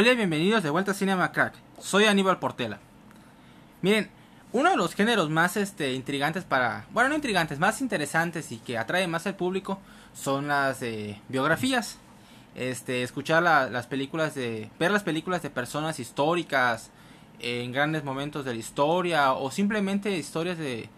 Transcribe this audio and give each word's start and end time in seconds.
Hola 0.00 0.12
y 0.12 0.16
bienvenidos 0.16 0.62
de 0.62 0.70
vuelta 0.70 0.92
a 0.92 0.94
Cinema 0.94 1.30
Crack. 1.30 1.52
Soy 1.78 2.04
Aníbal 2.06 2.38
Portela. 2.38 2.78
Miren, 3.82 4.08
uno 4.50 4.70
de 4.70 4.76
los 4.78 4.94
géneros 4.94 5.28
más 5.28 5.58
este, 5.58 5.92
intrigantes 5.92 6.44
para... 6.44 6.86
Bueno, 6.94 7.10
no 7.10 7.16
intrigantes, 7.16 7.58
más 7.58 7.82
interesantes 7.82 8.50
y 8.50 8.56
que 8.56 8.78
atrae 8.78 9.06
más 9.08 9.26
al 9.26 9.36
público 9.36 9.78
son 10.14 10.48
las 10.48 10.80
eh, 10.80 11.20
biografías. 11.28 11.98
Este, 12.54 13.02
escuchar 13.02 13.42
las 13.42 13.86
películas 13.88 14.34
de... 14.34 14.70
Ver 14.78 14.90
las 14.90 15.02
películas 15.02 15.42
de 15.42 15.50
personas 15.50 16.00
históricas 16.00 16.88
en 17.38 17.70
grandes 17.70 18.02
momentos 18.02 18.46
de 18.46 18.54
la 18.54 18.60
historia 18.60 19.34
o 19.34 19.50
simplemente 19.50 20.16
historias 20.16 20.56
de, 20.56 20.88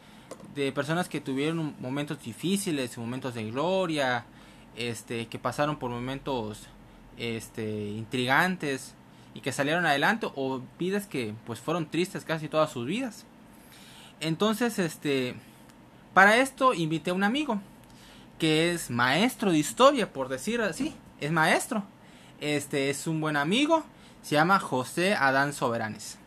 de 0.54 0.70
personas 0.70 1.08
que 1.08 1.20
tuvieron 1.20 1.74
momentos 1.80 2.22
difíciles, 2.22 2.96
momentos 2.96 3.34
de 3.34 3.50
gloria, 3.50 4.26
este, 4.76 5.26
que 5.26 5.40
pasaron 5.40 5.76
por 5.76 5.90
momentos 5.90 6.68
este, 7.16 7.88
intrigantes 7.88 8.94
y 9.34 9.40
que 9.40 9.52
salieron 9.52 9.86
adelante 9.86 10.26
o 10.34 10.60
vidas 10.78 11.06
que 11.06 11.34
pues 11.46 11.60
fueron 11.60 11.86
tristes 11.86 12.24
casi 12.24 12.48
todas 12.48 12.70
sus 12.70 12.86
vidas. 12.86 13.24
Entonces, 14.20 14.78
este, 14.78 15.34
para 16.14 16.36
esto 16.36 16.74
invité 16.74 17.10
a 17.10 17.14
un 17.14 17.24
amigo 17.24 17.60
que 18.38 18.72
es 18.72 18.90
maestro 18.90 19.52
de 19.52 19.58
historia, 19.58 20.12
por 20.12 20.28
decir 20.28 20.60
así, 20.60 20.94
es 21.20 21.32
maestro. 21.32 21.84
Este 22.40 22.90
es 22.90 23.06
un 23.06 23.20
buen 23.20 23.36
amigo, 23.36 23.84
se 24.22 24.34
llama 24.34 24.58
José 24.58 25.14
Adán 25.14 25.52
Soberanes. 25.52 26.18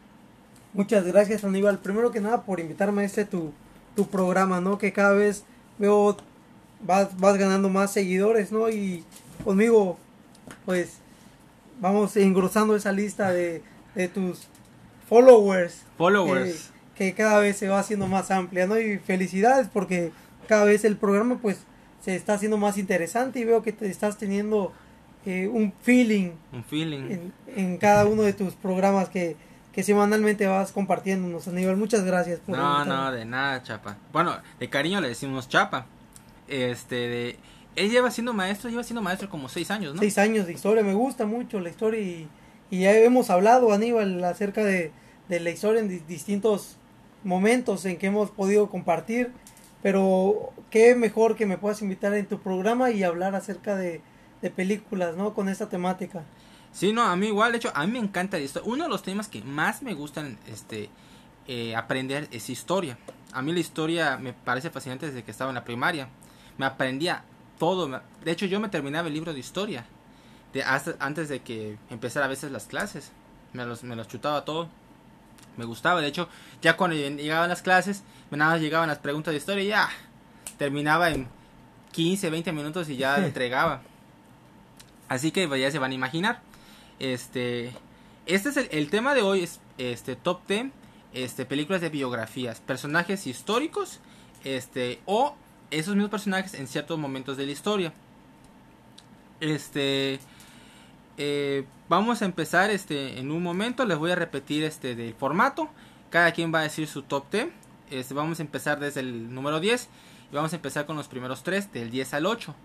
Muchas 0.73 1.05
gracias 1.05 1.43
Aníbal, 1.43 1.79
primero 1.79 2.11
que 2.11 2.21
nada 2.21 2.43
por 2.43 2.59
invitarme 2.59 3.03
a 3.03 3.05
este 3.05 3.25
tu, 3.25 3.53
tu 3.95 4.07
programa, 4.07 4.61
¿no? 4.61 4.77
Que 4.77 4.91
cada 4.91 5.13
vez 5.13 5.43
veo 5.77 6.17
vas, 6.81 7.17
vas 7.17 7.37
ganando 7.37 7.69
más 7.69 7.91
seguidores, 7.91 8.51
¿no? 8.51 8.69
Y 8.69 9.03
conmigo 9.43 9.97
pues 10.65 10.97
vamos 11.79 12.15
engrosando 12.17 12.75
esa 12.75 12.91
lista 12.91 13.31
de, 13.31 13.61
de 13.95 14.07
tus 14.07 14.47
followers. 15.07 15.83
Followers. 15.97 16.71
Que, 16.95 17.13
cada 17.13 17.39
vez 17.39 17.57
se 17.57 17.67
va 17.67 17.79
haciendo 17.79 18.07
más 18.07 18.31
amplia, 18.31 18.67
¿no? 18.67 18.79
Y 18.79 18.97
felicidades 18.99 19.67
porque 19.71 20.11
cada 20.47 20.65
vez 20.65 20.85
el 20.85 20.95
programa 20.95 21.37
pues 21.41 21.63
se 22.01 22.15
está 22.15 22.33
haciendo 22.33 22.57
más 22.57 22.77
interesante 22.77 23.39
y 23.39 23.45
veo 23.45 23.63
que 23.63 23.73
te 23.73 23.89
estás 23.89 24.17
teniendo 24.17 24.71
eh, 25.25 25.47
un 25.47 25.73
feeling. 25.81 26.31
Un 26.53 26.63
feeling. 26.63 27.31
En, 27.47 27.77
cada 27.77 28.05
uno 28.05 28.21
de 28.21 28.33
tus 28.33 28.53
programas 28.53 29.09
que, 29.09 29.35
que 29.73 29.83
semanalmente 29.83 30.47
vas 30.47 30.71
compartiéndonos, 30.71 31.47
Aníbal. 31.47 31.77
Muchas 31.77 32.05
gracias. 32.05 32.39
Por 32.39 32.57
no, 32.57 32.85
no, 32.85 33.11
de 33.11 33.25
nada, 33.25 33.61
Chapa. 33.63 33.97
Bueno, 34.13 34.37
de 34.59 34.69
cariño 34.69 35.01
le 35.01 35.09
decimos 35.09 35.49
Chapa. 35.49 35.87
Este, 36.47 36.95
de 36.95 37.39
él 37.75 37.91
lleva 37.91 38.11
siendo 38.11 38.33
maestro, 38.33 38.69
lleva 38.69 38.83
siendo 38.83 39.01
maestro 39.01 39.29
como 39.29 39.49
seis 39.49 39.69
años, 39.71 39.93
¿no? 39.93 39.99
Seis 39.99 40.17
años 40.17 40.47
de 40.47 40.53
historia, 40.53 40.83
me 40.83 40.93
gusta 40.93 41.25
mucho 41.25 41.59
la 41.59 41.69
historia 41.69 41.99
y, 41.99 42.27
ya 42.71 42.93
hemos 42.93 43.29
hablado, 43.29 43.71
Aníbal, 43.71 44.23
acerca 44.23 44.63
de, 44.63 44.91
la 45.29 45.49
historia 45.49 45.81
en 45.81 46.05
distintos 46.07 46.77
momentos 47.23 47.85
en 47.85 47.97
que 47.97 48.07
hemos 48.07 48.31
podido 48.31 48.69
compartir, 48.69 49.31
pero 49.81 50.51
qué 50.69 50.95
mejor 50.95 51.35
que 51.35 51.45
me 51.45 51.57
puedas 51.57 51.81
invitar 51.81 52.13
en 52.13 52.25
tu 52.25 52.39
programa 52.39 52.91
y 52.91 53.03
hablar 53.03 53.35
acerca 53.35 53.75
de, 53.75 54.01
películas, 54.55 55.15
¿no? 55.15 55.33
Con 55.33 55.49
esta 55.49 55.69
temática. 55.69 56.23
Sí, 56.71 56.93
no, 56.93 57.01
a 57.01 57.15
mí 57.15 57.25
igual, 57.25 57.51
de 57.51 57.57
hecho, 57.57 57.71
a 57.73 57.83
mí 57.87 57.93
me 57.93 57.97
encanta 57.97 58.37
esto. 58.37 58.61
Uno 58.63 58.83
de 58.83 58.89
los 58.89 59.01
temas 59.01 59.27
que 59.27 59.41
más 59.41 59.81
me 59.81 59.95
gustan 59.95 60.37
este, 60.45 60.91
eh, 61.47 61.75
aprender 61.75 62.27
es 62.29 62.51
historia. 62.51 62.99
A 63.33 63.41
mí 63.41 63.53
la 63.53 63.59
historia 63.59 64.17
me 64.17 64.33
parece 64.33 64.69
fascinante 64.69 65.07
desde 65.07 65.23
que 65.23 65.31
estaba 65.31 65.49
en 65.49 65.55
la 65.55 65.63
primaria. 65.63 66.09
Me 66.59 66.67
aprendía 66.67 67.23
todo. 67.57 68.01
De 68.23 68.31
hecho, 68.31 68.45
yo 68.45 68.59
me 68.59 68.69
terminaba 68.69 69.07
el 69.07 69.13
libro 69.13 69.33
de 69.33 69.39
historia 69.39 69.85
de 70.53 70.63
hasta, 70.63 70.95
antes 70.99 71.29
de 71.29 71.41
que 71.41 71.77
empezara 71.89 72.25
a 72.25 72.29
veces 72.29 72.51
las 72.51 72.65
clases. 72.65 73.11
Me 73.53 73.65
los, 73.65 73.83
me 73.83 73.95
los 73.95 74.07
chutaba 74.07 74.45
todo. 74.45 74.69
Me 75.57 75.65
gustaba. 75.65 76.01
De 76.01 76.07
hecho, 76.07 76.29
ya 76.61 76.77
cuando 76.77 76.95
llegaban 76.95 77.49
las 77.49 77.61
clases, 77.61 78.03
nada 78.31 78.51
más 78.51 78.61
llegaban 78.61 78.89
las 78.89 78.99
preguntas 78.99 79.31
de 79.31 79.37
historia 79.37 79.63
y 79.63 79.67
ya 79.67 79.89
terminaba 80.57 81.09
en 81.09 81.27
15, 81.91 82.29
20 82.29 82.51
minutos 82.51 82.89
y 82.89 82.97
ya 82.97 83.17
entregaba. 83.25 83.81
Así 85.07 85.31
que 85.31 85.47
pues, 85.47 85.61
ya 85.61 85.71
se 85.71 85.79
van 85.79 85.91
a 85.91 85.95
imaginar. 85.95 86.41
Este, 86.99 87.71
este 88.25 88.49
es 88.49 88.57
el, 88.57 88.89
tema 88.89 89.13
de 89.13 89.21
hoy 89.21 89.43
es 89.43 89.59
este 89.77 90.15
top 90.15 90.47
10 90.47 90.67
este 91.13 91.45
películas 91.45 91.81
de 91.81 91.89
biografías, 91.89 92.59
personajes 92.59 93.25
históricos, 93.27 93.99
este 94.43 94.99
o 95.05 95.35
esos 95.71 95.95
mismos 95.95 96.11
personajes 96.11 96.53
en 96.53 96.67
ciertos 96.67 96.97
momentos 96.97 97.37
de 97.37 97.45
la 97.45 97.51
historia. 97.51 97.93
Este 99.39 100.19
eh, 101.17 101.65
vamos 101.87 102.21
a 102.21 102.25
empezar 102.25 102.69
este 102.69 103.19
en 103.19 103.31
un 103.31 103.43
momento. 103.43 103.85
Les 103.85 103.97
voy 103.97 104.11
a 104.11 104.15
repetir 104.15 104.63
este 104.63 104.95
del 104.95 105.13
formato. 105.13 105.69
Cada 106.09 106.31
quien 106.31 106.53
va 106.53 106.59
a 106.59 106.63
decir 106.63 106.87
su 106.87 107.03
top 107.03 107.31
10. 107.31 107.47
Este, 107.91 108.13
vamos 108.13 108.39
a 108.39 108.43
empezar 108.43 108.79
desde 108.79 109.01
el 109.01 109.33
número 109.33 109.59
10 109.59 109.89
y 110.31 110.35
vamos 110.35 110.53
a 110.53 110.55
empezar 110.55 110.85
con 110.85 110.95
los 110.97 111.07
primeros 111.07 111.43
3 111.43 111.71
del 111.71 111.91
10 111.91 112.13
al 112.15 112.25
8. 112.25 112.55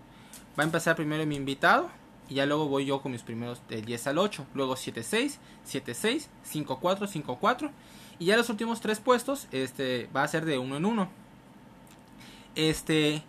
Va 0.57 0.63
a 0.63 0.65
empezar 0.65 0.95
primero 0.95 1.25
mi 1.25 1.35
invitado 1.35 1.89
y 2.27 2.35
ya 2.35 2.45
luego 2.45 2.67
voy 2.67 2.85
yo 2.85 3.01
con 3.01 3.11
mis 3.11 3.21
primeros 3.21 3.61
del 3.67 3.85
10 3.85 4.07
al 4.07 4.17
8. 4.17 4.45
Luego 4.53 4.75
7-6, 4.75 5.37
7-6, 5.67 6.27
5-4, 6.51 7.25
5-4 7.25 7.71
y 8.19 8.25
ya 8.25 8.37
los 8.37 8.49
últimos 8.49 8.81
tres 8.81 8.99
puestos 8.99 9.47
este 9.51 10.09
va 10.15 10.23
a 10.23 10.27
ser 10.27 10.45
de 10.45 10.57
uno 10.57 10.77
en 10.77 10.85
uno. 10.85 11.09
Este, 12.55 13.23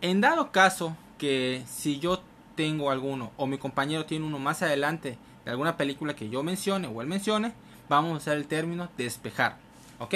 en 0.00 0.20
dado 0.20 0.52
caso 0.52 0.96
que 1.18 1.62
si 1.66 1.98
yo 1.98 2.22
tengo 2.54 2.90
alguno 2.90 3.30
o 3.36 3.46
mi 3.46 3.58
compañero 3.58 4.04
tiene 4.06 4.26
uno 4.26 4.38
más 4.38 4.62
adelante 4.62 5.18
de 5.44 5.50
alguna 5.50 5.76
película 5.76 6.14
que 6.14 6.28
yo 6.28 6.42
mencione 6.42 6.88
o 6.88 7.00
él 7.00 7.06
mencione, 7.06 7.52
vamos 7.88 8.12
a 8.12 8.16
usar 8.16 8.36
el 8.36 8.46
término 8.46 8.88
despejar, 8.96 9.56
¿ok? 9.98 10.14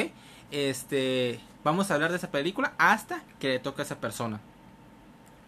Este, 0.51 1.41
vamos 1.65 1.91
a 1.91 1.95
hablar 1.95 2.11
de 2.11 2.19
esa 2.19 2.31
película 2.31 2.75
hasta 2.79 3.23
que 3.39 3.49
le 3.49 3.59
toque 3.59 3.83
a 3.83 3.85
esa 3.85 4.01
persona. 4.01 4.41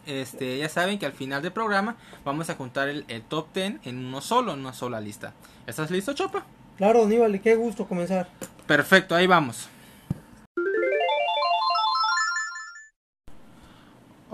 Este, 0.06 0.58
ya 0.58 0.68
saben 0.68 0.98
que 0.98 1.06
al 1.06 1.12
final 1.12 1.42
del 1.42 1.52
programa 1.52 1.96
vamos 2.24 2.50
a 2.50 2.56
contar 2.56 2.88
el, 2.88 3.22
top 3.28 3.48
10 3.54 3.80
en 3.84 4.06
uno 4.06 4.20
solo, 4.20 4.52
en 4.52 4.60
una 4.60 4.72
sola 4.72 5.00
lista. 5.00 5.32
¿Estás 5.66 5.90
listo, 5.90 6.12
Chopa? 6.12 6.44
Claro, 6.76 7.04
Aníbal, 7.04 7.40
qué 7.40 7.54
gusto 7.54 7.86
comenzar. 7.86 8.28
Perfecto, 8.66 9.14
ahí 9.14 9.26
vamos. 9.26 9.68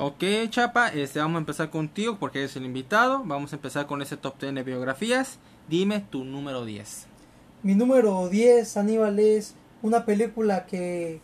Ok, 0.03 0.25
Chapa, 0.49 0.89
este, 0.89 1.19
vamos 1.19 1.37
a 1.37 1.41
empezar 1.41 1.69
contigo 1.69 2.17
porque 2.19 2.39
eres 2.39 2.57
el 2.57 2.65
invitado. 2.65 3.23
Vamos 3.23 3.53
a 3.53 3.57
empezar 3.57 3.87
con 3.87 4.01
ese 4.01 4.17
top 4.17 4.41
10 4.41 4.55
de 4.55 4.63
biografías. 4.63 5.37
Dime 5.69 6.01
tu 6.01 6.25
número 6.25 6.65
10. 6.65 7.05
Mi 7.63 7.75
número 7.75 8.31
10, 8.31 8.79
Aníbal, 8.79 9.19
es 9.19 9.53
una 9.83 10.07
película 10.07 10.65
que 10.65 11.21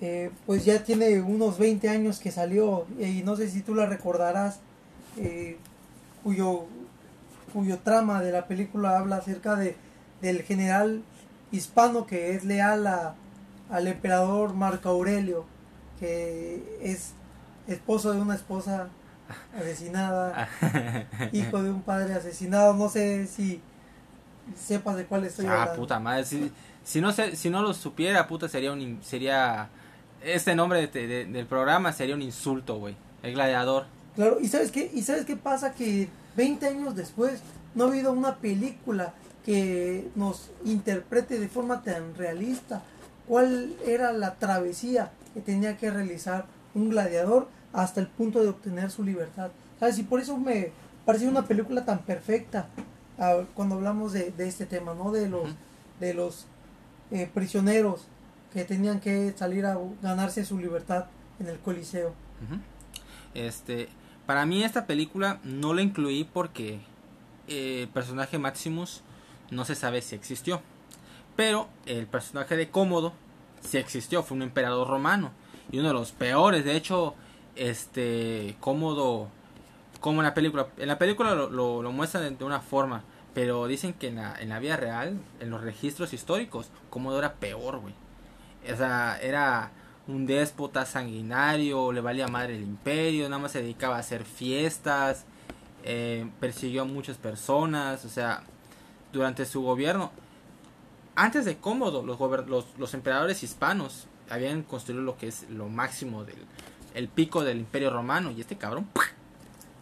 eh, 0.00 0.30
pues 0.46 0.64
ya 0.64 0.82
tiene 0.84 1.20
unos 1.20 1.58
20 1.58 1.86
años 1.90 2.18
que 2.18 2.30
salió 2.30 2.86
y 2.98 3.22
no 3.24 3.36
sé 3.36 3.50
si 3.50 3.60
tú 3.60 3.74
la 3.74 3.84
recordarás, 3.84 4.60
eh, 5.18 5.58
cuyo, 6.24 6.64
cuyo 7.52 7.76
trama 7.80 8.22
de 8.22 8.32
la 8.32 8.46
película 8.46 8.98
habla 8.98 9.16
acerca 9.16 9.54
de, 9.54 9.76
del 10.22 10.44
general 10.44 11.02
hispano 11.52 12.06
que 12.06 12.34
es 12.34 12.42
leal 12.42 12.86
a, 12.86 13.16
al 13.68 13.86
emperador 13.86 14.54
Marco 14.54 14.88
Aurelio, 14.88 15.44
que 16.00 16.78
es 16.80 17.12
esposo 17.68 18.12
de 18.12 18.20
una 18.20 18.34
esposa 18.34 18.88
asesinada, 19.56 20.48
hijo 21.32 21.62
de 21.62 21.70
un 21.70 21.82
padre 21.82 22.14
asesinado, 22.14 22.74
no 22.74 22.88
sé 22.88 23.26
si 23.26 23.60
sepas 24.56 24.96
de 24.96 25.04
cuál 25.04 25.24
estoy 25.24 25.46
ah, 25.46 25.72
puta 25.76 26.00
madre, 26.00 26.24
si, 26.24 27.00
no 27.00 27.12
sé, 27.12 27.36
si 27.36 27.50
no 27.50 27.62
lo 27.62 27.74
supiera, 27.74 28.26
puta, 28.26 28.48
sería 28.48 28.72
un 28.72 28.98
sería 29.02 29.68
este 30.22 30.54
nombre 30.54 30.86
del 30.88 31.46
programa 31.46 31.92
sería 31.92 32.14
un 32.14 32.22
insulto, 32.22 32.78
güey. 32.78 32.96
El 33.22 33.34
gladiador. 33.34 33.86
Claro, 34.16 34.38
y 34.40 34.48
sabes 34.48 34.70
qué, 34.72 34.90
y 34.92 35.02
sabes 35.02 35.24
qué 35.24 35.36
pasa 35.36 35.74
que 35.74 36.08
20 36.36 36.66
años 36.66 36.96
después 36.96 37.40
no 37.74 37.84
ha 37.84 37.88
habido 37.88 38.12
una 38.12 38.36
película 38.36 39.14
que 39.44 40.08
nos 40.14 40.50
interprete 40.64 41.38
de 41.38 41.48
forma 41.48 41.82
tan 41.82 42.14
realista 42.14 42.82
cuál 43.26 43.76
era 43.86 44.12
la 44.12 44.34
travesía 44.34 45.12
que 45.34 45.40
tenía 45.40 45.76
que 45.76 45.90
realizar 45.90 46.46
un 46.74 46.90
gladiador 46.90 47.48
hasta 47.72 48.00
el 48.00 48.06
punto 48.06 48.42
de 48.42 48.48
obtener 48.48 48.90
su 48.90 49.02
libertad. 49.04 49.50
¿Sabes? 49.78 49.98
Y 49.98 50.02
por 50.02 50.20
eso 50.20 50.36
me 50.36 50.72
pareció 51.04 51.28
una 51.28 51.46
película 51.46 51.84
tan 51.84 52.00
perfecta 52.00 52.68
ah, 53.18 53.42
cuando 53.54 53.76
hablamos 53.76 54.12
de, 54.12 54.32
este 54.38 54.66
tema, 54.66 54.94
¿no? 54.94 55.12
De 55.12 55.28
los, 55.28 55.48
de 56.00 56.14
los 56.14 56.46
eh, 57.10 57.30
prisioneros 57.32 58.06
que 58.52 58.64
tenían 58.64 59.00
que 59.00 59.32
salir 59.36 59.66
a 59.66 59.78
ganarse 60.02 60.44
su 60.44 60.58
libertad 60.58 61.06
en 61.38 61.48
el 61.48 61.58
Coliseo. 61.58 62.12
Este, 63.34 63.88
para 64.26 64.46
mí 64.46 64.64
esta 64.64 64.86
película 64.86 65.38
no 65.44 65.74
la 65.74 65.82
incluí 65.82 66.24
porque 66.24 66.80
eh, 67.46 67.82
el 67.82 67.88
personaje 67.88 68.38
Maximus 68.38 69.02
no 69.50 69.64
se 69.64 69.74
sabe 69.74 70.02
si 70.02 70.14
existió. 70.14 70.62
Pero 71.36 71.68
el 71.86 72.06
personaje 72.06 72.56
de 72.56 72.68
Cómodo 72.68 73.12
sí 73.60 73.78
existió, 73.78 74.22
fue 74.22 74.36
un 74.36 74.42
emperador 74.42 74.88
romano 74.88 75.30
y 75.70 75.78
uno 75.78 75.88
de 75.88 75.94
los 75.94 76.12
peores. 76.12 76.64
De 76.64 76.76
hecho, 76.76 77.14
este 77.58 78.56
cómodo 78.60 79.28
como 80.00 80.20
en 80.20 80.26
la 80.26 80.34
película 80.34 80.68
en 80.76 80.88
la 80.88 80.98
película 80.98 81.34
lo, 81.34 81.50
lo, 81.82 81.92
muestran 81.92 82.38
de 82.38 82.44
una 82.44 82.60
forma 82.60 83.02
Pero 83.34 83.66
dicen 83.66 83.92
que 83.92 84.08
en 84.08 84.16
la, 84.16 84.36
en 84.40 84.48
la 84.48 84.58
vida 84.58 84.76
real, 84.76 85.20
en 85.40 85.50
los 85.50 85.62
registros 85.62 86.12
históricos, 86.12 86.70
Cómodo 86.90 87.18
era 87.18 87.34
peor, 87.34 87.78
güey. 87.78 87.94
O 88.72 88.76
sea, 88.76 89.18
era 89.20 89.70
un 90.08 90.26
déspota 90.26 90.86
sanguinario, 90.86 91.92
le 91.92 92.00
valía 92.00 92.26
madre 92.28 92.56
el 92.56 92.62
imperio, 92.62 93.28
nada 93.28 93.40
más 93.40 93.52
se 93.52 93.62
dedicaba 93.62 93.96
a 93.96 94.00
hacer 94.00 94.24
fiestas, 94.24 95.24
eh, 95.84 96.28
persiguió 96.40 96.82
a 96.82 96.84
muchas 96.84 97.18
personas, 97.18 98.04
o 98.04 98.08
sea, 98.08 98.42
durante 99.12 99.44
su 99.44 99.62
gobierno. 99.62 100.10
Antes 101.14 101.44
de 101.44 101.58
Cómodo, 101.58 102.02
los, 102.02 102.18
los, 102.48 102.66
los 102.78 102.94
emperadores 102.94 103.42
hispanos 103.42 104.06
habían 104.30 104.62
construido 104.62 105.02
lo 105.02 105.16
que 105.16 105.28
es 105.28 105.48
lo 105.50 105.68
máximo 105.68 106.24
del 106.24 106.38
el 106.94 107.08
pico 107.08 107.44
del 107.44 107.58
imperio 107.58 107.90
romano 107.90 108.30
y 108.30 108.40
este 108.40 108.56
cabrón 108.56 108.86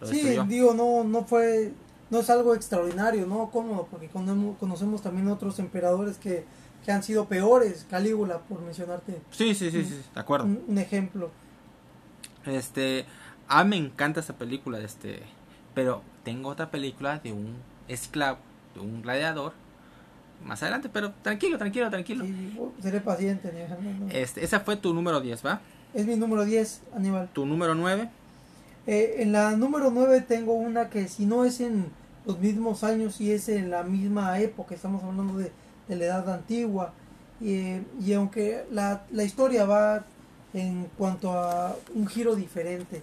lo 0.00 0.06
sí 0.06 0.36
digo 0.48 0.74
no 0.74 1.04
no 1.04 1.24
fue 1.24 1.72
no 2.10 2.20
es 2.20 2.30
algo 2.30 2.54
extraordinario 2.54 3.26
no 3.26 3.50
cómodo 3.50 3.88
porque 3.90 4.08
conocemos 4.08 5.02
también 5.02 5.28
otros 5.28 5.58
emperadores 5.58 6.18
que, 6.18 6.44
que 6.84 6.92
han 6.92 7.02
sido 7.02 7.26
peores 7.26 7.86
Calígula 7.88 8.38
por 8.38 8.60
mencionarte 8.60 9.20
sí 9.30 9.54
sí 9.54 9.70
sí, 9.70 9.84
sí 9.84 10.02
de 10.14 10.20
acuerdo 10.20 10.46
un, 10.46 10.78
ejemplo 10.78 11.30
este 12.44 13.06
a 13.48 13.64
me 13.64 13.76
encanta 13.76 14.20
esta 14.20 14.34
película 14.34 14.80
este 14.80 15.22
pero 15.74 16.02
tengo 16.24 16.48
otra 16.48 16.70
película 16.70 17.18
de 17.18 17.32
un 17.32 17.56
esclavo 17.88 18.38
de 18.74 18.80
un 18.80 19.02
gladiador 19.02 19.52
más 20.44 20.62
adelante, 20.62 20.88
pero 20.92 21.12
tranquilo, 21.22 21.58
tranquilo, 21.58 21.90
tranquilo. 21.90 22.24
seré 22.80 23.00
paciente. 23.00 23.50
Este, 24.10 24.44
esa 24.44 24.60
fue 24.60 24.76
tu 24.76 24.92
número 24.92 25.20
10, 25.20 25.44
¿va? 25.44 25.60
Es 25.94 26.06
mi 26.06 26.16
número 26.16 26.44
10, 26.44 26.82
Aníbal. 26.94 27.28
¿Tu 27.32 27.46
número 27.46 27.74
9? 27.74 28.08
Eh, 28.86 29.16
en 29.18 29.32
la 29.32 29.52
número 29.56 29.90
9 29.90 30.20
tengo 30.20 30.52
una 30.52 30.90
que 30.90 31.08
si 31.08 31.26
no 31.26 31.44
es 31.44 31.60
en 31.60 31.86
los 32.24 32.38
mismos 32.38 32.84
años, 32.84 33.20
y 33.20 33.32
es 33.32 33.48
en 33.48 33.70
la 33.70 33.82
misma 33.82 34.38
época, 34.40 34.74
estamos 34.74 35.02
hablando 35.04 35.38
de, 35.38 35.50
la 35.88 36.04
edad 36.04 36.28
antigua. 36.28 36.92
Y, 37.40 37.80
y 38.04 38.12
aunque 38.14 38.64
la, 38.70 39.04
la 39.12 39.24
historia 39.24 39.64
va 39.64 40.04
en 40.52 40.88
cuanto 40.98 41.32
a 41.32 41.76
un 41.94 42.06
giro 42.06 42.34
diferente, 42.34 43.02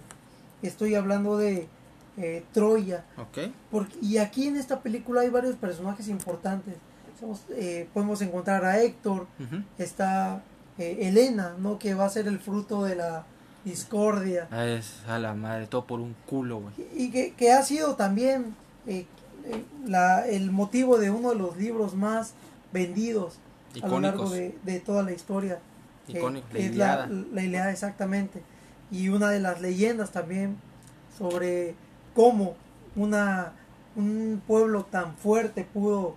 estoy 0.62 0.94
hablando 0.94 1.38
de 1.38 1.68
eh, 2.16 2.44
Troya. 2.52 3.04
Okay. 3.16 3.52
Porque, 3.70 3.96
y 4.00 4.18
aquí 4.18 4.46
en 4.46 4.56
esta 4.56 4.80
película 4.80 5.22
hay 5.22 5.30
varios 5.30 5.56
personajes 5.56 6.08
importantes. 6.08 6.74
Eh, 7.50 7.88
podemos 7.94 8.20
encontrar 8.22 8.64
a 8.64 8.82
Héctor, 8.82 9.26
está 9.78 10.42
eh, 10.78 10.98
Elena, 11.02 11.54
¿no? 11.58 11.78
Que 11.78 11.94
va 11.94 12.06
a 12.06 12.10
ser 12.10 12.28
el 12.28 12.38
fruto 12.38 12.84
de 12.84 12.96
la 12.96 13.24
discordia. 13.64 14.48
Ah, 14.50 14.66
es 14.66 15.02
a 15.08 15.18
la 15.18 15.34
madre, 15.34 15.66
todo 15.66 15.86
por 15.86 16.00
un 16.00 16.14
culo, 16.26 16.62
Y, 16.94 17.10
que, 17.10 17.52
ha 17.52 17.62
sido 17.62 17.96
también 17.96 18.54
eh, 18.86 19.06
la, 19.86 20.26
el 20.26 20.50
motivo 20.50 20.98
de 20.98 21.10
uno 21.10 21.30
de 21.30 21.36
los 21.36 21.56
libros 21.56 21.94
más 21.94 22.34
vendidos 22.72 23.38
a 23.82 23.88
lo 23.88 24.00
largo 24.00 24.28
de, 24.30 24.82
toda 24.84 25.02
la 25.02 25.12
historia. 25.12 25.58
Icónico, 26.06 26.46
la 26.52 26.58
Iliada. 26.58 27.08
La, 27.32 27.42
Iliada, 27.42 27.70
exactamente. 27.70 28.42
Y 28.90 29.08
una 29.08 29.30
de 29.30 29.40
las 29.40 29.60
leyendas 29.60 30.12
también 30.12 30.58
sobre 31.18 31.74
cómo 32.14 32.54
una, 32.94 33.52
un 33.96 34.42
pueblo 34.46 34.84
tan 34.84 35.16
fuerte 35.16 35.64
pudo 35.64 36.16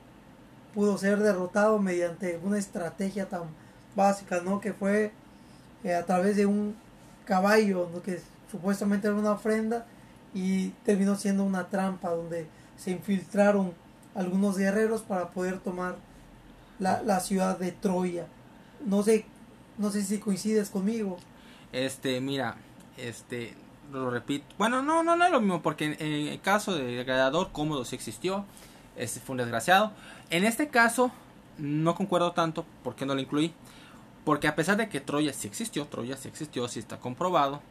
pudo 0.77 0.95
ser 0.99 1.17
derrotado 1.17 1.79
mediante 1.79 2.39
una 2.43 2.59
estrategia 2.59 3.27
tan 3.27 3.45
básica, 3.97 4.39
¿no? 4.39 4.61
Que 4.61 4.71
fue 4.71 5.11
eh, 5.83 5.93
a 5.93 6.05
través 6.05 6.37
de 6.37 6.45
un 6.45 6.77
caballo, 7.25 7.89
que 8.03 8.21
supuestamente 8.49 9.07
era 9.07 9.17
una 9.17 9.33
ofrenda 9.33 9.85
y 10.33 10.69
terminó 10.85 11.15
siendo 11.17 11.43
una 11.43 11.67
trampa 11.67 12.11
donde 12.11 12.47
se 12.77 12.91
infiltraron 12.91 13.73
algunos 14.15 14.57
guerreros 14.57 15.01
para 15.01 15.31
poder 15.31 15.59
tomar 15.59 15.97
la, 16.79 17.01
la 17.01 17.19
ciudad 17.19 17.59
de 17.59 17.73
Troya. 17.73 18.27
No 18.85 19.03
sé, 19.03 19.25
no 19.77 19.91
sé 19.91 20.03
si 20.03 20.19
coincides 20.19 20.69
conmigo. 20.69 21.17
Este, 21.73 22.21
mira, 22.21 22.55
este, 22.97 23.53
lo 23.91 24.09
repito. 24.09 24.45
Bueno, 24.57 24.81
no, 24.81 25.03
no, 25.03 25.15
no 25.15 25.25
es 25.25 25.31
lo 25.31 25.39
mismo, 25.39 25.61
porque 25.61 25.85
en, 25.85 26.27
el 26.27 26.41
caso 26.41 26.75
del 26.75 27.03
gladiador 27.03 27.51
cómodo 27.51 27.85
sí 27.85 27.95
existió. 27.95 28.45
Este 28.95 29.19
fue 29.19 29.33
un 29.33 29.37
desgraciado. 29.37 29.91
En 30.29 30.43
este 30.43 30.69
caso, 30.69 31.11
no 31.57 31.95
concuerdo 31.95 32.31
tanto 32.31 32.65
porque 32.83 33.05
no 33.05 33.15
lo 33.15 33.21
incluí. 33.21 33.53
Porque 34.27 34.49
a 34.49 34.57
pesar 34.57 34.75
de 34.75 34.89
que 34.89 34.99
Troya 34.99 35.31
sí 35.31 35.47
existió, 35.47 35.85
Troya 35.85 36.17
sí 36.17 36.27
existió, 36.27 36.67
sí 36.67 36.79
está 36.79 36.97
comprobado. 36.97 37.61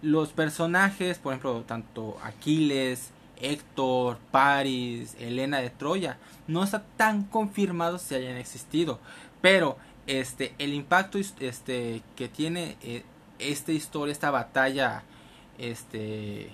Los 0.00 0.30
personajes, 0.30 1.18
por 1.18 1.34
ejemplo, 1.34 1.62
tanto 1.66 2.16
Aquiles, 2.22 3.10
Héctor, 3.38 4.16
Paris, 4.30 5.14
Helena 5.20 5.58
de 5.58 5.68
Troya, 5.68 6.16
no 6.46 6.64
está 6.64 6.84
tan 6.96 7.24
confirmado 7.24 7.98
si 7.98 8.14
hayan 8.14 8.38
existido. 8.38 8.98
Pero 9.42 9.76
este, 10.06 10.54
el 10.56 10.72
impacto 10.72 11.18
este, 11.18 12.02
que 12.16 12.28
tiene 12.28 12.78
eh, 12.80 13.02
esta 13.38 13.72
historia, 13.72 14.12
esta 14.12 14.30
batalla 14.30 15.02
este, 15.58 16.48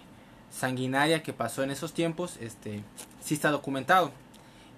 sanguinaria 0.50 1.23
que 1.23 1.32
pasó 1.32 1.62
en 1.62 1.70
esos 1.70 1.93
tiempos, 1.93 2.37
este, 2.41 2.82
sí 3.20 3.35
está 3.35 3.53
documentado 3.53 4.11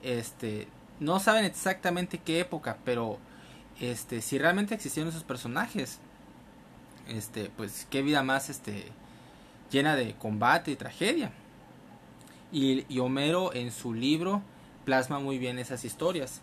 este, 0.05 0.69
no 1.01 1.19
saben 1.19 1.45
exactamente 1.45 2.19
qué 2.19 2.41
época, 2.41 2.77
pero 2.85 3.19
este, 3.81 4.21
si 4.21 4.39
realmente 4.39 4.75
existieron 4.75 5.09
esos 5.09 5.25
personajes, 5.25 5.99
este, 7.09 7.51
pues 7.57 7.87
qué 7.91 8.03
vida 8.03 8.23
más, 8.23 8.51
este, 8.51 8.87
llena 9.71 9.97
de 9.97 10.15
combate 10.15 10.71
y 10.71 10.77
tragedia. 10.77 11.33
Y, 12.53 12.99
Homero 13.01 13.53
en 13.53 13.73
su 13.73 13.95
libro 13.95 14.43
plasma 14.85 15.19
muy 15.19 15.39
bien 15.39 15.59
esas 15.59 15.85
historias. 15.85 16.41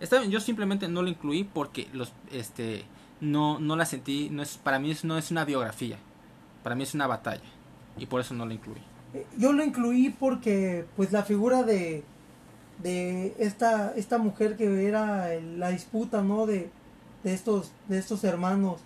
Esta, 0.00 0.24
yo 0.24 0.40
simplemente 0.40 0.88
no 0.88 1.02
lo 1.02 1.08
incluí 1.08 1.44
porque 1.44 1.88
los, 1.92 2.12
este, 2.32 2.84
no, 3.20 3.60
no 3.60 3.76
la 3.76 3.86
sentí, 3.86 4.28
no 4.30 4.42
es, 4.42 4.58
para 4.58 4.80
mí 4.80 4.92
no 5.04 5.16
es 5.16 5.30
una 5.30 5.44
biografía, 5.44 5.98
para 6.64 6.74
mí 6.74 6.82
es 6.82 6.94
una 6.94 7.06
batalla 7.06 7.44
y 7.96 8.06
por 8.06 8.20
eso 8.20 8.34
no 8.34 8.44
lo 8.44 8.52
incluí. 8.52 8.80
Yo 9.38 9.52
lo 9.52 9.62
incluí 9.62 10.10
porque, 10.10 10.86
pues, 10.96 11.12
la 11.12 11.22
figura 11.22 11.62
de, 11.62 12.02
de 12.80 13.34
esta, 13.38 13.92
esta 13.96 14.18
mujer 14.18 14.56
que 14.56 14.86
era 14.86 15.28
la 15.40 15.70
disputa, 15.70 16.22
¿no? 16.22 16.46
De, 16.46 16.70
de, 17.22 17.34
estos, 17.34 17.72
de 17.88 17.98
estos 17.98 18.24
hermanos. 18.24 18.80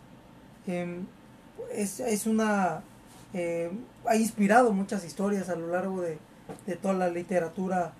Em, 0.66 1.06
es, 1.72 2.00
es, 2.00 2.26
una... 2.26 2.82
Eh, 3.32 3.70
ha 4.06 4.16
inspirado 4.16 4.72
muchas 4.72 5.04
historias 5.04 5.48
a 5.48 5.56
lo 5.56 5.68
largo 5.68 6.00
de, 6.00 6.18
de 6.66 6.76
toda 6.76 6.94
la 6.94 7.08
literatura 7.08 7.92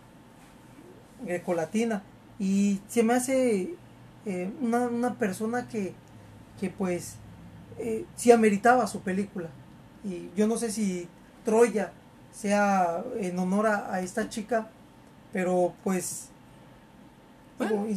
grecolatina. 1.25 2.03
Y 2.39 2.81
se 2.89 3.03
me 3.03 3.15
hace 3.15 3.75
eh, 4.27 4.53
una, 4.61 4.89
una, 4.89 5.15
persona 5.15 5.69
que, 5.69 5.95
que 6.61 6.69
pues 6.69 7.17
eh, 7.79 8.05
sí 8.17 8.33
ameritaba 8.33 8.87
su 8.87 9.01
película. 9.01 9.49
Y 10.05 10.31
yo 10.37 10.47
no 10.47 10.57
sé 10.57 10.71
si 10.71 11.09
Troya 11.45 11.93
sea 12.33 13.03
en 13.19 13.39
honor 13.39 13.67
a 13.67 14.01
esta 14.01 14.29
chica 14.29 14.69
pero 15.37 15.75
pues 15.85 16.31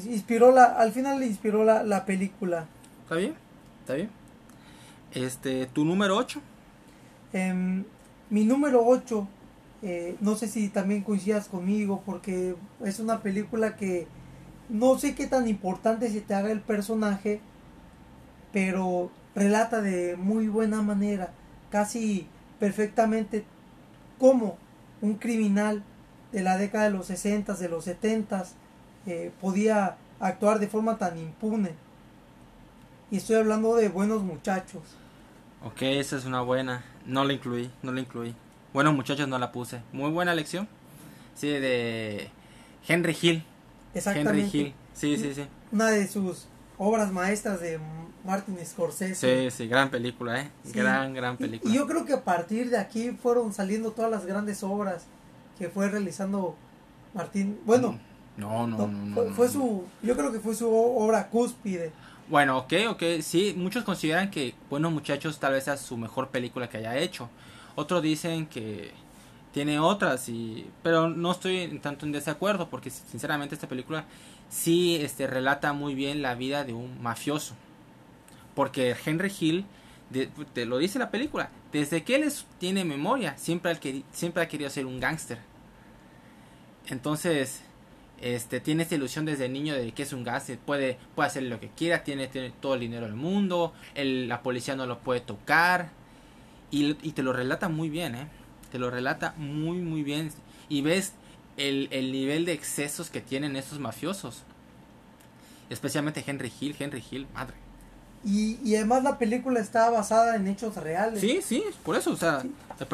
inspiró 0.09 0.51
la, 0.51 0.65
al 0.65 0.91
final 0.91 1.21
le 1.21 1.25
inspiró 1.25 1.63
la, 1.63 1.83
la 1.83 2.03
película. 2.03 2.65
Está 3.03 3.15
bien, 3.15 3.33
está 3.79 3.93
bien. 3.93 4.09
Este, 5.13 5.65
tu 5.67 5.85
número 5.85 6.17
8. 6.17 6.41
Em, 7.31 7.85
mi 8.29 8.43
número 8.43 8.85
8, 8.85 9.25
eh, 9.83 10.17
no 10.19 10.35
sé 10.35 10.49
si 10.49 10.67
también 10.67 11.01
coincidas 11.01 11.47
conmigo, 11.47 12.03
porque 12.05 12.57
es 12.83 12.99
una 12.99 13.21
película 13.21 13.77
que 13.77 14.05
no 14.67 14.99
sé 14.99 15.15
qué 15.15 15.25
tan 15.25 15.47
importante 15.47 16.09
se 16.09 16.19
te 16.19 16.33
haga 16.33 16.51
el 16.51 16.59
personaje, 16.59 17.39
pero 18.51 19.11
relata 19.33 19.81
de 19.81 20.17
muy 20.17 20.49
buena 20.49 20.81
manera, 20.81 21.31
casi 21.71 22.27
perfectamente, 22.59 23.45
cómo 24.17 24.57
un 25.01 25.13
criminal 25.13 25.85
de 26.31 26.41
la 26.41 26.57
década 26.57 26.85
de 26.85 26.91
los 26.91 27.07
60, 27.07 27.53
de 27.53 27.69
los 27.69 27.85
70, 27.85 28.45
eh, 29.07 29.31
podía 29.41 29.97
actuar 30.19 30.59
de 30.59 30.67
forma 30.67 30.97
tan 30.97 31.17
impune. 31.17 31.71
Y 33.11 33.17
estoy 33.17 33.37
hablando 33.37 33.75
de 33.75 33.89
buenos 33.89 34.21
muchachos. 34.21 34.83
Ok, 35.63 35.81
esa 35.81 36.17
es 36.17 36.25
una 36.25 36.41
buena. 36.41 36.83
No 37.05 37.23
la 37.25 37.33
incluí, 37.33 37.71
no 37.81 37.91
la 37.91 38.01
incluí. 38.01 38.35
Buenos 38.73 38.93
muchachos 38.93 39.27
no 39.27 39.39
la 39.39 39.51
puse. 39.51 39.81
Muy 39.91 40.11
buena 40.11 40.35
lección. 40.35 40.67
Sí, 41.35 41.47
de 41.47 42.29
Henry 42.87 43.17
Hill. 43.19 43.43
Exactamente. 43.93 44.41
Henry 44.41 44.59
Hill. 44.59 44.73
Sí, 44.93 45.17
sí, 45.17 45.33
sí. 45.33 45.45
Una 45.71 45.87
de 45.87 46.07
sus 46.07 46.47
obras 46.77 47.11
maestras 47.11 47.59
de 47.59 47.79
Martin 48.23 48.57
Scorsese. 48.63 49.49
Sí, 49.49 49.55
sí, 49.55 49.67
gran 49.67 49.89
película, 49.89 50.41
¿eh? 50.41 50.51
Gran, 50.65 51.13
gran 51.13 51.37
película. 51.37 51.71
Y 51.71 51.75
yo 51.75 51.87
creo 51.87 52.05
que 52.05 52.13
a 52.13 52.23
partir 52.23 52.69
de 52.69 52.77
aquí 52.77 53.11
fueron 53.11 53.53
saliendo 53.53 53.91
todas 53.91 54.11
las 54.11 54.25
grandes 54.25 54.63
obras 54.63 55.05
que 55.59 55.69
fue 55.69 55.89
realizando 55.89 56.55
Martín. 57.13 57.59
Bueno, 57.65 57.99
no, 58.37 58.65
no, 58.65 58.87
no, 58.87 59.23
fue, 59.33 59.49
su, 59.49 59.83
yo 60.01 60.15
creo 60.15 60.31
que 60.31 60.39
fue 60.39 60.55
su 60.55 60.73
obra 60.73 61.27
cúspide. 61.27 61.91
Bueno, 62.29 62.59
ok, 62.59 62.73
ok, 62.89 63.03
sí, 63.21 63.53
muchos 63.57 63.83
consideran 63.83 64.31
que 64.31 64.55
Buenos 64.69 64.93
Muchachos 64.93 65.39
tal 65.39 65.53
vez 65.53 65.65
sea 65.65 65.77
su 65.77 65.97
mejor 65.97 66.29
película 66.29 66.69
que 66.69 66.77
haya 66.77 66.97
hecho. 66.97 67.29
Otros 67.75 68.01
dicen 68.01 68.45
que 68.45 68.91
tiene 69.51 69.79
otras 69.79 70.29
y 70.29 70.69
pero 70.83 71.09
no 71.09 71.31
estoy 71.31 71.57
en 71.59 71.81
tanto 71.81 72.05
en 72.05 72.11
desacuerdo 72.11 72.69
porque 72.69 72.89
sinceramente 72.89 73.55
esta 73.55 73.67
película 73.67 74.05
sí 74.49 74.97
este 74.97 75.27
relata 75.27 75.73
muy 75.73 75.95
bien 75.95 76.21
la 76.21 76.35
vida 76.35 76.63
de 76.63 76.73
un 76.73 77.01
mafioso 77.01 77.55
porque 78.53 78.95
Henry 79.03 79.33
Hill 79.39 79.65
te 80.53 80.65
lo 80.65 80.77
dice 80.77 80.99
la 80.99 81.09
película 81.09 81.49
desde 81.71 82.03
que 82.03 82.15
él 82.15 82.31
tiene 82.59 82.85
memoria 82.85 83.37
siempre 83.37 83.71
ha, 83.71 83.79
siempre 84.11 84.43
ha 84.43 84.47
querido 84.47 84.69
ser 84.69 84.85
un 84.85 84.99
gángster 84.99 85.39
entonces 86.93 87.61
este 88.21 88.59
tiene 88.59 88.83
esta 88.83 88.95
ilusión 88.95 89.25
desde 89.25 89.47
niño 89.47 89.75
de 89.75 89.91
que 89.93 90.03
es 90.03 90.11
un 90.11 90.23
gángster 90.23 90.57
puede 90.57 90.97
puede 91.15 91.27
hacer 91.27 91.43
lo 91.43 91.59
que 91.59 91.69
quiera 91.69 92.03
tiene, 92.03 92.27
todo 92.59 92.73
el 92.73 92.81
dinero 92.81 93.05
del 93.05 93.15
mundo 93.15 93.73
la 93.95 94.41
policía 94.41 94.75
no 94.75 94.85
lo 94.85 94.99
puede 94.99 95.21
tocar 95.21 95.89
y, 96.69 96.97
y 97.01 97.13
te 97.13 97.23
lo 97.23 97.31
relata 97.31 97.69
muy 97.69 97.89
bien 97.89 98.15
eh 98.15 98.27
te 98.71 98.77
lo 98.77 98.91
relata 98.91 99.33
muy 99.37 99.77
muy 99.77 100.03
bien 100.03 100.31
y 100.67 100.81
ves 100.81 101.13
el, 101.59 101.89
el 101.91 102.11
nivel 102.11 102.45
de 102.45 102.53
excesos 102.53 103.09
que 103.09 103.21
tienen 103.21 103.55
estos 103.55 103.79
mafiosos. 103.79 104.43
Especialmente 105.69 106.23
Henry 106.25 106.51
Hill, 106.59 106.75
Henry 106.79 107.03
Hill, 107.11 107.27
madre. 107.33 107.55
Y, 108.23 108.59
y 108.63 108.75
además 108.75 109.03
la 109.03 109.17
película 109.17 109.59
está 109.59 109.89
basada 109.89 110.35
en 110.35 110.47
hechos 110.47 110.75
reales. 110.75 111.21
Sí, 111.21 111.41
sí, 111.43 111.63
por 111.83 111.95
eso, 111.95 112.11
o 112.11 112.17
sea, 112.17 112.43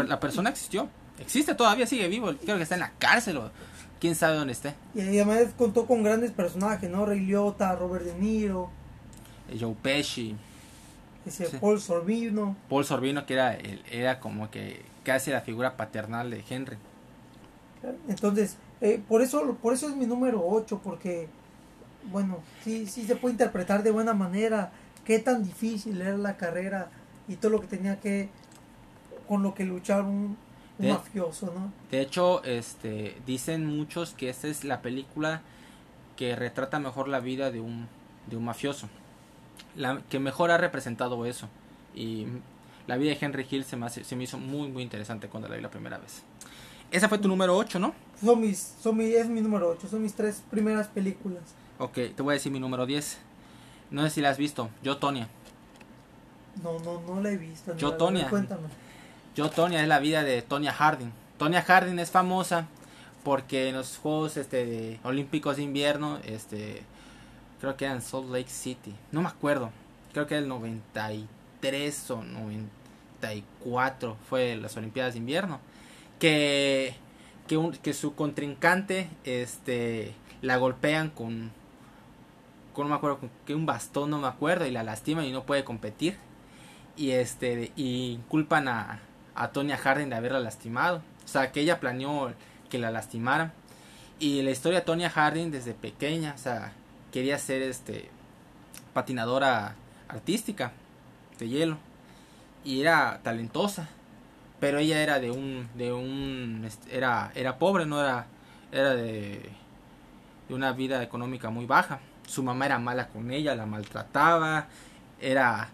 la, 0.07 0.19
persona 0.19 0.49
existió. 0.49 0.89
Existe 1.19 1.55
todavía, 1.55 1.87
sigue 1.87 2.07
vivo. 2.07 2.33
Creo 2.43 2.57
que 2.57 2.63
está 2.63 2.75
en 2.75 2.81
la 2.81 2.91
cárcel 2.99 3.37
o 3.37 3.51
quién 3.99 4.15
sabe 4.15 4.37
dónde 4.37 4.53
esté. 4.53 4.73
Y 4.93 5.01
además 5.01 5.47
contó 5.57 5.85
con 5.85 6.03
grandes 6.03 6.31
personajes, 6.31 6.89
¿no? 6.89 7.05
Ray 7.05 7.21
Liotta, 7.21 7.75
Robert 7.75 8.05
De 8.05 8.13
Niro. 8.15 8.69
Joe 9.59 9.75
Pesci. 9.81 10.35
Ese 11.25 11.49
Paul 11.59 11.79
Sorbino. 11.81 12.55
Paul 12.69 12.85
Sorbino 12.85 13.25
que 13.25 13.33
era, 13.33 13.57
era 13.91 14.19
como 14.19 14.51
que 14.51 14.83
casi 15.03 15.31
la 15.31 15.41
figura 15.41 15.75
paternal 15.75 16.29
de 16.29 16.43
Henry. 16.47 16.77
Entonces, 18.07 18.57
eh, 18.81 19.01
por 19.07 19.21
eso 19.21 19.57
por 19.61 19.73
eso 19.73 19.87
es 19.89 19.95
mi 19.95 20.05
número 20.05 20.43
8, 20.45 20.81
porque, 20.83 21.27
bueno, 22.11 22.39
sí, 22.63 22.87
sí 22.87 23.05
se 23.05 23.15
puede 23.15 23.33
interpretar 23.33 23.83
de 23.83 23.91
buena 23.91 24.13
manera 24.13 24.71
qué 25.05 25.19
tan 25.19 25.43
difícil 25.43 26.01
era 26.01 26.17
la 26.17 26.37
carrera 26.37 26.89
y 27.27 27.35
todo 27.35 27.51
lo 27.51 27.61
que 27.61 27.67
tenía 27.67 27.99
que, 27.99 28.29
con 29.27 29.43
lo 29.43 29.53
que 29.53 29.63
luchar 29.63 30.03
un, 30.03 30.37
mafioso, 30.79 31.48
¿no? 31.48 31.72
De 31.91 32.01
hecho, 32.01 32.44
este, 32.44 33.17
dicen 33.25 33.65
muchos 33.65 34.13
que 34.13 34.29
esta 34.29 34.48
es 34.48 34.63
la 34.63 34.82
película 34.82 35.41
que 36.15 36.36
retrata 36.36 36.79
mejor 36.79 37.08
la 37.08 37.20
vida 37.20 37.51
de 37.51 37.60
un, 37.60 37.88
de 38.27 38.38
un 38.38 38.46
mafioso, 38.46 38.89
la, 39.75 40.01
que 40.10 40.20
mejor 40.20 40.51
ha 40.51 40.58
representado 40.58 41.25
eso. 41.25 41.48
Y 41.94 42.27
la 42.88 42.98
vida 42.98 43.12
de 43.12 43.17
Henry 43.20 43.48
Hill 43.50 43.63
se 43.63 43.77
me, 43.77 43.89
se 43.89 44.15
me 44.15 44.24
hizo 44.24 44.38
muy, 44.38 44.67
muy 44.67 44.84
interesante 44.84 45.27
cuando 45.27 45.48
la 45.48 45.55
vi 45.55 45.62
la 45.62 45.72
primera 45.72 45.98
vez. 45.98 46.24
Esa 46.91 47.10
fue 47.10 47.17
tu 47.17 47.27
número 47.27 47.55
8, 47.58 47.79
¿no? 47.79 47.94
Son 48.24 48.39
mis, 48.39 48.75
son 48.82 48.98
mi, 48.98 49.05
es 49.05 49.27
mi 49.27 49.41
número 49.41 49.70
8, 49.70 49.88
son 49.89 50.03
mis 50.03 50.13
tres 50.13 50.44
primeras 50.50 50.88
películas. 50.88 51.44
Ok, 51.79 51.94
te 52.15 52.22
voy 52.22 52.34
a 52.34 52.36
decir 52.36 52.51
mi 52.51 52.60
número 52.60 52.86
10. 52.86 53.17
No 53.91 54.03
sé 54.03 54.10
si 54.10 54.22
la 54.22 54.29
has 54.29 54.38
visto, 54.38 54.70
Yo 54.84 54.98
Tonia. 54.98 55.27
No, 56.63 56.79
no, 56.79 57.01
no 57.01 57.22
la 57.22 57.32
he 57.32 57.38
visto. 57.38 57.75
Yo 57.75 57.96
Tonia. 57.96 58.29
Cuéntame. 58.29 58.67
Yo 59.35 59.49
Tonia 59.49 59.81
es 59.81 59.87
la 59.87 59.99
vida 59.99 60.23
de 60.23 60.41
Tonya 60.41 60.71
Harding. 60.71 61.11
Tonya 61.37 61.61
Harding 61.61 61.99
es 61.99 62.09
famosa 62.09 62.67
porque 63.23 63.69
en 63.69 63.75
los 63.75 63.97
Juegos 63.97 64.37
este, 64.37 64.99
Olímpicos 65.03 65.57
de 65.57 65.63
Invierno, 65.63 66.19
este, 66.25 66.83
creo 67.59 67.75
que 67.75 67.85
era 67.85 67.95
en 67.95 68.01
Salt 68.01 68.29
Lake 68.29 68.49
City, 68.49 68.95
no 69.11 69.21
me 69.21 69.27
acuerdo, 69.27 69.71
creo 70.13 70.27
que 70.27 70.35
era 70.35 70.43
el 70.43 70.47
93 70.47 71.27
93 71.65 72.11
o 72.11 72.23
94 72.23 74.17
fue 74.29 74.55
las 74.55 74.77
Olimpiadas 74.77 75.13
de 75.13 75.19
Invierno, 75.19 75.59
que, 76.19 76.95
que, 77.47 77.71
que 77.81 77.93
su 77.93 78.15
contrincante 78.15 79.09
este, 79.23 80.13
la 80.41 80.57
golpean 80.57 81.09
con, 81.09 81.51
con, 82.73 82.85
no 82.85 82.89
me 82.89 82.95
acuerdo, 82.95 83.19
con 83.19 83.31
que 83.45 83.55
un 83.55 83.65
bastón, 83.65 84.11
no 84.11 84.19
me 84.19 84.27
acuerdo, 84.27 84.65
y 84.65 84.71
la 84.71 84.83
lastiman 84.83 85.25
y 85.25 85.31
no 85.31 85.45
puede 85.45 85.63
competir. 85.63 86.17
Y, 86.97 87.11
este, 87.11 87.73
y 87.75 88.19
culpan 88.29 88.69
a, 88.69 89.01
a 89.35 89.49
Tonya 89.49 89.77
Harding 89.77 90.09
de 90.09 90.15
haberla 90.15 90.39
lastimado. 90.39 91.01
O 91.23 91.27
sea, 91.27 91.51
que 91.51 91.61
ella 91.61 91.79
planeó 91.79 92.33
que 92.69 92.79
la 92.79 92.91
lastimaran. 92.91 93.53
Y 94.19 94.41
la 94.41 94.51
historia 94.51 94.79
de 94.79 94.85
Tonya 94.85 95.09
Harding 95.09 95.51
desde 95.51 95.73
pequeña, 95.73 96.33
o 96.35 96.37
sea, 96.37 96.73
quería 97.11 97.37
ser 97.37 97.61
este 97.61 98.09
patinadora 98.93 99.75
artística 100.07 100.71
de 101.37 101.49
hielo 101.49 101.77
y 102.63 102.81
era 102.81 103.19
talentosa 103.23 103.89
pero 104.59 104.79
ella 104.79 105.01
era 105.01 105.19
de 105.19 105.31
un 105.31 105.67
de 105.75 105.93
un 105.93 106.67
era 106.89 107.31
era 107.35 107.57
pobre 107.57 107.85
no 107.85 108.01
era 108.01 108.25
era 108.71 108.95
de, 108.95 109.49
de 110.47 110.53
una 110.53 110.71
vida 110.71 111.03
económica 111.03 111.49
muy 111.49 111.65
baja 111.65 111.99
su 112.27 112.43
mamá 112.43 112.65
era 112.65 112.79
mala 112.79 113.09
con 113.09 113.31
ella 113.31 113.55
la 113.55 113.65
maltrataba 113.65 114.67
era 115.21 115.69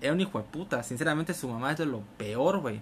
era 0.00 0.12
un 0.12 0.20
hijo 0.20 0.38
de 0.38 0.44
puta 0.44 0.82
sinceramente 0.82 1.34
su 1.34 1.48
mamá 1.48 1.72
es 1.72 1.78
de 1.78 1.86
lo 1.86 2.00
peor 2.18 2.58
güey 2.58 2.80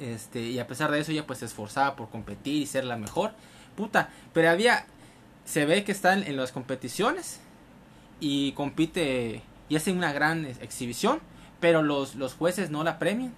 este 0.00 0.40
y 0.40 0.58
a 0.58 0.66
pesar 0.66 0.90
de 0.90 1.00
eso 1.00 1.12
ella 1.12 1.26
pues 1.26 1.40
se 1.40 1.44
esforzaba 1.44 1.96
por 1.96 2.08
competir 2.10 2.62
y 2.62 2.66
ser 2.66 2.84
la 2.84 2.96
mejor 2.96 3.32
puta 3.76 4.10
pero 4.32 4.50
había 4.50 4.86
se 5.44 5.66
ve 5.66 5.84
que 5.84 5.92
están 5.92 6.22
en 6.22 6.36
las 6.36 6.52
competiciones 6.52 7.40
y 8.20 8.52
compite 8.52 9.42
y 9.68 9.76
hace 9.76 9.92
una 9.92 10.12
gran 10.12 10.44
exhibición, 10.44 11.20
pero 11.60 11.82
los, 11.82 12.16
los 12.16 12.34
jueces 12.34 12.70
no 12.70 12.84
la 12.84 12.98
premian. 12.98 13.32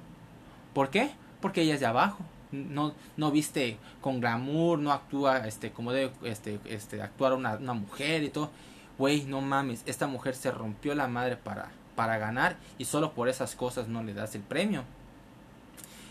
¿Por 0.75 0.91
qué? 0.91 1.13
Porque 1.41 1.63
ella 1.63 1.75
es 1.75 1.81
de 1.81 1.87
abajo. 1.87 2.25
No, 2.51 2.93
no 3.17 3.31
viste 3.31 3.79
con 4.01 4.21
glamour, 4.21 4.79
no 4.79 4.93
actúa 4.93 5.47
este, 5.47 5.71
como 5.71 5.93
debe 5.93 6.13
este, 6.25 6.59
este, 6.67 7.01
actuar 7.01 7.33
una, 7.33 7.55
una 7.55 7.75
mujer 7.75 8.23
y 8.25 8.29
todo. 8.29 8.51
Güey, 8.99 9.25
no 9.25 9.41
mames, 9.41 9.83
esta 9.87 10.07
mujer 10.07 10.35
se 10.35 10.51
rompió 10.51 10.95
la 10.95 11.09
madre 11.09 11.37
para, 11.37 11.71
para 11.97 12.19
ganar 12.19 12.57
y 12.77 12.85
solo 12.85 13.13
por 13.13 13.29
esas 13.29 13.55
cosas 13.55 13.89
no 13.89 14.03
le 14.03 14.13
das 14.13 14.35
el 14.35 14.43
premio. 14.43 14.85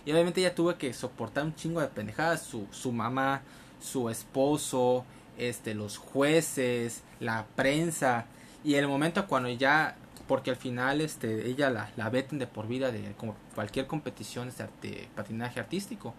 Y 0.05 0.11
obviamente 0.11 0.41
ella 0.41 0.55
tuvo 0.55 0.77
que 0.77 0.93
soportar 0.93 1.45
un 1.45 1.55
chingo 1.55 1.81
de 1.81 1.87
pendejadas, 1.87 2.41
su, 2.41 2.67
su 2.71 2.91
mamá, 2.91 3.41
su 3.79 4.09
esposo, 4.09 5.05
este, 5.37 5.73
los 5.73 5.97
jueces, 5.97 7.03
la 7.19 7.45
prensa. 7.55 8.25
Y 8.63 8.75
el 8.75 8.87
momento 8.87 9.27
cuando 9.27 9.49
ya 9.49 9.95
porque 10.31 10.49
al 10.49 10.55
final 10.55 11.01
este 11.01 11.49
ella 11.49 11.69
la, 11.69 11.91
la 11.97 12.09
veten 12.09 12.39
de 12.39 12.47
por 12.47 12.65
vida 12.65 12.89
de 12.89 13.13
como 13.17 13.35
cualquier 13.53 13.85
competición 13.85 14.49
de, 14.81 15.09
patinaje 15.13 15.59
artístico 15.59 16.13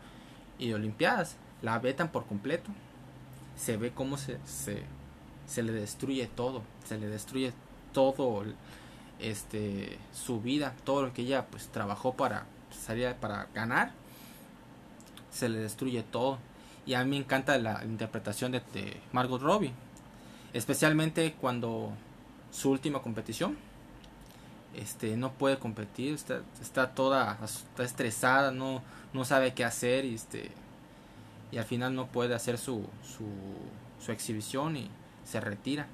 y 0.58 0.68
de 0.68 0.74
olimpiadas 0.74 1.36
la 1.62 1.78
vetan 1.78 2.12
por 2.12 2.26
completo 2.26 2.70
se 3.56 3.78
ve 3.78 3.92
cómo 3.92 4.18
se, 4.18 4.38
se, 4.44 4.82
se 5.46 5.62
le 5.62 5.72
destruye 5.72 6.26
todo 6.26 6.62
se 6.84 6.98
le 6.98 7.08
destruye 7.08 7.54
todo 7.94 8.44
este 9.18 9.98
su 10.12 10.42
vida 10.42 10.74
todo 10.84 11.06
lo 11.06 11.14
que 11.14 11.22
ella 11.22 11.46
pues 11.46 11.68
trabajó 11.68 12.12
para 12.12 12.44
salir 12.82 13.14
para 13.14 13.46
ganar 13.54 13.92
se 15.30 15.48
le 15.48 15.58
destruye 15.58 16.02
todo. 16.02 16.38
Y 16.84 16.94
a 16.94 17.04
mí 17.04 17.10
me 17.10 17.16
encanta 17.16 17.56
la 17.58 17.84
interpretación 17.84 18.52
de, 18.52 18.60
de 18.72 19.00
Margot 19.12 19.40
Robbie 19.40 19.72
especialmente 20.52 21.32
cuando 21.40 21.92
su 22.50 22.70
última 22.70 23.00
competición 23.00 23.56
este 24.74 25.16
no 25.16 25.32
puede 25.32 25.58
competir 25.58 26.12
está, 26.12 26.42
está 26.60 26.90
toda 26.90 27.38
está 27.42 27.84
estresada 27.84 28.50
no 28.50 28.82
no 29.14 29.24
sabe 29.24 29.54
qué 29.54 29.64
hacer 29.64 30.04
y 30.04 30.14
este 30.14 30.50
y 31.52 31.58
al 31.58 31.64
final 31.64 31.94
no 31.94 32.06
puede 32.06 32.34
hacer 32.34 32.58
su, 32.58 32.86
su, 33.04 33.26
su 34.04 34.10
exhibición 34.10 34.76
y 34.76 34.90
se 35.24 35.38
retira. 35.38 35.86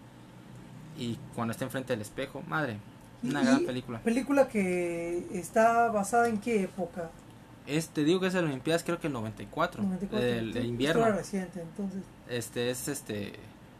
Y 0.97 1.18
cuando 1.35 1.52
está 1.52 1.64
enfrente 1.64 1.92
del 1.92 2.00
espejo 2.00 2.42
madre 2.49 2.78
una 3.22 3.42
gran 3.42 3.64
película. 3.64 4.00
película 4.00 4.48
que 4.48 5.26
está 5.32 5.90
basada 5.90 6.28
en 6.28 6.38
qué 6.38 6.62
época 6.62 7.10
este 7.66 8.02
digo 8.04 8.20
que 8.20 8.28
es 8.28 8.34
el 8.34 8.46
Olimpiadas 8.46 8.82
creo 8.82 8.98
que 8.98 9.08
el 9.08 9.12
94, 9.12 9.82
94 9.82 10.28
el, 10.28 10.64
invierno. 10.64 11.06
reciente 11.10 11.60
entonces. 11.60 12.02
Este 12.28 12.70
es 12.70 12.88
este 12.88 13.34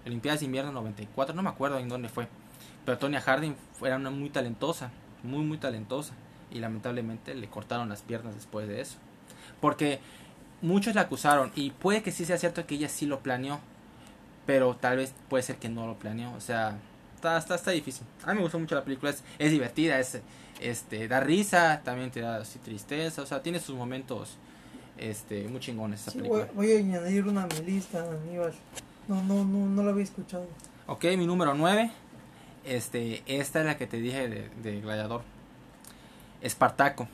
Olimpiadas 0.05 0.41
de 0.41 0.47
invierno 0.47 0.73
94 0.73 1.35
no 1.35 1.43
me 1.43 1.49
acuerdo 1.49 1.79
en 1.79 1.89
dónde 1.89 2.09
fue 2.09 2.29
pero 2.89 2.97
Tonya 2.97 3.21
Harding 3.21 3.55
era 3.83 3.97
una 3.97 4.09
muy 4.09 4.31
talentosa, 4.31 4.91
muy 5.23 5.45
muy 5.45 5.59
talentosa 5.59 6.15
y 6.51 6.59
lamentablemente 6.59 7.35
le 7.35 7.47
cortaron 7.49 7.91
las 7.91 8.01
piernas 8.01 8.35
después 8.35 8.67
de 8.67 8.81
eso. 8.81 8.97
Porque 9.61 10.01
muchos 10.63 10.95
la 10.95 11.03
acusaron 11.03 11.53
y 11.55 11.71
puede 11.71 12.03
que 12.03 12.13
sí 12.13 12.25
sea 12.25 12.39
cierto 12.39 12.67
que 12.67 12.77
ella 12.77 12.89
sí 12.89 13.05
lo 13.05 13.21
planeó, 13.21 13.61
pero 14.47 14.75
tal 14.75 14.97
vez 14.97 15.13
puede 15.29 15.43
ser 15.43 15.57
que 15.57 15.69
no 15.69 15.87
lo 15.87 15.99
planeó, 15.99 16.33
o 16.33 16.41
sea, 16.41 16.79
está 17.19 17.37
está, 17.37 17.57
está 17.57 17.71
difícil. 17.73 18.07
A 18.25 18.29
mí 18.29 18.37
me 18.37 18.43
gustó 18.43 18.59
mucho 18.59 18.75
la 18.75 18.85
película, 18.85 19.11
es, 19.11 19.25
es 19.39 19.51
divertida, 19.51 19.99
es 19.99 20.21
este 20.61 21.09
da 21.09 21.21
risa, 21.21 21.83
también 21.85 22.11
te 22.11 22.21
da 22.21 22.37
así 22.37 22.59
tristeza, 22.59 23.23
o 23.23 23.27
sea, 23.27 23.43
tiene 23.43 23.61
sus 23.61 23.77
momentos 23.77 24.37
este 24.97 25.47
muy 25.49 25.61
chingones 25.61 26.01
esa 26.01 26.13
película. 26.13 26.49
Voy, 26.55 26.73
a 26.73 26.79
añadir 26.79 27.27
una 27.27 27.45
a 27.45 27.47
mi 27.47 27.61
lista, 27.67 28.05
Aníbal. 28.09 28.55
No 29.09 29.23
no 29.23 29.45
no 29.45 29.67
no 29.67 29.83
la 29.83 29.91
había 29.91 30.05
escuchado. 30.05 30.47
Ok, 30.87 31.05
mi 31.17 31.27
número 31.27 31.55
9 31.55 31.91
este, 32.65 33.23
esta 33.27 33.61
es 33.61 33.67
la 33.67 33.77
que 33.77 33.87
te 33.87 33.97
dije 33.99 34.29
de, 34.29 34.81
Gladiador. 34.81 35.23
Espartaco. 36.41 37.09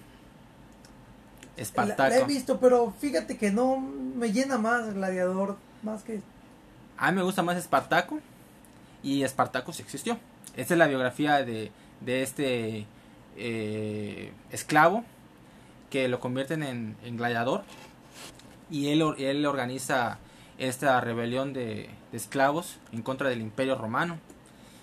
Espartaco. 1.56 2.10
La, 2.10 2.18
he 2.18 2.24
visto, 2.24 2.58
pero 2.58 2.92
fíjate 2.98 3.36
que 3.36 3.50
no 3.52 3.78
me 3.78 4.32
llena 4.32 4.58
más 4.58 4.92
Gladiador, 4.92 5.56
más 5.82 6.02
que... 6.02 6.20
A 6.96 7.10
mí 7.10 7.16
me 7.18 7.22
gusta 7.22 7.42
más 7.42 7.56
Espartaco 7.56 8.20
y 9.04 9.22
Espartaco 9.22 9.70
existió. 9.70 10.18
Esta 10.56 10.74
es 10.74 10.78
la 10.78 10.86
biografía 10.88 11.44
de, 11.44 11.70
de 12.00 12.22
este 12.22 12.86
eh, 13.36 14.32
esclavo 14.50 15.04
que 15.90 16.08
lo 16.08 16.18
convierten 16.18 16.62
en, 16.62 16.96
en 17.04 17.16
gladiador 17.16 17.62
y 18.70 18.88
él, 18.88 19.02
él 19.18 19.46
organiza 19.46 20.18
esta 20.58 21.00
rebelión 21.00 21.52
de, 21.52 21.90
de, 22.10 22.16
esclavos 22.16 22.78
en 22.92 23.02
contra 23.02 23.28
del 23.28 23.40
imperio 23.40 23.76
romano 23.76 24.18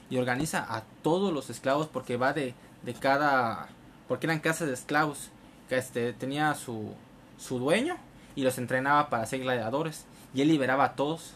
y 0.10 0.18
organiza 0.18 0.66
a 0.70 0.84
todos 1.02 1.34
los 1.34 1.50
esclavos 1.50 1.88
porque 1.88 2.18
va 2.18 2.34
de, 2.34 2.54
de 2.84 2.94
cada 2.94 3.70
porque 4.08 4.28
eran 4.28 4.40
casas 4.40 4.68
de 4.68 4.74
esclavos 4.74 5.30
que 5.70 5.78
este 5.78 6.14
tenía 6.14 6.54
su, 6.54 6.94
su 7.40 7.60
dueño 7.60 7.96
y 8.36 8.44
los 8.44 8.58
entrenaba 8.58 9.10
para 9.10 9.26
ser 9.26 9.40
gladiadores 9.40 10.06
y 10.34 10.42
él 10.42 10.50
liberaba 10.50 10.84
a 10.84 10.96
todos 10.96 11.34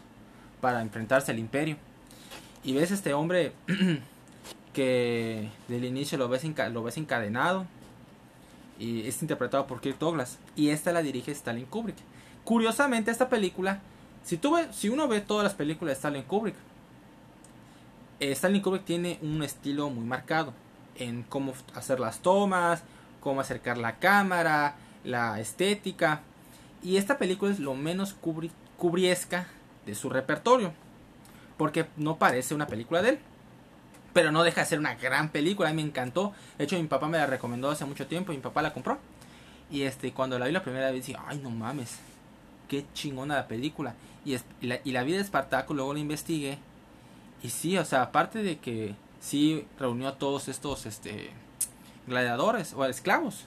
para 0.62 0.82
enfrentarse 0.82 1.32
al 1.32 1.40
imperio 1.40 1.78
y 2.66 2.74
ves 2.74 2.92
este 2.92 3.14
hombre 3.14 3.54
que 4.74 5.50
del 5.70 5.86
inicio 5.86 6.18
lo 6.18 6.28
ves, 6.28 6.44
lo 6.72 6.84
ves 6.84 6.98
encadenado 6.98 7.66
y 8.78 9.08
es 9.08 9.22
interpretado 9.22 9.68
por 9.68 9.80
Kirk 9.80 9.98
Douglas 10.00 10.38
y 10.58 10.70
esta 10.70 10.92
la 10.92 11.02
dirige 11.02 11.32
Stalin 11.32 11.66
Kubrick 11.66 11.96
curiosamente 12.44 13.12
esta 13.12 13.30
película 13.30 13.80
si, 14.24 14.36
tú 14.36 14.58
si 14.72 14.90
uno 14.90 15.08
ve 15.08 15.22
todas 15.22 15.46
las 15.46 15.54
películas 15.54 15.92
de 15.92 15.94
Stalin 15.94 16.24
Kubrick 16.24 16.56
eh, 18.20 18.32
Stanley 18.32 18.62
Kubrick 18.62 18.86
tiene 18.86 19.20
un 19.22 19.44
estilo 19.44 19.90
muy 19.90 20.06
marcado 20.06 20.54
en 20.96 21.24
cómo 21.24 21.54
hacer 21.74 22.00
las 22.00 22.20
tomas, 22.20 22.84
cómo 23.20 23.42
acercar 23.42 23.78
la 23.78 23.98
cámara, 23.98 24.76
la 25.04 25.40
estética. 25.40 26.22
Y 26.82 26.98
esta 26.98 27.18
película 27.18 27.52
es 27.52 27.60
lo 27.60 27.74
menos 27.74 28.16
cubriesca 28.78 29.48
de 29.86 29.96
su 29.96 30.10
repertorio. 30.10 30.74
Porque 31.58 31.86
no 31.98 32.18
parece 32.18 32.54
una 32.54 32.68
película 32.68 33.02
de 33.02 33.10
él. 33.10 33.20
Pero 34.14 34.32
no 34.32 34.44
deja 34.44 34.62
de 34.62 34.68
ser 34.68 34.80
una 34.80 34.96
gran 34.96 35.30
película. 35.30 35.70
A 35.70 35.74
mí 35.74 35.82
me 35.82 35.90
encantó. 35.90 36.34
De 36.58 36.64
hecho, 36.64 36.78
mi 36.78 36.88
papá 36.88 37.08
me 37.08 37.18
la 37.18 37.26
recomendó 37.26 37.70
hace 37.70 37.86
mucho 37.86 38.08
tiempo. 38.08 38.32
Y 38.32 38.38
mi 38.38 38.42
papá 38.42 38.62
la 38.62 38.74
compró. 38.74 38.98
Y 39.70 39.82
este, 39.82 40.12
cuando 40.12 40.40
la 40.40 40.46
vi 40.46 40.52
la 40.52 40.64
primera 40.64 40.92
vez, 40.92 41.06
dije, 41.06 41.20
ay, 41.28 41.40
no 41.40 41.50
mames. 41.50 42.00
Qué 42.68 42.86
chingona 42.94 43.36
la 43.36 43.48
película. 43.48 43.96
Y, 44.24 44.38
la, 44.62 44.80
y 44.84 44.92
la 44.92 45.04
vida 45.04 45.18
de 45.18 45.24
Espartaco, 45.24 45.74
luego 45.74 45.94
la 45.94 46.00
investigué. 46.00 46.58
Y 47.44 47.50
sí, 47.50 47.78
o 47.78 47.86
sea, 47.86 48.04
aparte 48.04 48.42
de 48.42 48.58
que 48.58 48.96
sí 49.20 49.66
reunió 49.80 50.08
a 50.08 50.18
todos 50.18 50.48
estos 50.48 50.86
este, 50.86 51.32
gladiadores 52.08 52.74
o 52.74 52.86
esclavos. 52.86 53.46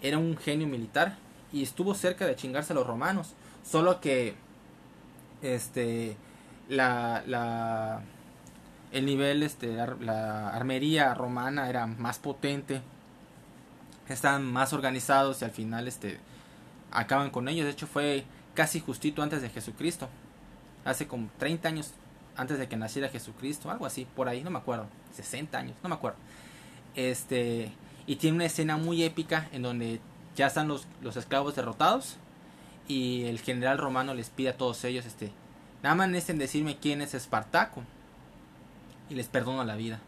Era 0.00 0.18
un 0.18 0.36
genio 0.36 0.66
militar 0.66 1.16
y 1.52 1.62
estuvo 1.62 1.94
cerca 1.94 2.26
de 2.26 2.36
chingarse 2.36 2.72
a 2.72 2.76
los 2.76 2.86
romanos. 2.86 3.34
Solo 3.64 4.00
que 4.00 4.34
este 5.42 6.16
la, 6.68 7.22
la 7.26 8.02
el 8.92 9.04
nivel 9.04 9.42
este 9.42 9.76
la 10.00 10.50
armería 10.50 11.14
romana 11.14 11.68
era 11.68 11.86
más 11.86 12.18
potente. 12.18 12.82
Estaban 14.08 14.44
más 14.44 14.72
organizados 14.72 15.42
y 15.42 15.44
al 15.44 15.50
final 15.50 15.86
este 15.88 16.18
acaban 16.90 17.30
con 17.30 17.48
ellos. 17.48 17.66
De 17.66 17.72
hecho 17.72 17.86
fue 17.86 18.24
casi 18.54 18.80
justito 18.80 19.22
antes 19.22 19.42
de 19.42 19.50
Jesucristo. 19.50 20.08
Hace 20.84 21.06
como 21.06 21.28
30 21.38 21.68
años 21.68 21.92
antes 22.38 22.58
de 22.58 22.68
que 22.68 22.76
naciera 22.76 23.08
Jesucristo, 23.08 23.70
algo 23.70 23.84
así, 23.84 24.06
por 24.16 24.28
ahí, 24.28 24.42
no 24.44 24.50
me 24.50 24.58
acuerdo, 24.58 24.86
60 25.14 25.58
años, 25.58 25.76
no 25.82 25.88
me 25.88 25.96
acuerdo. 25.96 26.16
Este, 26.94 27.72
y 28.06 28.16
tiene 28.16 28.36
una 28.36 28.44
escena 28.46 28.76
muy 28.76 29.02
épica 29.02 29.48
en 29.52 29.62
donde 29.62 30.00
ya 30.36 30.46
están 30.46 30.68
los, 30.68 30.86
los 31.02 31.16
esclavos 31.16 31.56
derrotados 31.56 32.16
y 32.86 33.24
el 33.24 33.40
general 33.40 33.76
romano 33.76 34.14
les 34.14 34.30
pide 34.30 34.50
a 34.50 34.56
todos 34.56 34.84
ellos, 34.84 35.04
este, 35.04 35.32
nada 35.82 35.94
más 35.94 36.28
en 36.28 36.38
decirme 36.38 36.78
quién 36.78 37.00
es 37.00 37.14
Espartaco 37.14 37.82
y 39.08 39.14
les 39.14 39.26
perdono 39.26 39.64
la 39.64 39.76
vida. 39.76 40.00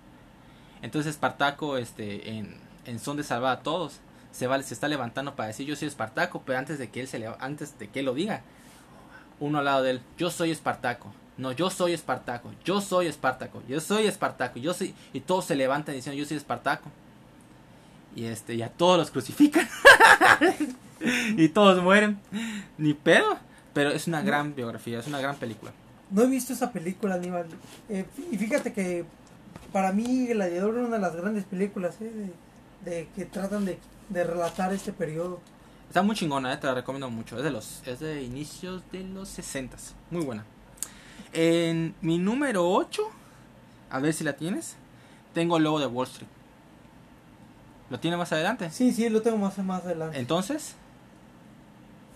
Entonces 0.83 1.11
Espartaco, 1.11 1.76
este, 1.76 2.38
en, 2.85 2.98
son 2.98 3.16
de 3.16 3.24
salvar 3.24 3.59
a 3.59 3.62
todos, 3.62 4.00
se 4.33 4.46
va, 4.46 4.62
se 4.62 4.74
está 4.74 4.88
levantando 4.88 5.35
para 5.35 5.48
decir 5.48 5.66
yo 5.66 5.76
soy 5.76 5.88
Espartaco, 5.88 6.42
pero 6.44 6.59
antes 6.59 6.78
de 6.78 6.90
que 6.90 7.00
él 7.00 7.09
se 7.09 7.26
antes 7.40 7.78
de 7.78 7.88
que 7.88 8.00
él 8.00 8.06
lo 8.06 8.14
diga, 8.14 8.42
uno 9.38 9.59
al 9.59 9.64
lado 9.64 9.83
de 9.83 9.92
él, 9.92 10.00
yo 10.18 10.30
soy 10.30 10.50
Espartaco. 10.50 11.12
No, 11.37 11.52
yo 11.52 11.70
soy 11.70 11.94
Espartaco, 11.94 12.52
yo 12.64 12.83
soy 12.83 13.06
Espartaco, 13.06 13.62
yo 13.66 13.80
soy 13.80 14.06
Espartaco, 14.06 14.59
yo 14.59 14.74
soy... 14.74 14.94
Y 15.14 15.20
todos 15.20 15.46
se 15.46 15.56
levantan 15.56 15.94
diciendo, 15.94 16.18
yo 16.18 16.26
soy 16.26 16.37
Espartaco. 16.37 16.90
Y 18.14 18.24
este, 18.24 18.59
ya 18.59 18.68
todos 18.68 18.98
los 18.98 19.11
crucifican. 19.11 19.66
y 21.38 21.48
todos 21.48 21.83
mueren. 21.83 22.20
Ni 22.76 22.92
pedo. 22.92 23.38
Pero 23.72 23.90
es 23.90 24.06
una 24.06 24.22
gran 24.22 24.54
biografía, 24.54 24.98
es 24.98 25.06
una 25.06 25.20
gran 25.20 25.37
película. 25.37 25.72
No 26.11 26.22
he 26.22 26.26
visto 26.26 26.52
esa 26.52 26.72
película, 26.72 27.14
Aníbal. 27.14 27.46
Eh, 27.88 28.04
y 28.30 28.37
fíjate 28.37 28.72
que 28.72 29.04
para 29.72 29.92
mí 29.92 30.26
Gladiador 30.26 30.78
es 30.78 30.87
una 30.87 30.96
de 30.96 31.02
las 31.02 31.14
grandes 31.14 31.44
películas 31.44 31.96
eh, 32.00 32.33
de, 32.85 33.09
que 33.14 33.24
tratan 33.24 33.64
de, 33.64 33.78
de, 34.09 34.24
relatar 34.24 34.72
este 34.72 34.92
periodo. 34.92 35.40
Está 35.88 36.02
muy 36.02 36.16
chingona, 36.16 36.52
eh, 36.52 36.56
te 36.56 36.66
la 36.66 36.74
recomiendo 36.74 37.09
mucho. 37.11 37.37
Es 37.37 37.44
de 37.44 37.50
los 37.50 37.83
es 37.87 38.00
de 38.00 38.22
inicios 38.22 38.83
de 38.90 39.04
los 39.04 39.28
60 39.28 39.76
Muy 40.11 40.24
buena. 40.24 40.44
En 41.33 41.94
mi 42.00 42.18
número 42.18 42.68
8, 42.68 43.02
a 43.90 44.00
ver 44.00 44.12
si 44.12 44.24
la 44.24 44.33
tienes, 44.33 44.76
tengo 45.33 45.59
el 45.59 45.64
logo 45.64 45.78
de 45.78 45.87
Wall 45.87 46.09
Street. 46.09 46.28
¿Lo 47.88 47.98
tiene 48.00 48.16
más 48.16 48.33
adelante? 48.33 48.70
Sí, 48.70 48.92
sí, 48.92 49.09
lo 49.09 49.22
tengo 49.22 49.37
más, 49.37 49.59
más 49.59 49.85
adelante. 49.85 50.18
Entonces, 50.18 50.74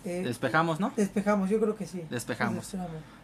eh, 0.04 0.22
despejamos, 0.24 0.80
¿no? 0.80 0.92
Despejamos, 0.96 1.50
yo 1.50 1.60
creo 1.60 1.76
que 1.76 1.86
sí. 1.86 2.02
Despejamos. 2.10 2.74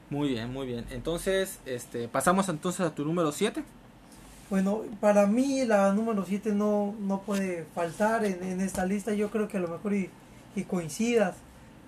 Muy 0.08 0.28
bien, 0.30 0.52
muy 0.52 0.66
bien. 0.66 0.84
Entonces, 0.90 1.60
este, 1.66 2.08
pasamos 2.08 2.48
entonces 2.48 2.80
a 2.86 2.94
tu 2.94 3.04
número 3.04 3.32
7. 3.32 3.62
Bueno, 4.48 4.82
para 5.00 5.26
mí 5.26 5.64
la 5.64 5.92
número 5.92 6.24
7 6.26 6.52
no, 6.52 6.94
no 7.00 7.20
puede 7.20 7.64
faltar 7.74 8.24
en, 8.24 8.60
esta 8.60 8.84
lista. 8.84 9.14
Yo 9.14 9.30
creo 9.30 9.48
que 9.48 9.58
a 9.58 9.60
lo 9.60 9.68
mejor 9.68 9.94
y, 9.94 10.10
y 10.56 10.64
coincidas. 10.64 11.36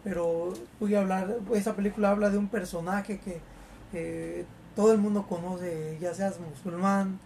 Pero 0.04 0.54
voy 0.80 0.94
a 0.96 1.00
hablar, 1.00 1.36
esa 1.54 1.76
película 1.76 2.10
habla 2.10 2.30
de 2.30 2.38
un 2.38 2.48
personaje 2.48 3.20
que 3.20 4.46
todo 4.74 4.92
el 4.92 4.98
mundo 4.98 5.26
conoce, 5.28 5.98
ya 6.00 6.14
seas 6.14 6.38
musulmán, 6.40 7.18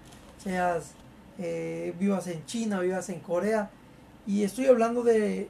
seas 0.42 0.92
eh, 1.38 1.94
vivas 1.98 2.26
en 2.26 2.44
China, 2.46 2.81
vivas 2.81 3.09
en 3.09 3.20
Corea. 3.20 3.70
Y 4.26 4.42
estoy 4.42 4.66
hablando 4.66 5.02
de 5.02 5.48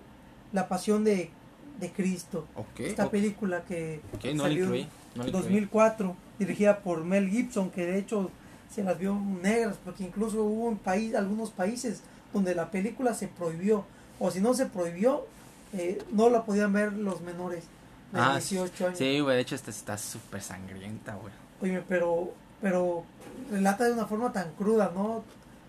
la 0.52 0.68
pasión 0.68 1.04
de, 1.04 1.30
de 1.78 1.90
Cristo. 1.90 2.46
Esta 2.78 3.10
película 3.10 3.62
que 3.62 4.00
salió 4.36 4.74
en 4.74 4.88
2004, 5.32 6.16
dirigida 6.38 6.80
por 6.80 7.04
Mel 7.04 7.28
Gibson, 7.28 7.70
que 7.70 7.86
de 7.86 7.98
hecho 7.98 8.30
se 8.72 8.82
las 8.82 8.98
vio 8.98 9.14
negras, 9.14 9.76
porque 9.84 10.04
incluso 10.04 10.42
hubo 10.42 10.68
en 10.68 10.76
país, 10.76 11.14
algunos 11.14 11.50
países 11.50 12.02
donde 12.32 12.54
la 12.54 12.70
película 12.70 13.14
se 13.14 13.28
prohibió, 13.28 13.84
o 14.18 14.30
si 14.30 14.40
no 14.40 14.54
se 14.54 14.66
prohibió, 14.66 15.26
eh, 15.72 16.02
no 16.12 16.30
la 16.30 16.44
podían 16.44 16.72
ver 16.72 16.92
los 16.92 17.20
menores 17.20 17.64
ah, 18.12 18.32
18 18.34 18.86
años. 18.86 18.98
Sí, 18.98 19.20
güey, 19.20 19.36
de 19.36 19.42
hecho 19.42 19.54
esta 19.54 19.70
está 19.70 19.98
súper 19.98 20.42
sangrienta, 20.42 21.14
güey. 21.16 21.32
Oye, 21.62 21.82
pero, 21.88 22.32
pero 22.60 23.04
relata 23.50 23.84
de 23.84 23.92
una 23.92 24.06
forma 24.06 24.32
tan 24.32 24.52
cruda, 24.52 24.92
¿no? 24.94 25.24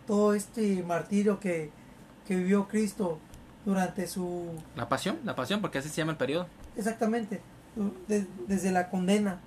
Todo 0.05 0.33
este 0.33 0.83
martirio 0.83 1.39
que, 1.39 1.69
que 2.27 2.35
vivió 2.35 2.67
Cristo 2.67 3.19
durante 3.67 4.07
su... 4.07 4.45
La 4.77 4.87
pasión, 4.87 5.19
la 5.25 5.35
pasión, 5.35 5.59
porque 5.59 5.79
así 5.79 5.89
se 5.89 5.97
llama 5.97 6.13
el 6.13 6.17
periodo. 6.17 6.47
Exactamente, 6.77 7.41
desde 8.47 8.71
la 8.71 8.89
condena 8.89 9.41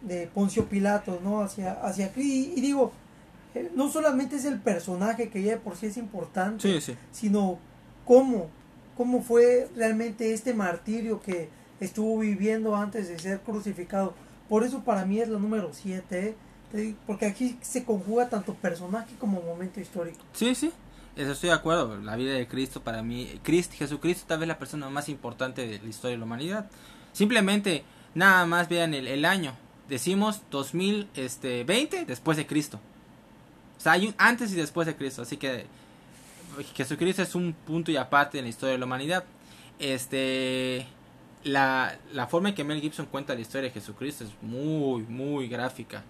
de 0.00 0.26
Poncio 0.28 0.64
Pilato, 0.64 1.20
¿no? 1.22 1.42
Hacia, 1.42 1.72
hacia 1.72 2.10
y, 2.16 2.54
y 2.56 2.60
digo, 2.62 2.92
eh, 3.54 3.70
no 3.74 3.90
solamente 3.90 4.36
es 4.36 4.46
el 4.46 4.58
personaje 4.58 5.28
que 5.28 5.42
ya 5.42 5.58
por 5.58 5.76
sí 5.76 5.86
es 5.86 5.98
importante, 5.98 6.80
sino 7.12 7.58
cómo 8.06 8.48
cómo 8.96 9.22
fue 9.22 9.68
realmente 9.76 10.32
este 10.32 10.54
martirio 10.54 11.20
que 11.20 11.50
estuvo 11.80 12.18
viviendo 12.18 12.74
antes 12.74 13.08
de 13.08 13.18
ser 13.18 13.40
crucificado. 13.40 14.14
Por 14.48 14.64
eso 14.64 14.82
para 14.82 15.04
mí 15.04 15.20
es 15.20 15.28
la 15.28 15.38
número 15.38 15.70
7, 15.72 16.34
¿eh? 16.72 16.94
porque 17.06 17.26
aquí 17.26 17.58
se 17.60 17.84
conjuga 17.84 18.28
tanto 18.28 18.54
personaje 18.54 19.14
como 19.18 19.42
momento 19.42 19.80
histórico. 19.80 20.20
Sí, 20.32 20.54
sí, 20.54 20.72
eso 21.16 21.32
estoy 21.32 21.48
de 21.48 21.54
acuerdo. 21.54 21.98
La 22.00 22.14
vida 22.16 22.34
de 22.34 22.46
Cristo 22.46 22.82
para 22.82 23.02
mí, 23.02 23.40
Cristo, 23.42 23.74
Jesucristo 23.76 24.24
tal 24.26 24.38
vez 24.38 24.48
la 24.48 24.58
persona 24.58 24.88
más 24.90 25.08
importante 25.08 25.66
de 25.66 25.78
la 25.78 25.88
historia 25.88 26.12
de 26.12 26.18
la 26.18 26.24
humanidad. 26.24 26.66
Simplemente, 27.12 27.84
nada 28.14 28.44
más 28.44 28.68
vean 28.68 28.92
el, 28.92 29.24
año. 29.24 29.54
Decimos 29.88 30.42
2020 30.50 31.24
este, 31.24 32.04
después 32.04 32.36
de 32.36 32.46
Cristo. 32.46 32.78
O 33.78 33.80
sea, 33.80 33.92
hay 33.92 34.14
antes 34.18 34.52
y 34.52 34.56
después 34.56 34.86
de 34.86 34.94
Cristo. 34.94 35.22
Así 35.22 35.38
que 35.38 35.66
Jesucristo 36.74 37.22
es 37.22 37.34
un 37.34 37.54
punto 37.54 37.90
y 37.90 37.96
aparte 37.96 38.38
en 38.38 38.44
la 38.44 38.50
historia 38.50 38.72
de 38.72 38.78
la 38.78 38.84
humanidad. 38.84 39.24
Este, 39.78 40.86
la, 41.44 41.98
la 42.12 42.26
forma 42.26 42.50
en 42.50 42.54
que 42.54 42.64
Mel 42.64 42.80
Gibson 42.80 43.06
cuenta 43.06 43.34
la 43.34 43.40
historia 43.40 43.70
de 43.70 43.74
Jesucristo 43.74 44.24
es 44.24 44.30
muy, 44.42 45.02
muy 45.04 45.48
gráfica. 45.48 46.04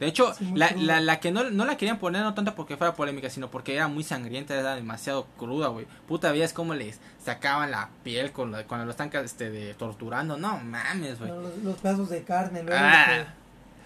De 0.00 0.06
hecho, 0.06 0.34
la, 0.54 0.72
la, 0.72 1.00
la 1.00 1.20
que 1.20 1.30
no, 1.30 1.50
no 1.50 1.64
la 1.64 1.76
querían 1.76 1.98
poner 1.98 2.22
no 2.22 2.34
tanto 2.34 2.54
porque 2.56 2.76
fuera 2.76 2.94
polémica, 2.94 3.30
sino 3.30 3.48
porque 3.50 3.74
era 3.76 3.86
muy 3.86 4.02
sangrienta, 4.02 4.54
era 4.58 4.74
demasiado 4.74 5.26
cruda, 5.38 5.68
güey. 5.68 5.86
Puta, 6.08 6.32
veías 6.32 6.52
cómo 6.52 6.74
les 6.74 6.98
sacaban 7.24 7.70
la 7.70 7.88
piel 8.02 8.32
con 8.32 8.50
la- 8.50 8.64
cuando 8.64 8.84
lo 8.86 8.90
están 8.90 9.10
este, 9.14 9.50
de, 9.50 9.72
torturando. 9.74 10.36
No 10.36 10.58
mames, 10.58 11.18
güey. 11.20 11.30
Los, 11.30 11.58
los 11.58 11.78
pedazos 11.78 12.08
de 12.10 12.22
carne, 12.24 12.64
luego 12.64 12.78
Ah. 12.82 13.24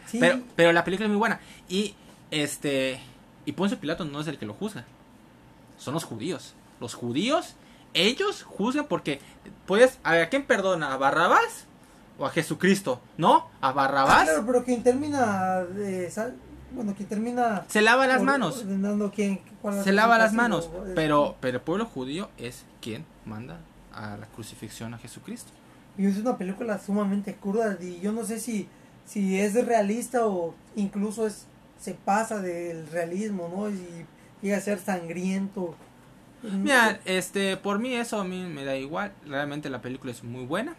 sí, 0.07 0.19
Pero, 0.19 0.41
pero 0.57 0.73
la 0.73 0.83
película 0.83 1.05
es 1.07 1.11
muy 1.11 1.19
buena. 1.19 1.41
Y 1.69 1.95
este. 2.31 3.01
Y 3.45 3.53
Poncio 3.53 3.79
Pilato 3.79 4.05
no 4.07 4.21
es 4.21 4.27
el 4.29 4.39
que 4.39 4.47
lo 4.47 4.55
juzga. 4.55 4.85
Son 5.77 5.93
los 5.95 6.05
judíos. 6.05 6.55
Los 6.81 6.95
judíos, 6.95 7.55
ellos 7.95 8.43
juzgan 8.43 8.87
porque. 8.87 9.21
Puedes. 9.67 9.99
¿A 10.05 10.27
quién 10.27 10.45
perdona? 10.47 10.93
¿A 10.95 10.97
Barrabás? 10.97 11.67
¿O 12.19 12.27
a 12.27 12.31
Jesucristo? 12.31 13.01
¿No? 13.17 13.49
¿A 13.61 13.69
Ah, 13.69 13.73
Barrabás? 13.73 14.25
claro, 14.25 14.45
pero 14.47 14.65
quien 14.65 14.83
termina 14.83 15.63
de 15.65 16.11
sal- 16.11 16.35
bueno, 16.73 16.93
quien 16.95 17.09
termina 17.09 17.65
Se 17.69 17.81
lava 17.81 18.07
las 18.07 18.23
manos. 18.23 18.65
Se 19.85 19.93
lava 19.93 20.19
las 20.19 20.33
manos. 20.35 20.69
Pero, 20.95 21.37
pero 21.41 21.57
el 21.59 21.63
pueblo 21.63 21.87
judío 21.87 22.29
es 22.37 22.65
quien 22.81 23.05
manda 23.25 23.61
a 23.95 24.17
la 24.17 24.27
crucifixión 24.27 24.93
a 24.95 24.99
Jesucristo. 24.99 25.51
Y 25.97 26.07
es 26.07 26.17
una 26.19 26.37
película 26.37 26.79
sumamente 26.79 27.35
cruda 27.35 27.77
y 27.81 28.01
yo 28.01 28.13
no 28.13 28.25
sé 28.25 28.39
si, 28.39 28.69
si 29.07 29.39
es 29.41 29.55
realista 29.67 30.27
o 30.27 30.55
incluso 30.77 31.27
es 31.27 31.47
se 31.81 31.95
pasa 31.95 32.41
del 32.41 32.87
realismo, 32.89 33.49
¿no? 33.57 33.71
Y 33.71 34.05
llega 34.43 34.57
a 34.57 34.61
ser 34.61 34.79
sangriento. 34.81 35.75
Mira, 36.43 37.01
este, 37.05 37.57
por 37.57 37.79
mí 37.79 37.95
eso 37.95 38.21
a 38.21 38.25
mí 38.25 38.45
me 38.45 38.65
da 38.65 38.77
igual. 38.77 39.13
Realmente 39.27 39.71
la 39.71 39.81
película 39.81 40.13
es 40.13 40.23
muy 40.23 40.45
buena. 40.45 40.75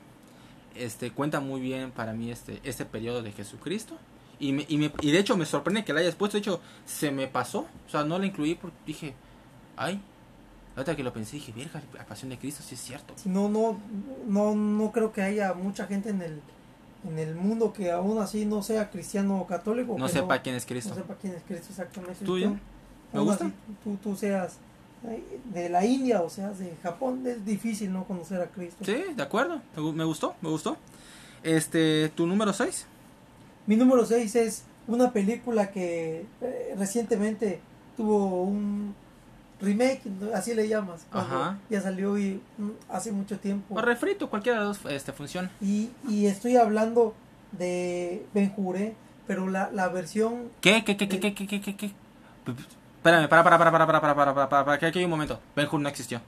Este, 0.83 1.11
cuenta 1.11 1.39
muy 1.39 1.59
bien 1.61 1.91
para 1.91 2.13
mí 2.13 2.31
este, 2.31 2.59
este 2.63 2.85
periodo 2.85 3.21
de 3.21 3.31
Jesucristo. 3.31 3.95
Y, 4.39 4.53
me, 4.53 4.65
y, 4.69 4.77
me- 4.77 4.91
y 5.01 5.11
de 5.11 5.19
hecho 5.19 5.35
me 5.35 5.45
sorprende 5.45 5.83
que 5.83 5.91
la 5.93 5.99
hayas 5.99 6.15
puesto. 6.15 6.37
De 6.37 6.39
hecho, 6.39 6.61
se 6.85 7.11
me 7.11 7.27
pasó. 7.27 7.59
O 7.87 7.89
sea, 7.89 8.03
no 8.05 8.17
la 8.19 8.25
incluí 8.25 8.55
porque 8.55 8.77
dije, 8.85 9.13
ay. 9.77 10.01
Ahorita 10.75 10.95
que 10.95 11.03
lo 11.03 11.11
pensé, 11.11 11.35
dije, 11.35 11.51
verga, 11.51 11.81
la 11.93 12.05
pasión 12.05 12.29
de 12.29 12.37
Cristo, 12.37 12.63
sí 12.65 12.75
es 12.75 12.81
cierto. 12.81 13.13
No, 13.25 13.49
no, 13.49 13.77
no, 14.27 14.55
no 14.55 14.91
creo 14.93 15.11
que 15.11 15.21
haya 15.21 15.53
mucha 15.53 15.85
gente 15.87 16.09
en 16.11 16.21
el, 16.21 16.39
en 17.09 17.19
el 17.19 17.35
mundo 17.35 17.73
que 17.73 17.91
aún 17.91 18.19
así 18.19 18.45
no 18.45 18.63
sea 18.63 18.89
cristiano 18.89 19.41
o 19.41 19.47
católico. 19.47 19.97
No 19.99 20.07
sepa 20.07 20.41
quién 20.41 20.55
es 20.55 20.65
Cristo. 20.65 20.91
No 20.91 20.95
sepa 20.95 21.15
quién 21.15 21.33
es 21.33 21.43
Cristo 21.43 21.67
exactamente. 21.71 22.23
¿Tú, 22.23 22.37
ya? 22.39 22.47
Tú, 22.47 22.53
¿Me 23.11 23.19
aún 23.19 23.27
gusta? 23.27 23.45
así, 23.45 23.53
tú, 23.83 23.97
tú 24.01 24.15
seas 24.15 24.57
de 25.45 25.69
la 25.69 25.85
India 25.85 26.21
o 26.21 26.29
seas 26.29 26.59
de 26.59 26.75
Japón, 26.83 27.23
es 27.25 27.45
difícil 27.45 27.91
no 27.93 28.03
conocer 28.05 28.41
a 28.41 28.47
Cristo. 28.47 28.83
Sí, 28.85 29.01
de 29.15 29.23
acuerdo. 29.23 29.61
Me, 29.75 29.81
gu- 29.81 29.93
me 29.93 30.03
gustó, 30.03 30.35
me 30.41 30.49
gustó. 30.49 30.77
Este, 31.43 32.09
tu 32.15 32.27
número 32.27 32.51
6. 32.53 32.85
Mi 33.65 33.75
número 33.75 34.05
6 34.05 34.35
es 34.35 34.63
una 34.87 35.11
película 35.13 35.71
que 35.71 36.25
eh, 36.41 36.75
recientemente 36.77 37.59
tuvo 37.95 38.43
un 38.43 38.93
remake, 39.61 40.01
así 40.33 40.53
le 40.53 40.67
llamas. 40.67 41.05
Ajá. 41.11 41.57
Ya 41.69 41.81
salió 41.81 42.17
y, 42.17 42.41
mm, 42.57 42.69
hace 42.89 43.11
mucho 43.11 43.39
tiempo. 43.39 43.75
O 43.75 43.81
refrito, 43.81 44.29
cualquiera 44.29 44.59
de 44.59 44.65
los 44.65 44.83
dos 44.83 44.91
este, 44.91 45.11
funciona. 45.13 45.49
Y, 45.61 45.89
y 46.09 46.25
estoy 46.25 46.57
hablando 46.57 47.13
de 47.53 48.25
Ben 48.33 48.53
Hur, 48.57 48.77
pero 49.27 49.47
la, 49.47 49.69
la 49.71 49.87
versión... 49.89 50.49
¿Qué? 50.61 50.83
¿Qué? 50.83 50.97
¿Qué? 50.97 51.07
¿Qué? 51.07 51.19
¿Qué? 51.19 51.33
¿Qué? 51.33 51.61
¿Qué? 51.61 51.75
¿Qué? 51.75 51.91
Espérame, 52.99 53.27
para, 53.29 53.43
para, 53.43 53.57
para, 53.57 53.71
para, 53.71 53.85
para, 53.87 54.01
para, 54.01 54.15
para, 54.15 54.33
para, 54.33 54.49
para, 54.49 54.65
para, 54.65 54.77
que 54.79 54.85
aquí 54.85 54.99
hay 54.99 55.05
un 55.05 55.11
momento. 55.11 55.39
Ben 55.55 55.67
Hur 55.71 55.79
no 55.79 55.89
existió. 55.89 56.21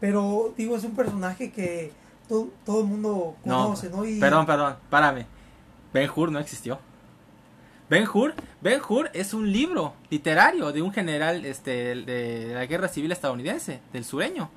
Pero 0.00 0.52
digo, 0.56 0.76
es 0.76 0.84
un 0.84 0.94
personaje 0.94 1.50
que 1.50 1.92
to- 2.28 2.48
todo 2.64 2.80
el 2.80 2.86
mundo 2.86 3.36
No, 3.44 3.64
conoce, 3.64 3.90
¿no? 3.90 4.04
Y, 4.04 4.18
Perdón, 4.20 4.46
perdón, 4.46 4.76
párame. 4.90 5.26
Ben 5.92 6.08
Hur 6.14 6.30
no 6.30 6.38
existió. 6.38 6.78
Ben 7.90 8.06
Hur, 8.12 8.34
Ben 8.60 8.80
Hur 8.88 9.10
es 9.12 9.34
un 9.34 9.52
libro 9.52 9.94
literario 10.08 10.72
de 10.72 10.80
un 10.82 10.92
general 10.92 11.44
este, 11.44 11.94
de 11.94 12.52
la 12.54 12.64
guerra 12.66 12.88
civil 12.88 13.12
estadounidense, 13.12 13.80
del 13.92 14.04
sureño. 14.04 14.50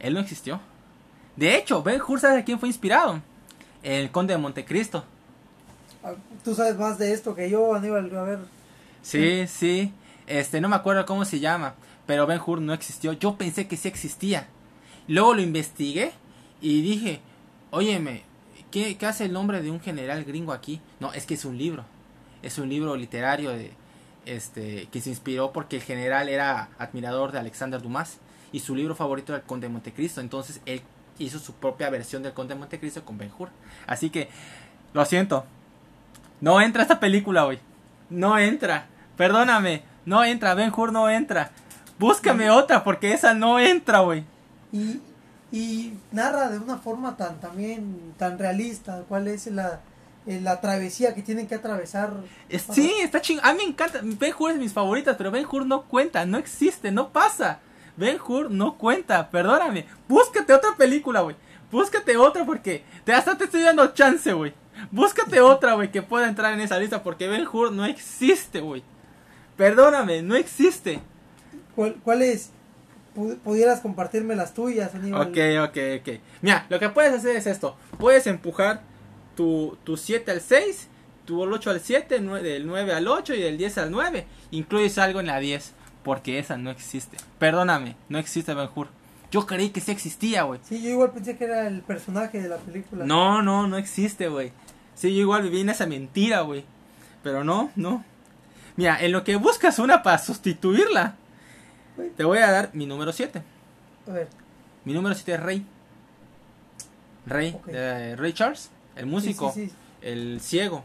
Él 0.00 0.14
no 0.14 0.20
existió. 0.20 0.60
De 1.36 1.56
hecho, 1.56 1.82
Ben 1.82 2.00
Hur, 2.06 2.18
¿sabes 2.20 2.40
a 2.42 2.44
quién 2.44 2.58
fue 2.58 2.68
inspirado? 2.68 3.20
El 3.82 4.10
conde 4.10 4.32
de 4.34 4.38
Montecristo. 4.38 5.04
ah, 6.02 6.14
Tú 6.42 6.54
sabes 6.54 6.76
más 6.76 6.98
de 6.98 7.12
esto 7.12 7.34
que 7.34 7.48
yo, 7.50 7.74
Aníbal. 7.74 8.16
A 8.16 8.22
ver, 8.22 8.38
Sí, 9.02 9.46
sí. 9.46 9.92
Este, 10.26 10.60
no 10.60 10.68
me 10.68 10.76
acuerdo 10.76 11.06
cómo 11.06 11.24
se 11.24 11.40
llama. 11.40 11.74
Pero 12.06 12.26
Ben 12.26 12.40
Hur 12.44 12.60
no 12.60 12.72
existió. 12.72 13.12
Yo 13.12 13.36
pensé 13.36 13.66
que 13.66 13.76
sí 13.76 13.88
existía. 13.88 14.48
Luego 15.08 15.34
lo 15.34 15.42
investigué 15.42 16.12
y 16.60 16.82
dije, 16.82 17.20
óyeme, 17.70 18.22
¿qué, 18.70 18.96
hace 19.06 19.26
el 19.26 19.32
nombre 19.32 19.62
de 19.62 19.70
un 19.70 19.80
general 19.80 20.24
gringo 20.24 20.52
aquí? 20.52 20.80
No, 21.00 21.12
es 21.12 21.26
que 21.26 21.34
es 21.34 21.44
un 21.44 21.58
libro. 21.58 21.84
Es 22.42 22.58
un 22.58 22.68
libro 22.68 22.96
literario 22.96 23.50
de, 23.50 23.72
este, 24.26 24.88
que 24.90 25.00
se 25.00 25.10
inspiró 25.10 25.52
porque 25.52 25.76
el 25.76 25.82
general 25.82 26.28
era 26.28 26.70
admirador 26.78 27.32
de 27.32 27.38
Alexander 27.38 27.80
Dumas. 27.80 28.18
Y 28.52 28.60
su 28.60 28.74
libro 28.76 28.94
favorito 28.94 29.32
era 29.32 29.40
El 29.40 29.46
Conde 29.46 29.66
de 29.66 29.72
Montecristo. 29.72 30.20
Entonces 30.20 30.60
él 30.66 30.82
hizo 31.18 31.38
su 31.38 31.54
propia 31.54 31.90
versión 31.90 32.22
del 32.22 32.32
Conde 32.32 32.54
de 32.54 32.60
Montecristo 32.60 33.04
con 33.04 33.18
Ben 33.18 33.32
Hur. 33.36 33.50
Así 33.86 34.10
que, 34.10 34.28
lo 34.92 35.04
siento. 35.04 35.44
No 36.40 36.60
entra 36.60 36.82
esta 36.82 37.00
película 37.00 37.46
hoy. 37.46 37.58
No 38.10 38.38
entra. 38.38 38.86
Perdóname. 39.16 39.82
No 40.04 40.24
entra. 40.24 40.54
Ben 40.54 40.72
Hur 40.74 40.92
no 40.92 41.08
entra. 41.08 41.50
Búscame 41.98 42.50
otra 42.50 42.82
porque 42.84 43.12
esa 43.12 43.34
no 43.34 43.58
entra, 43.60 44.00
güey. 44.00 44.24
y, 44.72 45.00
y 45.52 45.94
narra 46.10 46.48
de 46.50 46.58
una 46.58 46.78
forma 46.78 47.16
tan 47.16 47.40
también 47.40 48.12
tan 48.18 48.38
realista 48.38 49.04
cuál 49.08 49.28
es 49.28 49.46
la, 49.46 49.80
eh, 50.26 50.40
la 50.42 50.60
travesía 50.60 51.14
que 51.14 51.22
tienen 51.22 51.46
que 51.46 51.54
atravesar. 51.54 52.12
Sí, 52.72 52.92
está 53.00 53.20
ching. 53.20 53.38
A 53.42 53.52
mí 53.52 53.58
me 53.58 53.64
encanta. 53.70 54.00
Ben 54.02 54.34
Hur 54.38 54.50
es 54.50 54.58
mis 54.58 54.72
favoritas, 54.72 55.14
pero 55.16 55.30
Ben 55.30 55.46
Hur 55.50 55.64
no 55.66 55.82
cuenta. 55.82 56.26
No 56.26 56.38
existe. 56.38 56.90
No 56.90 57.10
pasa. 57.10 57.60
Ben 57.96 58.18
Hur 58.26 58.50
no 58.50 58.76
cuenta. 58.76 59.30
Perdóname. 59.30 59.86
Búscate 60.08 60.52
otra 60.52 60.70
película, 60.76 61.20
güey. 61.20 61.36
Búscate 61.70 62.16
otra 62.16 62.44
porque 62.44 62.84
te, 63.04 63.12
hasta 63.12 63.36
te 63.38 63.44
estoy 63.44 63.62
dando 63.62 63.86
chance, 63.94 64.32
güey. 64.32 64.52
Búscate 64.90 65.40
otra, 65.40 65.74
güey, 65.74 65.90
que 65.92 66.02
pueda 66.02 66.28
entrar 66.28 66.52
en 66.52 66.60
esa 66.60 66.78
lista 66.78 67.02
porque 67.04 67.28
Ben 67.28 67.46
Hur 67.46 67.70
no 67.70 67.84
existe, 67.84 68.60
güey. 68.60 68.82
Perdóname, 69.56 70.22
no 70.22 70.34
existe. 70.36 71.00
¿Cuál, 71.74 71.96
cuál 72.02 72.22
es? 72.22 72.50
Pu- 73.16 73.36
¿Pudieras 73.38 73.80
compartirme 73.80 74.34
las 74.34 74.54
tuyas, 74.54 74.94
Aníbal? 74.94 75.28
Ok, 75.28 75.38
ok, 75.70 75.78
ok. 76.00 76.20
Mira, 76.42 76.66
lo 76.68 76.78
que 76.80 76.88
puedes 76.88 77.12
hacer 77.12 77.36
es 77.36 77.46
esto. 77.46 77.76
Puedes 77.98 78.26
empujar 78.26 78.82
tu, 79.36 79.76
tu 79.84 79.96
7 79.96 80.30
al 80.32 80.40
6, 80.40 80.88
tu 81.24 81.40
8 81.42 81.70
al 81.70 81.80
7, 81.80 82.20
nue- 82.20 82.42
del 82.42 82.66
9 82.66 82.92
al 82.92 83.06
8 83.06 83.34
y 83.34 83.40
del 83.42 83.56
10 83.56 83.78
al 83.78 83.90
9. 83.90 84.26
Incluyes 84.50 84.98
algo 84.98 85.20
en 85.20 85.26
la 85.26 85.38
10, 85.38 85.72
porque 86.02 86.38
esa 86.38 86.56
no 86.56 86.70
existe. 86.70 87.16
Perdóname, 87.38 87.96
no 88.08 88.18
existe 88.18 88.54
Ben 88.54 88.68
Hur. 88.74 88.88
Yo 89.30 89.46
creí 89.46 89.70
que 89.70 89.80
sí 89.80 89.90
existía, 89.90 90.42
güey. 90.44 90.60
Sí, 90.62 90.80
yo 90.82 90.90
igual 90.90 91.10
pensé 91.12 91.36
que 91.36 91.44
era 91.44 91.66
el 91.66 91.80
personaje 91.82 92.40
de 92.40 92.48
la 92.48 92.56
película. 92.56 93.04
No, 93.04 93.42
no, 93.42 93.66
no 93.66 93.76
existe, 93.78 94.28
güey. 94.28 94.52
Sí, 94.94 95.12
yo 95.14 95.20
igual 95.22 95.42
viví 95.42 95.60
en 95.60 95.70
esa 95.70 95.86
mentira, 95.86 96.42
güey. 96.42 96.64
Pero 97.24 97.42
no, 97.42 97.70
no. 97.74 98.04
Mira, 98.76 98.98
en 99.00 99.12
lo 99.12 99.22
que 99.24 99.36
buscas 99.36 99.78
una 99.78 100.02
para 100.02 100.18
sustituirla, 100.18 101.16
te 102.16 102.24
voy 102.24 102.38
a 102.38 102.50
dar 102.50 102.70
mi 102.74 102.86
número 102.86 103.12
7. 103.12 103.42
A 104.08 104.10
ver, 104.12 104.28
Mi 104.84 104.92
número 104.92 105.14
7 105.14 105.34
es 105.34 105.40
Rey. 105.40 105.66
Rey, 107.26 107.52
Ok. 107.54 107.66
de 107.66 108.16
Rey 108.16 108.32
Charles, 108.32 108.70
el 108.96 109.06
músico, 109.06 109.52
Sí, 109.52 109.64
sí, 109.66 109.70
sí. 109.70 109.76
el 110.02 110.40
ciego. 110.40 110.84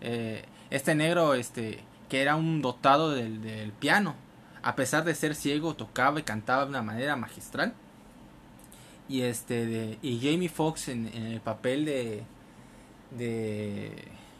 eh, 0.00 0.44
este 0.70 0.94
negro, 0.94 1.34
este, 1.34 1.80
que 2.08 2.20
era 2.20 2.36
un 2.36 2.60
dotado 2.62 3.10
del, 3.12 3.40
del 3.42 3.72
piano. 3.72 4.14
A 4.62 4.74
pesar 4.76 5.04
de 5.04 5.14
ser 5.14 5.34
ciego, 5.34 5.74
tocaba 5.76 6.20
y 6.20 6.24
cantaba 6.24 6.64
de 6.64 6.70
una 6.70 6.82
manera 6.82 7.16
magistral. 7.16 7.72
Y 9.08 9.22
este, 9.22 9.64
de, 9.66 9.98
y 10.02 10.18
Jamie 10.20 10.48
Foxx 10.50 10.88
en, 10.88 11.06
en 11.08 11.24
el 11.26 11.40
papel 11.40 11.84
de, 11.86 12.22
de, 13.12 13.92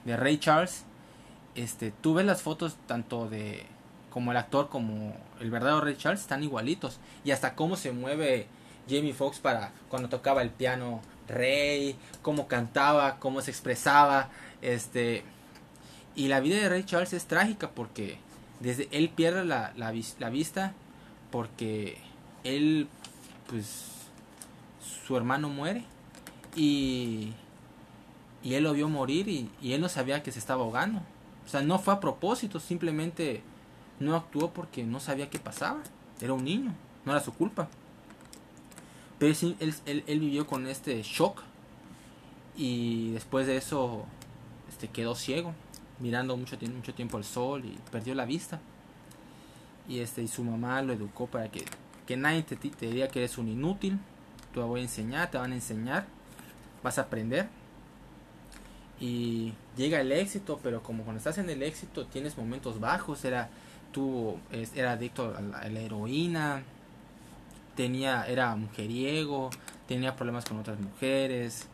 de 0.04 0.16
Rey 0.16 0.36
Charles. 0.38 0.84
Este, 1.58 1.90
tú 1.90 2.14
ves 2.14 2.24
las 2.24 2.40
fotos 2.40 2.76
tanto 2.86 3.28
de 3.28 3.66
como 4.10 4.30
el 4.30 4.36
actor 4.36 4.68
como 4.68 5.16
el 5.40 5.50
verdadero 5.50 5.80
Ray 5.80 5.96
Charles 5.96 6.20
están 6.20 6.44
igualitos 6.44 7.00
y 7.24 7.32
hasta 7.32 7.56
cómo 7.56 7.74
se 7.74 7.90
mueve 7.90 8.46
Jamie 8.88 9.12
Foxx 9.12 9.40
para 9.40 9.72
cuando 9.88 10.08
tocaba 10.08 10.42
el 10.42 10.50
piano 10.50 11.00
Rey, 11.26 11.96
cómo 12.22 12.46
cantaba, 12.46 13.18
cómo 13.18 13.40
se 13.40 13.50
expresaba, 13.50 14.28
este 14.62 15.24
y 16.14 16.28
la 16.28 16.38
vida 16.38 16.58
de 16.58 16.68
Ray 16.68 16.84
Charles 16.84 17.12
es 17.12 17.26
trágica 17.26 17.70
porque 17.70 18.18
desde 18.60 18.86
él 18.92 19.08
pierde 19.08 19.44
la, 19.44 19.72
la, 19.76 19.92
la 20.20 20.30
vista 20.30 20.74
porque 21.32 21.98
él 22.44 22.86
pues 23.48 24.06
su 25.04 25.16
hermano 25.16 25.48
muere 25.48 25.82
y 26.54 27.32
y 28.44 28.54
él 28.54 28.62
lo 28.62 28.74
vio 28.74 28.88
morir 28.88 29.28
y 29.28 29.72
él 29.72 29.80
no 29.80 29.88
sabía 29.88 30.22
que 30.22 30.30
se 30.30 30.38
estaba 30.38 30.62
ahogando. 30.62 31.02
O 31.48 31.50
sea, 31.50 31.62
no 31.62 31.78
fue 31.80 31.94
a 31.94 32.00
propósito, 32.00 32.60
simplemente 32.60 33.42
no 34.00 34.14
actuó 34.14 34.50
porque 34.52 34.84
no 34.84 35.00
sabía 35.00 35.30
qué 35.30 35.38
pasaba. 35.40 35.80
Era 36.20 36.34
un 36.34 36.44
niño, 36.44 36.74
no 37.06 37.12
era 37.12 37.22
su 37.22 37.32
culpa. 37.32 37.68
Pero 39.18 39.34
sí, 39.34 39.56
él, 39.60 39.74
él- 39.86 40.04
él 40.06 40.20
vivió 40.20 40.46
con 40.46 40.66
este 40.68 41.02
shock 41.02 41.42
y 42.56 43.12
después 43.12 43.46
de 43.46 43.56
eso 43.56 44.04
este, 44.68 44.88
quedó 44.88 45.14
ciego. 45.14 45.54
mirando 46.00 46.36
mucho, 46.36 46.56
mucho 46.76 46.94
tiempo 46.94 47.18
el 47.18 47.24
sol 47.24 47.64
y 47.64 47.76
perdió 47.90 48.14
la 48.14 48.24
vista. 48.26 48.60
Y, 49.88 50.00
este, 50.00 50.22
y 50.22 50.28
su 50.28 50.44
mamá 50.44 50.82
lo 50.82 50.92
educó 50.92 51.26
para 51.26 51.50
que, 51.50 51.64
que 52.06 52.16
nadie 52.16 52.42
te, 52.42 52.56
te 52.56 52.86
diga 52.90 53.08
que 53.08 53.20
eres 53.20 53.38
un 53.38 53.48
inútil. 53.48 53.98
Te 54.54 54.60
voy 54.60 54.80
a 54.80 54.82
enseñar, 54.84 55.30
te 55.30 55.38
van 55.38 55.52
a 55.52 55.54
enseñar, 55.56 56.06
vas 56.82 56.98
a 56.98 57.02
aprender. 57.02 57.48
Y 59.00 59.52
llega 59.78 60.00
el 60.00 60.12
éxito, 60.12 60.60
pero 60.62 60.82
como 60.82 61.04
cuando 61.04 61.18
estás 61.18 61.38
en 61.38 61.48
el 61.48 61.62
éxito 61.62 62.06
tienes 62.06 62.36
momentos 62.36 62.80
bajos. 62.80 63.24
Era, 63.24 63.48
tú, 63.92 64.36
era 64.74 64.92
adicto 64.92 65.34
a 65.34 65.40
la, 65.40 65.58
a 65.58 65.68
la 65.68 65.80
heroína, 65.80 66.62
tenía, 67.74 68.26
era 68.26 68.54
mujeriego, 68.56 69.50
tenía 69.86 70.16
problemas 70.16 70.44
con 70.44 70.58
otras 70.58 70.78
mujeres. 70.78 71.68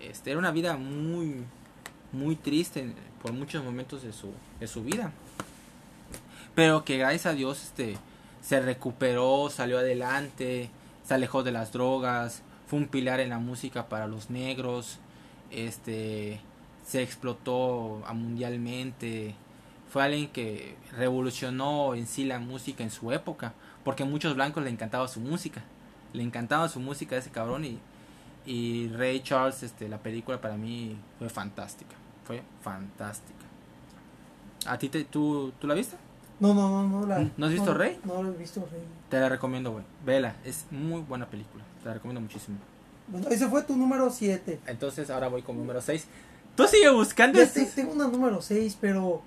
Este, 0.00 0.30
era 0.30 0.38
una 0.38 0.50
vida 0.50 0.76
muy, 0.76 1.44
muy 2.12 2.34
triste 2.34 2.92
por 3.22 3.32
muchos 3.32 3.62
momentos 3.62 4.02
de 4.02 4.12
su, 4.12 4.30
de 4.58 4.66
su 4.66 4.82
vida. 4.82 5.12
Pero 6.54 6.84
que 6.84 6.98
gracias 6.98 7.26
a 7.26 7.32
Dios 7.32 7.62
este, 7.62 7.96
se 8.40 8.60
recuperó, 8.60 9.50
salió 9.50 9.78
adelante, 9.78 10.70
se 11.04 11.14
alejó 11.14 11.42
de 11.42 11.52
las 11.52 11.72
drogas, 11.72 12.42
fue 12.66 12.78
un 12.78 12.86
pilar 12.86 13.20
en 13.20 13.28
la 13.28 13.38
música 13.38 13.88
para 13.88 14.06
los 14.06 14.30
negros, 14.30 14.98
este, 15.50 16.40
se 16.84 17.02
explotó 17.02 18.02
mundialmente, 18.12 19.34
fue 19.90 20.02
alguien 20.02 20.28
que 20.28 20.76
revolucionó 20.96 21.94
en 21.94 22.06
sí 22.06 22.24
la 22.24 22.38
música 22.38 22.82
en 22.82 22.90
su 22.90 23.12
época, 23.12 23.54
porque 23.84 24.02
a 24.02 24.06
muchos 24.06 24.34
blancos 24.34 24.62
le 24.62 24.70
encantaba 24.70 25.08
su 25.08 25.20
música, 25.20 25.62
le 26.12 26.22
encantaba 26.22 26.68
su 26.68 26.80
música 26.80 27.16
a 27.16 27.18
ese 27.18 27.30
cabrón 27.30 27.64
y, 27.64 27.78
y 28.46 28.88
Ray 28.88 29.20
Charles, 29.20 29.62
este, 29.62 29.88
la 29.88 29.98
película 29.98 30.40
para 30.40 30.56
mí 30.56 30.96
fue 31.18 31.28
fantástica, 31.28 31.94
fue 32.24 32.42
fantástica. 32.62 33.44
¿A 34.66 34.78
ti 34.78 34.88
te, 34.88 35.04
tú, 35.04 35.52
tú 35.60 35.66
la 35.66 35.74
viste? 35.74 35.96
No, 36.40 36.52
no, 36.54 36.68
no, 36.68 36.88
no 36.88 37.06
la. 37.06 37.30
¿No 37.36 37.46
has 37.46 37.52
visto 37.52 37.72
no, 37.72 37.78
Rey? 37.78 38.00
No, 38.04 38.22
lo 38.22 38.32
he 38.32 38.36
visto 38.36 38.66
Rey. 38.70 38.82
Te 39.08 39.20
la 39.20 39.28
recomiendo, 39.28 39.72
güey. 39.72 39.84
Vela, 40.04 40.34
es 40.44 40.66
muy 40.70 41.00
buena 41.02 41.26
película. 41.26 41.62
Te 41.82 41.88
la 41.88 41.94
recomiendo 41.94 42.20
muchísimo. 42.20 42.58
Bueno, 43.06 43.28
ese 43.28 43.46
fue 43.48 43.62
tu 43.62 43.76
número 43.76 44.10
7. 44.10 44.60
Entonces 44.66 45.10
ahora 45.10 45.28
voy 45.28 45.42
con 45.42 45.56
número 45.56 45.80
6. 45.80 46.06
Tú 46.56 46.66
sigue 46.68 46.90
buscando. 46.90 47.38
Ya 47.38 47.44
este- 47.44 47.64
te- 47.64 47.72
tengo 47.72 47.92
una 47.92 48.06
número 48.08 48.40
6, 48.40 48.76
pero 48.80 49.22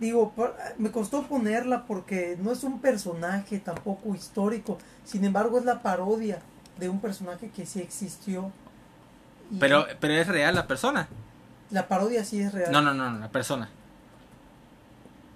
digo, 0.00 0.32
me 0.78 0.90
costó 0.90 1.22
ponerla 1.26 1.84
porque 1.86 2.36
no 2.40 2.52
es 2.52 2.64
un 2.64 2.80
personaje 2.80 3.58
tampoco 3.58 4.14
histórico. 4.14 4.78
Sin 5.04 5.24
embargo, 5.24 5.58
es 5.58 5.64
la 5.64 5.82
parodia 5.82 6.38
de 6.78 6.88
un 6.88 7.00
personaje 7.00 7.50
que 7.50 7.66
sí 7.66 7.80
existió. 7.80 8.50
Y 9.50 9.56
Pero, 9.58 9.86
pero 10.00 10.14
es 10.14 10.26
real 10.28 10.54
la 10.54 10.66
persona. 10.66 11.08
la 11.70 11.88
parodia 11.88 12.24
sí 12.24 12.40
es 12.40 12.52
real. 12.52 12.72
No, 12.72 12.80
no, 12.80 12.94
no, 12.94 13.10
no, 13.10 13.18
la 13.18 13.28
persona. 13.30 13.68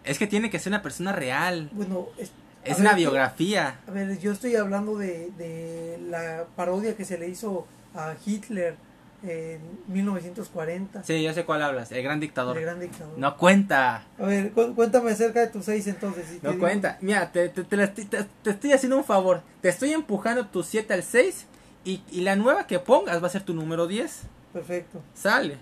Es 0.04 0.18
que 0.18 0.26
tiene 0.26 0.50
que 0.50 0.58
ser 0.58 0.70
una 0.70 0.82
persona 0.82 1.12
real. 1.12 1.68
Bueno, 1.72 2.06
es, 2.16 2.30
Es 2.64 2.76
ver, 2.78 2.80
una 2.80 2.90
yo- 2.92 2.96
biografía. 2.96 3.80
A 3.86 3.90
ver, 3.90 4.18
yo 4.18 4.32
estoy 4.32 4.56
hablando 4.56 4.96
de, 4.96 5.30
de 5.36 5.98
la 6.08 6.44
parodia 6.56 6.96
que 6.96 7.04
se 7.04 7.18
le 7.18 7.28
hizo 7.28 7.66
a 7.94 8.14
Hitler 8.24 8.76
en 9.22 9.60
1940. 9.88 11.02
Sí, 11.04 11.22
yo 11.22 11.32
sé 11.32 11.44
cuál 11.44 11.62
hablas. 11.62 11.90
El 11.92 12.02
gran 12.02 12.20
dictador. 12.20 12.56
El 12.56 12.62
gran 12.64 12.80
dictador. 12.80 13.18
No 13.18 13.36
cuenta. 13.36 14.04
A 14.18 14.22
ver, 14.26 14.52
cu- 14.52 14.74
cuéntame 14.74 15.10
acerca 15.12 15.40
de 15.40 15.46
tus 15.48 15.64
seis 15.64 15.86
entonces. 15.86 16.26
si 16.28 16.38
te 16.38 16.46
No 16.46 16.52
digo- 16.52 16.62
cuenta. 16.62 16.98
Mira, 17.00 17.30
te, 17.32 17.48
te, 17.48 17.64
te 17.64 17.86
te- 17.88 18.26
te 18.42 18.50
estoy 18.50 18.72
haciendo 18.72 18.96
un 18.98 19.04
favor. 19.04 19.42
Te 19.62 19.68
estoy 19.68 19.92
empujando 19.92 20.46
tu 20.46 20.62
7 20.62 20.92
al 20.94 21.02
6. 21.02 21.46
Y, 21.84 22.02
y 22.10 22.22
la 22.22 22.34
nueva 22.36 22.66
que 22.66 22.78
pongas 22.80 23.22
va 23.22 23.28
a 23.28 23.30
ser 23.30 23.44
tu 23.44 23.54
número 23.54 23.86
10. 23.86 24.22
Perfecto. 24.52 25.00
Sale. 25.14 25.56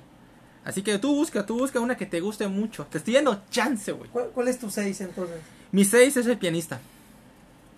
Así 0.64 0.82
que 0.82 0.98
tú 0.98 1.14
busca, 1.14 1.44
tú 1.44 1.58
busca 1.58 1.80
una 1.80 1.96
que 1.96 2.06
te 2.06 2.20
guste 2.20 2.48
mucho. 2.48 2.86
Te 2.86 2.96
estoy 2.98 3.14
dando 3.14 3.42
chance, 3.50 3.92
güey. 3.92 4.08
¿Cuál, 4.10 4.28
cuál 4.34 4.48
es 4.48 4.58
tu 4.58 4.70
seis 4.70 5.00
entonces? 5.02 5.36
Mi 5.72 5.84
6 5.84 6.16
es 6.16 6.26
el 6.26 6.38
pianista. 6.38 6.80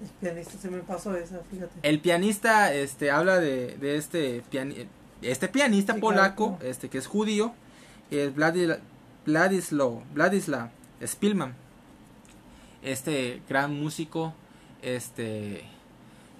El 0.00 0.08
pianista 0.20 0.52
se 0.60 0.70
me 0.70 0.78
pasó 0.80 1.16
esa, 1.16 1.40
fíjate. 1.50 1.72
El 1.82 2.00
pianista 2.00 2.72
este 2.72 3.10
habla 3.10 3.38
de, 3.40 3.76
de 3.78 3.96
este 3.96 4.42
piani- 4.52 4.86
este 5.30 5.48
pianista 5.48 5.94
Sí, 5.94 6.00
polaco, 6.00 6.56
claro. 6.56 6.70
este 6.70 6.88
que 6.88 6.98
es 6.98 7.06
judío, 7.06 7.52
es 8.10 8.34
Vladis- 8.34 8.78
Vladislav 9.24 10.02
Vladislav 10.14 10.70
Spielman. 11.04 11.54
Este 12.82 13.42
gran 13.48 13.74
músico 13.80 14.32
este 14.82 15.64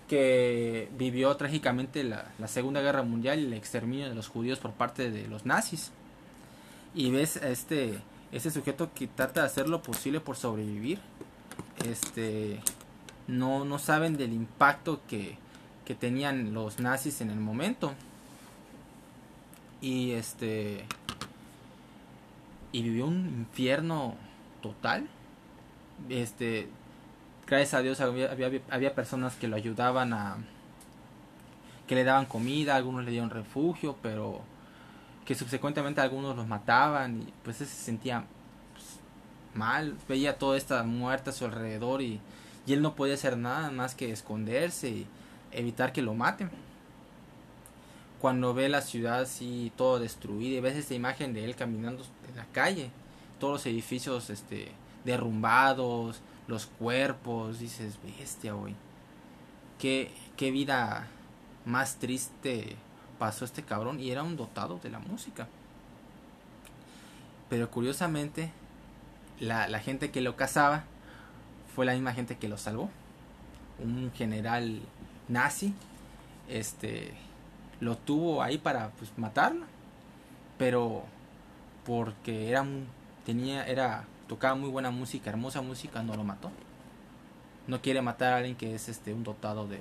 que 0.08 0.88
vivió 0.96 1.36
trágicamente 1.36 2.04
la, 2.04 2.30
la 2.38 2.46
Segunda 2.46 2.80
Guerra 2.80 3.02
Mundial 3.02 3.40
y 3.40 3.44
el 3.46 3.52
exterminio 3.54 4.08
de 4.08 4.14
los 4.14 4.28
judíos 4.28 4.60
por 4.60 4.72
parte 4.72 5.10
de 5.10 5.26
los 5.26 5.44
nazis. 5.46 5.90
Y 6.94 7.10
ves 7.10 7.36
a 7.38 7.48
este 7.48 7.98
este 8.32 8.50
sujeto 8.50 8.90
que 8.94 9.06
trata 9.08 9.40
de 9.40 9.46
hacer 9.46 9.68
lo 9.68 9.82
posible 9.82 10.20
por 10.20 10.36
sobrevivir. 10.36 11.00
Este 11.84 12.60
no, 13.26 13.64
no 13.64 13.78
saben 13.80 14.16
del 14.16 14.32
impacto 14.32 15.00
que, 15.08 15.36
que 15.84 15.94
tenían 15.96 16.54
los 16.54 16.78
nazis 16.78 17.20
en 17.20 17.30
el 17.30 17.40
momento. 17.40 17.92
Y 19.80 20.12
este. 20.12 20.84
Y 22.72 22.82
vivió 22.82 23.06
un 23.06 23.26
infierno 23.26 24.14
total. 24.62 25.08
Este. 26.08 26.68
Gracias 27.46 27.74
a 27.74 27.80
Dios 27.80 28.00
había, 28.00 28.32
había, 28.32 28.60
había 28.70 28.94
personas 28.94 29.36
que 29.36 29.48
lo 29.48 29.56
ayudaban 29.56 30.12
a. 30.12 30.38
que 31.86 31.94
le 31.94 32.04
daban 32.04 32.26
comida, 32.26 32.76
algunos 32.76 33.04
le 33.04 33.10
dieron 33.10 33.30
refugio, 33.30 33.96
pero 34.02 34.42
que 35.26 35.34
subsecuentemente 35.34 36.00
algunos 36.00 36.36
los 36.36 36.46
mataban 36.46 37.22
y 37.22 37.32
pues 37.42 37.56
se 37.56 37.66
sentía 37.66 38.24
pues, 38.72 39.00
mal, 39.54 39.96
veía 40.08 40.38
toda 40.38 40.56
esta 40.56 40.84
muerte 40.84 41.30
a 41.30 41.32
su 41.32 41.44
alrededor 41.44 42.00
y, 42.00 42.20
y 42.64 42.72
él 42.72 42.80
no 42.80 42.94
podía 42.94 43.14
hacer 43.14 43.36
nada 43.36 43.70
más 43.70 43.94
que 43.94 44.12
esconderse 44.12 44.88
y 44.88 45.06
evitar 45.50 45.92
que 45.92 46.00
lo 46.00 46.14
maten. 46.14 46.50
Cuando 48.20 48.54
ve 48.54 48.68
la 48.68 48.80
ciudad 48.80 49.20
así 49.20 49.72
todo 49.76 49.98
destruida 49.98 50.56
y 50.56 50.60
ves 50.60 50.76
esta 50.76 50.94
imagen 50.94 51.34
de 51.34 51.44
él 51.44 51.54
caminando 51.54 52.04
en 52.28 52.36
la 52.36 52.46
calle, 52.46 52.90
todos 53.38 53.54
los 53.54 53.66
edificios 53.66 54.30
este 54.30 54.72
derrumbados, 55.04 56.20
los 56.48 56.66
cuerpos, 56.66 57.58
dices, 57.58 57.98
bestia, 58.02 58.52
güey. 58.52 58.74
Qué, 59.78 60.10
qué 60.36 60.50
vida 60.50 61.06
más 61.64 61.96
triste 61.96 62.76
pasó 63.18 63.44
este 63.44 63.62
cabrón 63.62 64.00
y 64.00 64.10
era 64.10 64.22
un 64.22 64.36
dotado 64.36 64.78
de 64.82 64.90
la 64.90 64.98
música. 64.98 65.48
Pero 67.48 67.70
curiosamente, 67.70 68.50
la, 69.38 69.68
la 69.68 69.78
gente 69.78 70.10
que 70.10 70.20
lo 70.20 70.36
cazaba 70.36 70.84
fue 71.74 71.86
la 71.86 71.92
misma 71.92 72.12
gente 72.12 72.36
que 72.36 72.48
lo 72.48 72.58
salvó. 72.58 72.90
Un 73.78 74.10
general 74.14 74.80
nazi, 75.28 75.74
este, 76.48 77.12
lo 77.80 77.96
tuvo 77.96 78.42
ahí 78.42 78.58
para 78.58 78.90
pues 78.90 79.10
matarlo, 79.18 79.66
pero 80.58 81.02
porque 81.84 82.48
era 82.50 82.64
tenía 83.24 83.66
era 83.66 84.04
tocaba 84.28 84.54
muy 84.54 84.70
buena 84.70 84.90
música, 84.90 85.30
hermosa 85.30 85.62
música, 85.62 86.02
no 86.02 86.14
lo 86.16 86.24
mató. 86.24 86.50
No 87.66 87.80
quiere 87.82 88.00
matar 88.02 88.32
a 88.32 88.36
alguien 88.38 88.56
que 88.56 88.74
es 88.74 88.88
este 88.88 89.12
un 89.12 89.24
dotado 89.24 89.66
de 89.66 89.80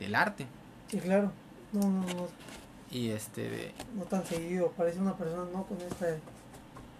del 0.00 0.14
arte 0.16 0.46
Sí, 0.88 0.98
claro. 0.98 1.30
No, 1.72 1.80
no, 1.88 2.00
no, 2.02 2.28
y 2.90 3.10
este 3.10 3.48
de- 3.48 3.72
no 3.96 4.02
tan 4.04 4.24
seguido. 4.24 4.70
Parece 4.72 5.00
una 5.00 5.16
persona 5.16 5.44
no 5.52 5.64
con 5.64 5.80
esta, 5.80 6.06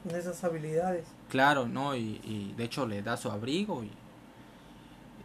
con 0.02 0.16
esas 0.16 0.42
habilidades. 0.42 1.04
Claro, 1.28 1.66
¿no? 1.68 1.94
Y, 1.94 2.20
y 2.24 2.54
de 2.56 2.64
hecho 2.64 2.87
le 2.87 3.02
da 3.02 3.16
su 3.16 3.30
abrigo 3.30 3.84
y 3.84 3.90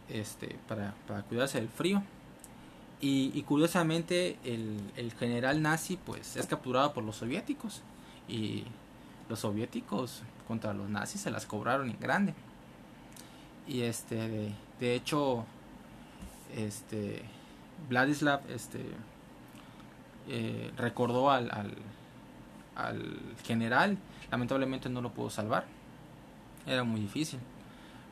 este 0.08 0.56
para, 0.68 0.94
para 1.08 1.22
cuidarse 1.22 1.58
del 1.60 1.68
frío. 1.68 2.02
Y, 3.02 3.42
curiosamente 3.44 4.36
el, 4.44 4.78
el 4.96 5.12
general 5.14 5.62
nazi 5.62 5.96
pues 5.96 6.36
es 6.36 6.46
capturado 6.46 6.92
por 6.92 7.02
los 7.02 7.16
soviéticos. 7.16 7.82
Y 8.28 8.64
los 9.28 9.40
soviéticos 9.40 10.22
contra 10.46 10.74
los 10.74 10.90
nazis 10.90 11.22
se 11.22 11.30
las 11.30 11.46
cobraron 11.46 11.88
en 11.88 11.98
grande. 11.98 12.34
Y 13.66 13.82
este 13.82 14.16
de, 14.16 14.52
de 14.80 14.94
hecho 14.94 15.46
este 16.54 17.22
Vladislav 17.88 18.40
este 18.50 18.80
eh, 20.28 20.70
recordó 20.76 21.30
al, 21.30 21.50
al, 21.52 21.74
al 22.74 23.18
general. 23.44 23.96
Lamentablemente 24.30 24.90
no 24.90 25.00
lo 25.00 25.12
pudo 25.12 25.30
salvar. 25.30 25.64
Era 26.66 26.84
muy 26.84 27.00
difícil. 27.00 27.40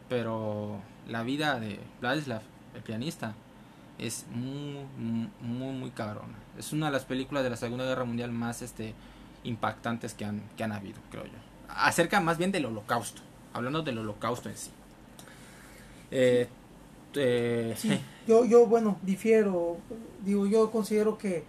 Pero 0.09 0.81
la 1.07 1.22
vida 1.24 1.61
de 1.61 1.79
Vladislav 2.01 2.40
el 2.74 2.83
pianista 2.83 3.35
es 3.98 4.26
muy 4.32 4.84
muy 5.42 5.72
muy, 5.72 5.90
cabrona 5.90 6.34
es 6.58 6.72
una 6.72 6.87
de 6.87 6.92
las 6.92 7.04
películas 7.04 7.42
de 7.44 7.50
la 7.50 7.56
segunda 7.56 7.84
guerra 7.84 8.04
mundial 8.04 8.30
más 8.32 8.62
este 8.62 8.94
impactantes 9.44 10.14
que 10.14 10.24
han 10.24 10.42
que 10.56 10.64
han 10.64 10.72
habido 10.72 10.98
creo 11.11 11.24
yo 11.24 11.32
acerca 11.68 12.20
más 12.20 12.38
bien 12.38 12.52
del 12.52 12.66
holocausto 12.66 13.22
hablando 13.52 13.82
del 13.82 13.98
holocausto 13.98 14.48
en 14.48 14.56
sí 14.56 14.70
eh, 16.11 16.48
eh, 17.14 17.74
Sí, 17.76 18.00
yo, 18.26 18.44
yo, 18.44 18.66
bueno, 18.66 18.98
difiero. 19.02 19.78
Digo, 20.24 20.46
yo 20.46 20.70
considero 20.70 21.18
que 21.18 21.44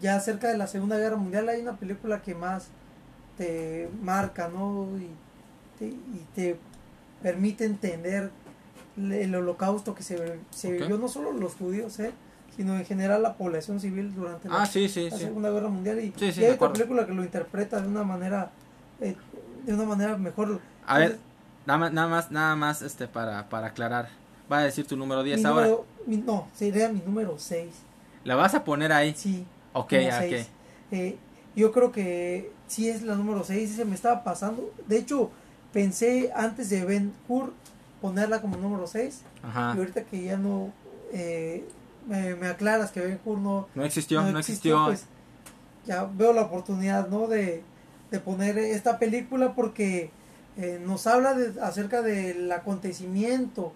ya 0.00 0.18
cerca 0.20 0.48
de 0.48 0.58
la 0.58 0.66
Segunda 0.66 0.98
Guerra 0.98 1.16
Mundial 1.16 1.48
hay 1.48 1.60
una 1.60 1.76
película 1.76 2.22
que 2.22 2.34
más 2.34 2.68
te 3.36 3.88
marca, 4.02 4.48
¿no? 4.48 4.88
Y 4.98 5.08
te- 5.78 5.86
y 5.88 6.26
te 6.34 6.58
permite 7.22 7.64
entender 7.64 8.30
el 8.96 9.34
holocausto 9.34 9.94
que 9.94 10.02
se, 10.02 10.38
se 10.50 10.70
vivió 10.72 10.96
no 10.98 11.08
solo 11.08 11.32
los 11.32 11.54
judíos, 11.54 11.98
¿eh? 12.00 12.12
sino 12.56 12.76
en 12.76 12.84
general 12.86 13.22
la 13.22 13.34
población 13.34 13.80
civil 13.80 14.14
durante 14.14 14.48
la, 14.48 14.62
Ah, 14.62 14.66
sí, 14.66 14.88
sí, 14.88 15.10
la 15.10 15.16
sí. 15.16 15.24
Segunda 15.24 15.50
Guerra 15.50 15.68
Mundial 15.68 15.98
y, 16.00 16.14
hay 16.24 16.50
otra 16.50 16.72
película 16.72 17.06
que 17.06 17.12
lo 17.12 17.22
interpreta 17.22 17.80
de 17.80 17.88
una 17.88 18.02
manera 18.02 18.50
eh, 19.00 19.14
de 19.66 19.74
una 19.74 19.84
manera 19.84 20.16
mejor. 20.16 20.60
A 20.86 20.98
ver, 20.98 21.18
nada 21.66 21.78
más, 21.78 21.92
nada 21.92 22.08
más, 22.08 22.30
nada 22.30 22.56
más 22.56 22.82
este, 22.82 23.08
para, 23.08 23.48
para 23.48 23.68
aclarar. 23.68 24.08
Va 24.50 24.58
a 24.58 24.62
decir 24.62 24.86
tu 24.86 24.96
número 24.96 25.22
10 25.22 25.40
mi 25.40 25.44
ahora. 25.44 25.66
número, 25.66 25.86
mi- 26.06 26.16
no, 26.18 26.48
sería 26.54 26.88
mi 26.88 27.00
número 27.00 27.34
6. 27.38 27.68
La 28.24 28.36
vas 28.36 28.54
a 28.54 28.64
poner 28.64 28.92
ahí. 28.92 29.12
Sí. 29.16 29.44
Ok, 29.72 29.92
ok. 29.92 30.46
Eh, 30.92 31.18
yo 31.56 31.72
creo 31.72 31.90
que 31.92 32.52
sí 32.68 32.88
es 32.88 33.02
la 33.02 33.16
número 33.16 33.44
6, 33.44 33.72
se 33.76 33.84
me 33.84 33.94
estaba 33.94 34.22
pasando. 34.24 34.72
De 34.86 34.98
hecho, 34.98 35.30
pensé 35.72 36.30
antes 36.34 36.70
de 36.70 36.84
Ben 36.84 37.12
Hur 37.28 37.52
ponerla 38.08 38.40
como 38.40 38.56
número 38.56 38.86
6. 38.86 39.22
Ajá. 39.42 39.72
Y 39.74 39.78
ahorita 39.78 40.02
que 40.04 40.22
ya 40.24 40.36
no 40.36 40.72
eh, 41.12 41.64
me, 42.06 42.34
me 42.36 42.46
aclaras 42.48 42.90
que 42.92 43.00
Ben 43.00 43.18
Hur 43.24 43.38
no, 43.38 43.68
No 43.74 43.84
existió, 43.84 44.22
no, 44.22 44.30
no 44.32 44.38
existió. 44.38 44.84
pues 44.86 45.04
ya 45.86 46.04
veo 46.04 46.32
la 46.32 46.42
oportunidad, 46.42 47.08
¿no? 47.08 47.26
De, 47.26 47.62
de 48.10 48.20
poner 48.20 48.58
esta 48.58 48.98
película 48.98 49.54
porque 49.54 50.10
eh, 50.56 50.80
nos 50.84 51.06
habla 51.06 51.34
de, 51.34 51.60
acerca 51.60 52.02
del 52.02 52.50
acontecimiento 52.52 53.72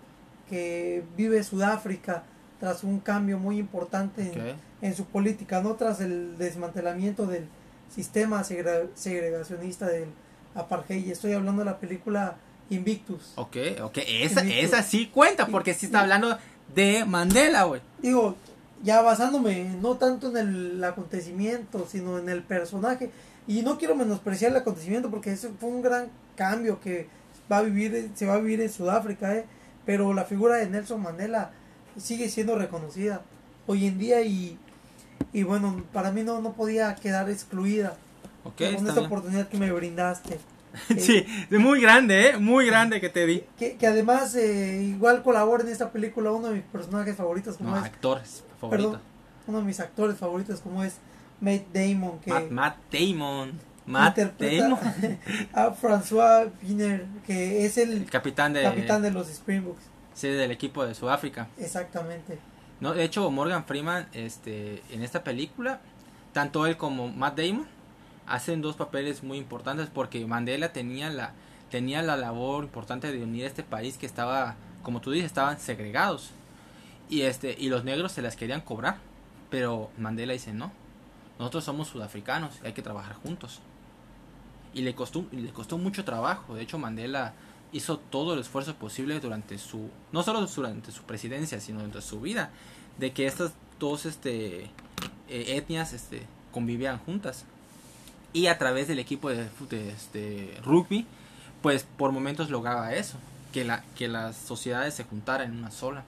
que 0.49 1.05
vive 1.16 1.43
Sudáfrica 1.45 2.25
tras 2.59 2.85
un 2.85 3.01
cambio 3.01 3.38
muy 3.38 3.59
importante 3.59 4.23
en, 4.33 4.40
Ok, 4.40 4.57
en 4.83 4.95
su 4.95 5.05
política, 5.07 5.61
¿no? 5.62 5.75
Tras 5.75 6.01
el 6.01 6.37
desmantelamiento 6.38 7.27
del 7.27 7.47
sistema 7.95 8.43
segre- 8.45 8.88
segregacionista 8.95 9.87
del 9.87 10.09
apartheid. 10.55 11.11
Estoy 11.11 11.33
hablando 11.33 11.61
de 11.64 11.71
la 11.71 11.79
película 11.79 12.37
Invictus. 12.70 13.33
ok, 13.37 13.56
ok. 13.83 13.98
Esa, 14.06 14.40
Invictus. 14.42 14.64
esa 14.64 14.83
sí 14.83 15.06
cuenta 15.12 15.46
porque 15.46 15.74
sí 15.74 15.87
está 15.87 16.00
hablando 16.00 16.38
de 16.74 17.04
Mandela, 17.04 17.64
güey. 17.64 17.80
Digo, 18.00 18.37
ya 18.83 19.02
basándome 19.02 19.64
no 19.80 19.96
tanto 19.96 20.30
en 20.30 20.37
el 20.37 20.85
acontecimiento, 20.85 21.87
sino 21.90 22.18
en 22.18 22.28
el 22.28 22.42
personaje. 22.42 23.11
Y 23.46 23.62
no 23.62 23.78
quiero 23.78 23.94
menospreciar 23.96 24.52
el 24.52 24.59
acontecimiento 24.59 25.11
porque 25.11 25.33
ese 25.33 25.50
fue 25.59 25.68
un 25.70 25.83
gran 25.83 26.09
cambio 26.37 26.80
que 26.80 27.09
va 27.50 27.59
a 27.59 27.62
vivir, 27.62 28.11
se 28.14 28.26
va 28.26 28.35
a 28.35 28.38
vivir 28.38 28.61
en 28.61 28.70
Sudáfrica, 28.70 29.35
¿eh? 29.35 29.44
Pero 29.85 30.14
la 30.14 30.24
figura 30.24 30.56
de 30.56 30.68
Nelson 30.68 31.02
Mandela 31.02 31.50
sigue 31.98 32.28
siendo 32.28 32.56
reconocida 32.56 33.22
hoy 33.66 33.87
en 33.87 33.98
día 33.98 34.22
y, 34.22 34.56
y 35.33 35.42
bueno, 35.42 35.83
para 35.92 36.12
mí 36.12 36.22
no, 36.22 36.40
no 36.40 36.52
podía 36.52 36.94
quedar 36.94 37.28
excluida 37.28 37.96
Ok, 38.44 38.56
con 38.59 38.66
esta 38.87 38.92
bien. 38.92 39.06
oportunidad 39.06 39.48
que 39.48 39.59
me 39.59 39.72
brindaste. 39.72 40.38
Sí, 40.98 41.26
de 41.50 41.59
muy 41.59 41.80
grande, 41.80 42.30
¿eh? 42.30 42.37
Muy 42.38 42.66
grande 42.66 43.00
que 43.00 43.09
te 43.09 43.26
di. 43.26 43.44
Que, 43.59 43.76
que 43.76 43.87
además 43.87 44.35
eh, 44.37 44.83
igual 44.83 45.22
colabora 45.22 45.62
en 45.64 45.70
esta 45.70 45.90
película 45.90 46.30
uno 46.33 46.48
de 46.48 46.54
mis 46.54 46.64
personajes 46.64 47.16
favoritos 47.16 47.56
como 47.56 47.70
No, 47.70 47.76
es 47.78 47.85
actores 47.85 48.44
favoritos. 48.61 48.92
Perdón, 48.92 49.02
uno 49.46 49.59
de 49.59 49.64
mis 49.64 49.80
actores 49.80 50.16
favoritos 50.16 50.61
como 50.61 50.85
es 50.85 50.98
Matt 51.40 51.62
Damon 51.72 52.18
que 52.20 52.30
Matt, 52.30 52.50
Matt 52.50 52.76
Damon. 52.92 53.52
Matt 53.87 54.18
Damon. 54.38 54.78
a 55.52 55.70
François 55.74 56.48
Piner 56.61 57.06
que 57.26 57.64
es 57.64 57.76
el 57.78 57.92
El 57.92 58.11
capitán 58.11 58.52
de, 58.52 58.62
capitán 58.62 59.02
de 59.02 59.11
los 59.11 59.28
Springboks 59.28 59.83
sí, 60.14 60.28
del 60.28 60.50
equipo 60.50 60.85
de 60.87 60.94
Sudáfrica. 60.94 61.48
exactamente 61.59 62.38
No, 62.80 62.94
de 62.94 63.04
hecho, 63.04 63.30
Morgan 63.30 63.64
Freeman, 63.64 64.06
este, 64.12 64.83
en 64.90 65.02
esta 65.02 65.24
película, 65.24 65.80
tanto 66.33 66.66
él 66.66 66.76
como 66.76 67.09
Matt 67.09 67.38
Damon 67.40 67.66
hacen 68.31 68.62
dos 68.62 68.77
papeles 68.77 69.23
muy 69.23 69.38
importantes 69.38 69.88
porque 69.93 70.25
Mandela 70.25 70.73
tenía 70.73 71.11
la, 71.11 71.33
tenía 71.71 72.01
la 72.03 72.16
labor 72.16 72.64
importante 72.64 73.12
de 73.12 73.23
unir 73.23 73.45
a 73.45 73.49
este 73.49 73.62
país 73.62 73.99
que 73.99 74.07
estaba, 74.07 74.57
como 74.83 75.01
tú 75.01 75.11
dices, 75.11 75.27
estaban 75.27 75.59
segregados. 75.59 76.31
Y 77.09 77.23
este, 77.23 77.57
y 77.59 77.69
los 77.69 77.85
negros 77.85 78.12
se 78.12 78.23
las 78.23 78.37
querían 78.37 78.61
cobrar, 78.61 78.99
pero 79.51 79.90
Mandela 79.99 80.33
dice 80.33 80.53
no, 80.53 80.71
nosotros 81.38 81.64
somos 81.64 81.88
sudafricanos, 81.88 82.61
hay 82.62 82.73
que 82.73 82.83
trabajar 82.83 83.16
juntos 83.16 83.61
y 84.73 84.83
le 84.83 84.95
costó, 84.95 85.25
y 85.33 85.37
le 85.38 85.51
costó 85.53 85.77
mucho 85.79 86.05
trabajo, 86.05 86.55
de 86.55 86.62
hecho 86.62 86.79
Mandela 86.79 87.35
hizo 87.73 87.99
todo 87.99 88.35
el 88.35 88.40
esfuerzo 88.40 88.75
posible 88.77 89.19
durante 89.21 89.59
su 89.59 89.90
no 90.12 90.23
solo 90.23 90.45
durante 90.47 90.90
su 90.90 91.03
presidencia 91.05 91.61
sino 91.61 91.79
durante 91.79 92.03
su 92.03 92.21
vida 92.21 92.51
de 92.99 93.12
que 93.12 93.27
estas 93.27 93.53
dos 93.79 94.07
este 94.07 94.64
eh, 94.64 95.57
etnias 95.57 95.93
este 95.93 96.27
convivían 96.51 96.99
juntas 96.99 97.45
y 98.33 98.47
a 98.47 98.59
través 98.59 98.88
del 98.88 98.99
equipo 98.99 99.31
de, 99.31 99.49
de, 99.71 99.90
este, 99.90 100.55
rugby 100.64 101.07
pues 101.62 101.85
por 101.97 102.12
momentos 102.12 102.49
lograba 102.51 102.95
eso 102.95 103.19
que 103.53 103.64
la 103.64 103.83
que 103.97 104.09
las 104.09 104.37
sociedades 104.37 104.95
se 104.95 105.05
juntaran 105.05 105.51
en 105.53 105.59
una 105.59 105.71
sola. 105.71 106.05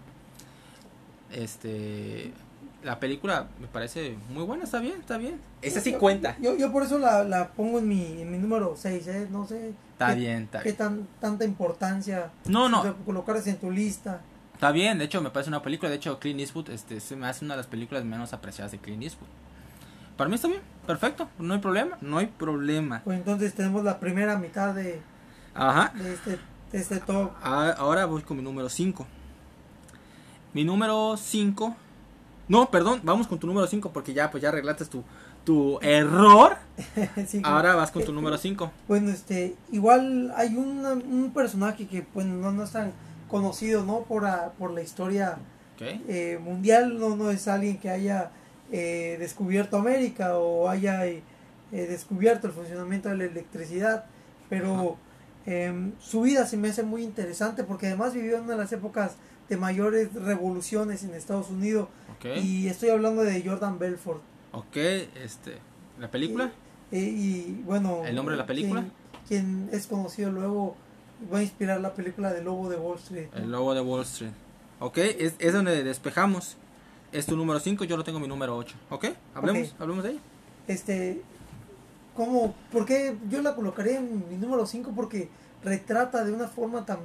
Este 1.33 2.33
la 2.83 2.99
película 2.99 3.47
me 3.61 3.69
parece 3.69 4.17
muy 4.31 4.43
buena 4.45 4.65
está 4.65 4.81
bien 4.81 4.95
está 5.01 5.17
bien. 5.17 5.41
Esa 5.63 5.81
sí 5.81 5.93
Yo- 5.93 5.99
cuenta. 5.99 6.37
yo, 6.41 6.57
yo 6.57 6.73
por 6.73 6.83
eso 6.83 6.99
la, 6.99 7.23
la 7.25 7.49
pongo 7.53 7.79
en 7.79 7.89
mi, 7.89 8.23
en 8.23 8.31
mi 8.31 8.39
número 8.39 8.75
6 8.77 9.07
¿eh? 9.07 9.29
no 9.31 9.47
sé 9.47 9.73
está 9.93 10.15
qué, 10.15 10.21
bien 10.21 10.43
está 10.45 10.59
qué 10.59 10.65
bien. 10.71 10.77
tan 10.77 11.09
tanta 11.21 11.45
importancia 11.45 12.31
no 12.47 12.69
no. 12.69 12.83
de 12.83 12.93
colocarse 13.05 13.51
en 13.51 13.57
tu 13.59 13.71
lista. 13.71 14.21
Está 14.55 14.71
bien, 14.71 14.99
de 14.99 15.07
hecho 15.07 15.21
me 15.21 15.31
parece 15.31 15.51
una 15.51 15.61
película, 15.63 15.91
de 15.91 15.97
hecho 15.97 16.21
Clint 16.21 16.39
Eastwood 16.39 16.71
este, 16.71 17.01
se 17.01 17.17
me 17.17 17.27
hace 17.27 17.45
una 17.45 17.55
de 17.55 17.59
las 17.59 17.67
películas 17.67 18.05
menos 18.05 18.33
apreciadas 18.33 18.71
de 18.71 18.79
Clint 18.79 19.03
Eastwood. 19.03 19.29
Para 20.17 20.29
mí 20.29 20.37
está 20.37 20.49
bien, 20.49 20.61
perfecto, 20.87 21.29
no 21.39 21.55
hay 21.55 21.61
problema, 21.61 21.97
no 22.01 22.19
hay 22.19 22.27
problema. 22.27 23.01
pues 23.05 23.19
entonces 23.19 23.55
tenemos 23.55 23.83
la 23.85 23.99
primera 23.99 24.37
mitad 24.39 24.75
de, 24.75 25.01
Ajá, 25.55 25.93
de 25.99 26.15
este 26.15 26.39
de 26.73 26.79
este 26.79 26.99
top 27.01 27.31
ahora 27.43 28.07
voy 28.07 28.23
con 28.23 28.37
mi 28.39 28.43
número 28.43 28.69
5. 28.71 29.07
Mi 30.55 30.65
número 30.65 31.17
5... 31.17 31.77
No, 32.49 32.71
perdón, 32.71 33.01
vamos 33.05 33.27
con 33.27 33.39
tu 33.39 33.47
número 33.47 33.67
5 33.67 33.91
porque 33.93 34.13
ya 34.15 34.31
pues 34.31 34.43
ya 34.43 34.49
arreglaste 34.51 34.85
tu, 34.87 35.03
tu 35.45 35.79
error. 35.83 36.57
Sí, 37.27 37.41
Ahora 37.45 37.75
vas 37.75 37.91
con 37.91 38.05
tu 38.05 38.13
número 38.13 38.37
5. 38.39 38.71
Bueno, 38.89 39.11
este, 39.11 39.55
igual 39.71 40.33
hay 40.37 40.57
una- 40.57 40.93
un 40.95 41.31
personaje 41.35 41.87
que 41.87 42.03
pues 42.03 42.27
no, 42.27 42.51
no 42.53 42.65
es 42.65 42.71
tan 42.73 42.93
conocido, 43.29 43.85
¿no? 43.85 44.01
Por, 44.01 44.27
a- 44.27 44.53
por 44.59 44.71
la 44.73 44.83
historia 44.83 45.37
eh, 45.81 46.39
mundial, 46.43 46.99
no, 46.99 47.17
no 47.17 47.31
es 47.31 47.49
alguien 47.49 47.79
que 47.79 47.91
haya 47.91 48.31
eh, 48.73 49.17
descubierto 49.19 49.77
América 49.77 50.39
o 50.39 50.69
haya 50.69 51.07
eh, 51.07 51.23
eh, 51.73 51.87
descubierto 51.87 52.47
el 52.47 52.53
funcionamiento 52.53 53.09
de 53.11 53.17
la 53.17 53.25
electricidad, 53.25 54.07
pero 54.49 54.97
em, 55.47 55.93
su 56.01 56.23
vida 56.23 56.47
se 56.47 56.57
me 56.57 56.71
hace 56.71 56.83
muy 56.83 57.03
interesante 57.03 57.65
porque 57.65 57.87
además 57.87 58.15
vivió 58.15 58.37
en 58.37 58.45
una 58.45 58.53
de 58.53 58.59
las 58.59 58.73
épocas 58.73 59.17
de 59.49 59.57
mayores 59.57 60.13
revoluciones 60.15 61.05
en 61.05 61.15
Estados 61.15 61.51
Unidos 61.51 61.89
y 62.43 62.69
estoy 62.69 62.91
hablando 62.91 63.23
de 63.23 63.43
Jordan 63.43 63.79
Belfort. 63.79 64.23
Ok, 64.53 64.77
este... 64.77 65.59
¿La 65.99 66.11
película? 66.11 66.53
Eh, 66.91 66.99
y 66.99 67.63
bueno, 67.65 68.03
¿El 68.05 68.15
nombre 68.15 68.35
de 68.35 68.39
la 68.39 68.47
película? 68.47 68.85
Quien, 69.29 69.69
quien 69.69 69.69
es 69.73 69.87
conocido 69.87 70.31
luego 70.31 70.77
va 71.33 71.39
a 71.39 71.43
inspirar 71.43 71.81
la 71.81 71.95
película 71.95 72.33
de 72.33 72.43
Lobo 72.43 72.69
de 72.69 72.77
Wall 72.77 72.99
Street. 72.99 73.29
¿no? 73.35 73.43
El 73.43 73.51
lobo 73.51 73.75
de 73.75 73.81
Wall 73.81 74.03
Street. 74.03 74.33
Ok, 74.81 74.99
es, 74.99 75.35
es 75.39 75.53
donde 75.53 75.85
despejamos. 75.85 76.57
Es 77.13 77.27
tu 77.27 77.37
número 77.37 77.61
5, 77.61 77.85
yo 77.85 77.97
lo 77.99 78.05
tengo 78.05 78.19
mi 78.19 78.27
número 78.27 78.57
8. 78.57 78.75
Ok, 78.89 79.07
hablemos, 79.35 79.75
hablemos 79.79 80.03
de 80.03 80.11
ella. 80.13 80.21
Este, 80.67 81.23
¿cómo? 82.17 82.55
¿Por 82.73 82.87
qué 82.87 83.15
yo 83.29 83.43
la 83.43 83.55
colocaría 83.55 83.99
en 83.99 84.29
mi 84.31 84.37
número 84.37 84.65
5? 84.65 84.93
Porque 84.97 85.29
retrata 85.63 86.25
de 86.25 86.33
una 86.33 86.49
forma 86.49 86.87
tan, 86.87 87.01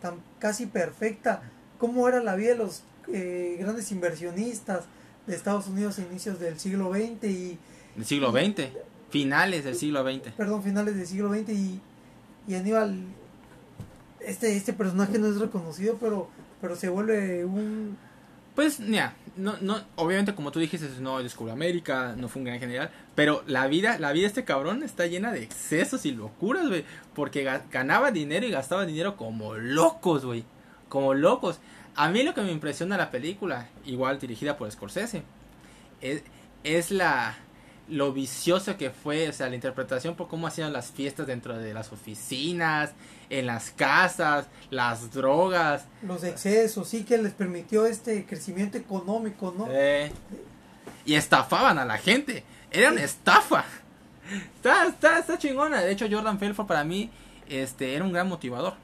tan 0.00 0.14
casi 0.38 0.66
perfecta 0.66 1.42
cómo 1.78 2.08
era 2.08 2.22
la 2.22 2.36
vida 2.36 2.50
de 2.50 2.56
los 2.56 2.84
eh, 3.12 3.56
grandes 3.58 3.90
inversionistas 3.90 4.84
de 5.26 5.34
Estados 5.34 5.66
Unidos 5.66 5.98
a 5.98 6.02
inicios 6.02 6.38
del 6.38 6.58
siglo 6.60 6.92
XX 6.92 7.24
y, 7.24 7.58
Del 7.96 8.04
siglo 8.04 8.30
XX, 8.30 8.68
finales 9.10 9.64
del 9.64 9.74
siglo 9.74 10.04
XX. 10.04 10.32
perdón, 10.36 10.62
finales 10.62 10.96
del 10.96 11.06
siglo 11.06 11.30
XX 11.34 11.48
y, 11.50 11.80
y 12.46 12.54
Aníbal, 12.54 12.96
este, 14.20 14.56
este 14.56 14.72
personaje 14.72 15.18
no 15.18 15.26
es 15.26 15.38
reconocido, 15.38 15.96
pero, 16.00 16.28
pero 16.60 16.76
se 16.76 16.88
vuelve 16.88 17.44
un 17.44 17.96
Pues, 18.58 18.78
ya, 18.78 19.14
no, 19.36 19.54
no, 19.60 19.80
obviamente 19.94 20.34
como 20.34 20.50
tú 20.50 20.58
dijiste, 20.58 20.88
no 20.98 21.22
descubrió 21.22 21.52
América, 21.52 22.16
no 22.16 22.28
fue 22.28 22.40
un 22.40 22.46
gran 22.46 22.58
general, 22.58 22.90
pero 23.14 23.44
la 23.46 23.68
vida, 23.68 24.00
la 24.00 24.10
vida 24.10 24.22
de 24.22 24.26
este 24.26 24.44
cabrón 24.44 24.82
está 24.82 25.06
llena 25.06 25.30
de 25.30 25.44
excesos 25.44 26.04
y 26.06 26.10
locuras, 26.10 26.66
güey, 26.66 26.84
porque 27.14 27.46
ga- 27.46 27.62
ganaba 27.70 28.10
dinero 28.10 28.44
y 28.44 28.50
gastaba 28.50 28.84
dinero 28.84 29.16
como 29.16 29.54
locos, 29.54 30.24
güey, 30.24 30.42
como 30.88 31.14
locos. 31.14 31.60
A 31.94 32.08
mí 32.08 32.24
lo 32.24 32.34
que 32.34 32.40
me 32.40 32.50
impresiona 32.50 32.96
la 32.96 33.12
película, 33.12 33.68
igual 33.84 34.18
dirigida 34.18 34.56
por 34.56 34.68
Scorsese, 34.72 35.22
es, 36.00 36.24
es 36.64 36.90
la 36.90 37.36
lo 37.88 38.12
vicioso 38.12 38.76
que 38.76 38.90
fue, 38.90 39.28
o 39.28 39.32
sea, 39.32 39.48
la 39.48 39.54
interpretación 39.54 40.14
por 40.14 40.28
cómo 40.28 40.46
hacían 40.46 40.72
las 40.72 40.90
fiestas 40.90 41.26
dentro 41.26 41.58
de 41.58 41.72
las 41.72 41.92
oficinas, 41.92 42.92
en 43.30 43.46
las 43.46 43.70
casas, 43.70 44.46
las 44.70 45.12
drogas, 45.12 45.84
los 46.02 46.24
excesos, 46.24 46.88
sí 46.88 47.04
que 47.04 47.18
les 47.18 47.32
permitió 47.32 47.86
este 47.86 48.26
crecimiento 48.26 48.78
económico, 48.78 49.54
¿no? 49.56 49.66
Eh, 49.70 50.12
y 51.04 51.14
estafaban 51.14 51.78
a 51.78 51.84
la 51.84 51.98
gente. 51.98 52.44
Era 52.70 52.90
una 52.90 53.02
estafa. 53.02 53.64
Está, 54.56 54.86
está, 54.86 55.18
está 55.18 55.38
chingona. 55.38 55.80
De 55.80 55.90
hecho, 55.90 56.06
Jordan 56.10 56.38
Belfort 56.38 56.68
para 56.68 56.84
mí 56.84 57.10
este, 57.48 57.94
era 57.94 58.04
un 58.04 58.12
gran 58.12 58.28
motivador. 58.28 58.74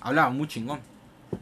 Hablaba 0.00 0.30
muy 0.30 0.48
chingón. 0.48 0.80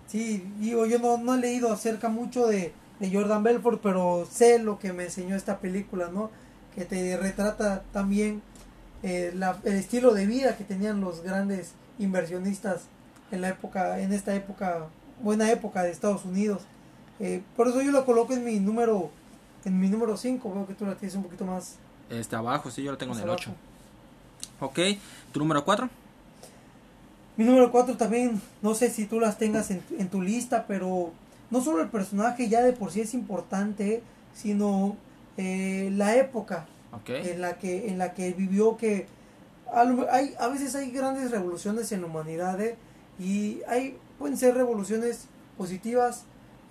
Sí, 0.06 0.44
digo, 0.58 0.86
yo 0.86 0.98
no, 0.98 1.18
no 1.18 1.34
he 1.34 1.38
leído 1.38 1.72
acerca 1.72 2.08
mucho 2.08 2.46
de, 2.46 2.72
de 2.98 3.12
Jordan 3.12 3.42
Belfort, 3.42 3.80
pero 3.82 4.26
sé 4.30 4.58
lo 4.58 4.78
que 4.78 4.92
me 4.92 5.04
enseñó 5.04 5.36
esta 5.36 5.60
película, 5.60 6.08
¿no? 6.12 6.30
Que 6.74 6.84
te 6.84 7.16
retrata 7.16 7.82
también 7.92 8.42
eh, 9.02 9.32
la, 9.34 9.58
el 9.64 9.74
estilo 9.74 10.14
de 10.14 10.26
vida 10.26 10.56
que 10.56 10.64
tenían 10.64 11.00
los 11.00 11.22
grandes 11.22 11.72
inversionistas 11.98 12.82
en 13.30 13.40
la 13.42 13.50
época, 13.50 14.00
en 14.00 14.12
esta 14.12 14.34
época, 14.34 14.86
buena 15.22 15.50
época 15.50 15.82
de 15.82 15.90
Estados 15.90 16.24
Unidos. 16.24 16.62
Eh, 17.20 17.42
por 17.56 17.68
eso 17.68 17.82
yo 17.82 17.92
la 17.92 18.04
coloco 18.04 18.32
en 18.32 18.44
mi 18.44 18.58
número, 18.60 19.10
en 19.64 19.78
mi 19.78 19.88
número 19.88 20.16
5, 20.16 20.52
veo 20.52 20.66
que 20.66 20.74
tú 20.74 20.86
la 20.86 20.94
tienes 20.94 21.14
un 21.16 21.22
poquito 21.22 21.44
más. 21.44 21.76
Este 22.10 22.36
abajo, 22.36 22.70
sí, 22.70 22.82
yo 22.82 22.92
lo 22.92 22.98
tengo 22.98 23.14
en 23.14 23.20
el 23.20 23.24
abajo. 23.28 23.50
8. 23.50 23.54
Ok, 24.60 24.78
tu 25.32 25.38
número 25.38 25.64
4. 25.64 25.88
Mi 27.36 27.44
número 27.44 27.70
4 27.70 27.96
también, 27.96 28.40
no 28.62 28.74
sé 28.74 28.90
si 28.90 29.06
tú 29.06 29.20
las 29.20 29.38
tengas 29.38 29.70
en, 29.70 29.82
en 29.98 30.08
tu 30.08 30.22
lista, 30.22 30.66
pero 30.66 31.12
no 31.50 31.60
solo 31.60 31.82
el 31.82 31.88
personaje 31.88 32.48
ya 32.48 32.62
de 32.62 32.72
por 32.72 32.90
sí 32.92 33.00
es 33.00 33.14
importante, 33.14 34.02
sino 34.34 34.96
eh, 35.36 35.90
la 35.92 36.16
época 36.16 36.66
en 37.32 37.40
la 37.40 37.58
que 37.58 37.88
en 37.88 37.98
la 37.98 38.14
que 38.14 38.32
vivió 38.32 38.76
que 38.76 39.06
hay 40.10 40.34
a 40.38 40.48
veces 40.48 40.74
hay 40.74 40.90
grandes 40.90 41.30
revoluciones 41.30 41.90
en 41.92 42.02
la 42.02 42.06
humanidad 42.06 42.60
¿eh? 42.60 42.76
y 43.18 43.60
hay 43.66 43.96
pueden 44.18 44.36
ser 44.36 44.54
revoluciones 44.54 45.26
positivas 45.58 46.22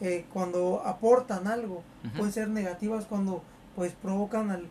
eh, 0.02 0.26
cuando 0.34 0.82
aportan 0.86 1.48
algo 1.48 1.84
pueden 2.18 2.34
ser 2.34 2.50
negativas 2.50 3.06
cuando 3.06 3.42
pues 3.76 3.94
provocan 4.02 4.52
al- 4.52 4.68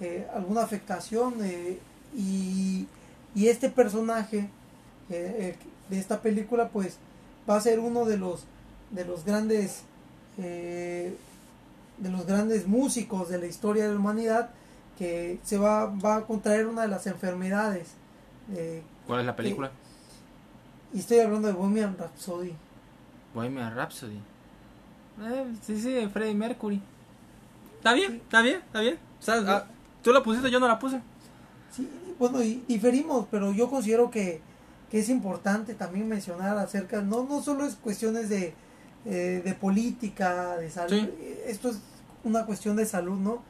eh, 0.00 0.26
alguna 0.34 0.62
afectación 0.62 1.34
eh, 1.42 1.78
y, 2.16 2.86
y 3.34 3.48
este 3.48 3.68
personaje 3.68 4.48
de 5.08 5.54
esta 5.90 6.20
película 6.20 6.68
pues 6.68 6.98
va 7.48 7.56
a 7.56 7.60
ser 7.60 7.78
uno 7.80 8.04
de 8.04 8.16
los 8.18 8.44
de 8.90 9.04
los 9.04 9.24
grandes 9.24 9.82
eh, 10.38 11.14
de 11.98 12.10
los 12.10 12.26
grandes 12.26 12.66
músicos 12.66 13.28
de 13.28 13.38
la 13.38 13.46
historia 13.46 13.84
de 13.84 13.92
la 13.92 13.98
humanidad 13.98 14.50
que 14.98 15.38
se 15.42 15.58
va, 15.58 15.86
va 15.86 16.16
a 16.16 16.26
contraer 16.26 16.66
una 16.66 16.82
de 16.82 16.88
las 16.88 17.06
enfermedades 17.06 17.88
eh, 18.54 18.82
¿Cuál 19.06 19.20
es 19.20 19.26
la 19.26 19.36
película? 19.36 19.70
y 20.92 21.00
estoy 21.00 21.20
hablando 21.20 21.48
de 21.48 21.54
Bohemian 21.54 21.96
Rhapsody 21.98 22.54
Bohemian 23.34 23.74
Rhapsody. 23.74 24.20
Eh, 25.20 25.54
sí, 25.62 25.80
sí, 25.80 25.92
de 25.92 26.08
Freddie 26.08 26.34
Mercury. 26.34 26.80
Está 27.76 27.92
bien, 27.92 28.16
está 28.16 28.42
bien, 28.42 28.56
está 28.56 28.80
bien. 28.80 28.98
O 29.20 29.22
sea, 29.22 29.42
ah, 29.46 29.66
tú 30.02 30.12
la 30.12 30.22
pusiste, 30.22 30.50
yo 30.50 30.60
no 30.60 30.68
la 30.68 30.78
puse. 30.78 31.00
Sí, 31.70 31.88
bueno, 32.18 32.42
y 32.42 32.64
diferimos, 32.66 33.26
pero 33.30 33.52
yo 33.52 33.68
considero 33.68 34.10
que, 34.10 34.40
que 34.90 34.98
es 34.98 35.08
importante 35.08 35.74
también 35.74 36.08
mencionar 36.08 36.56
acerca, 36.58 37.02
no, 37.02 37.24
no 37.24 37.42
solo 37.42 37.64
es 37.64 37.74
cuestiones 37.74 38.28
de, 38.28 38.54
eh, 39.04 39.42
de 39.44 39.54
política, 39.54 40.56
de 40.56 40.70
salud, 40.70 40.90
Sí. 40.90 41.10
eh, 41.20 41.44
esto 41.48 41.70
es 41.70 41.78
una 42.24 42.44
cuestión 42.46 42.76
de 42.76 42.86
salud, 42.86 43.18
¿no? 43.18 43.42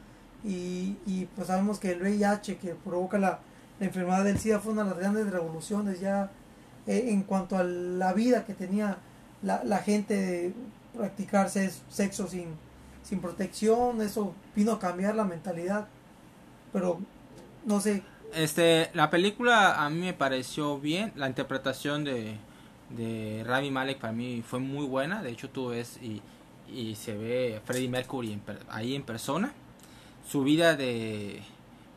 Y, 0.44 0.96
y 1.06 1.28
pues 1.34 1.48
sabemos 1.48 1.78
que 1.80 1.92
el 1.92 2.00
VIH 2.02 2.58
que 2.58 2.74
provoca 2.74 3.18
la, 3.18 3.40
la 3.80 3.86
enfermedad 3.86 4.24
del 4.24 4.38
SIDA 4.38 4.60
fue 4.60 4.72
una 4.72 4.84
de 4.84 4.90
las 4.90 4.98
grandes 4.98 5.30
revoluciones 5.30 6.00
ya 6.00 6.30
eh, 6.86 7.06
en 7.08 7.22
cuanto 7.22 7.56
a 7.56 7.64
la 7.64 8.12
vida 8.12 8.44
que 8.46 8.54
tenía 8.54 8.98
la, 9.42 9.62
la 9.64 9.78
gente 9.78 10.14
de 10.14 10.54
practicar 10.96 11.50
sexo 11.50 12.28
sin, 12.28 12.46
sin 13.02 13.20
protección, 13.20 14.00
eso 14.00 14.34
vino 14.54 14.72
a 14.72 14.78
cambiar 14.78 15.14
la 15.16 15.24
mentalidad, 15.24 15.86
pero 16.72 16.98
no 17.64 17.80
sé, 17.80 18.02
Este, 18.34 18.90
la 18.94 19.10
película 19.10 19.84
a 19.84 19.90
mí 19.90 20.00
me 20.00 20.12
pareció 20.14 20.78
bien. 20.78 21.12
La 21.16 21.28
interpretación 21.28 22.04
de, 22.04 22.36
de 22.90 23.44
Rami 23.46 23.70
Malek 23.70 23.98
para 23.98 24.12
mí 24.12 24.42
fue 24.46 24.58
muy 24.58 24.86
buena. 24.86 25.22
De 25.22 25.30
hecho, 25.30 25.50
tú 25.50 25.68
ves 25.68 25.98
y, 26.02 26.22
y 26.72 26.94
se 26.94 27.16
ve 27.16 27.60
Freddie 27.64 27.88
Mercury 27.88 28.32
en 28.32 28.42
ahí 28.70 28.94
en 28.94 29.02
persona. 29.02 29.52
Su 30.28 30.42
vida 30.42 30.76
de 30.76 31.42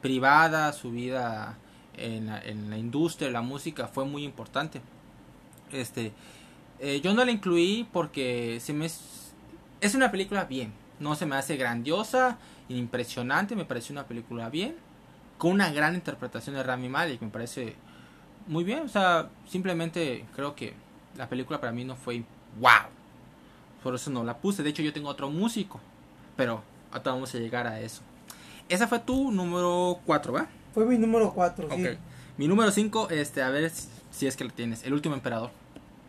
privada, 0.01 0.73
su 0.73 0.91
vida 0.91 1.57
en 1.95 2.27
la, 2.27 2.41
en 2.41 2.69
la 2.69 2.77
industria, 2.77 3.29
la 3.29 3.41
música 3.41 3.87
fue 3.87 4.05
muy 4.05 4.23
importante. 4.23 4.81
Este, 5.71 6.11
eh, 6.79 6.99
yo 7.01 7.13
no 7.13 7.23
la 7.23 7.31
incluí 7.31 7.87
porque 7.93 8.59
se 8.59 8.73
me 8.73 8.87
es, 8.87 9.95
una 9.95 10.11
película 10.11 10.45
bien. 10.45 10.73
No 10.99 11.15
se 11.15 11.25
me 11.25 11.35
hace 11.35 11.57
grandiosa, 11.57 12.37
impresionante. 12.69 13.55
Me 13.55 13.65
pareció 13.65 13.93
una 13.93 14.05
película 14.05 14.49
bien 14.49 14.75
con 15.37 15.51
una 15.53 15.71
gran 15.71 15.95
interpretación 15.95 16.55
de 16.55 16.63
Rami 16.63 16.87
Malek, 16.87 17.21
me 17.21 17.29
parece 17.29 17.75
muy 18.47 18.63
bien, 18.63 18.79
o 18.79 18.87
sea, 18.87 19.29
simplemente 19.47 20.25
creo 20.35 20.55
que 20.55 20.73
la 21.17 21.27
película 21.29 21.59
para 21.59 21.71
mí 21.71 21.83
no 21.83 21.95
fue 21.95 22.23
wow. 22.59 22.89
Por 23.83 23.95
eso 23.95 24.09
no 24.11 24.23
la 24.23 24.37
puse. 24.37 24.61
De 24.63 24.69
hecho, 24.69 24.81
yo 24.83 24.93
tengo 24.93 25.09
otro 25.09 25.29
músico, 25.29 25.79
pero 26.35 26.61
ahorita 26.91 27.11
vamos 27.11 27.33
a 27.33 27.37
llegar 27.39 27.65
a 27.67 27.79
eso. 27.79 28.01
Esa 28.69 28.87
fue 28.87 28.99
tu 28.99 29.31
número 29.31 29.99
4, 30.05 30.33
¿va? 30.33 30.47
Fue 30.73 30.85
mi 30.85 30.97
número 30.97 31.33
4, 31.33 31.67
sí. 31.75 31.83
Mi 32.37 32.47
número 32.47 32.71
5, 32.71 33.09
este, 33.09 33.41
a 33.41 33.49
ver 33.49 33.71
si- 34.11 34.27
es 34.27 34.37
que 34.37 34.43
la 34.45 34.51
tienes. 34.51 34.83
El 34.83 34.93
último 34.93 35.15
emperador. 35.15 35.49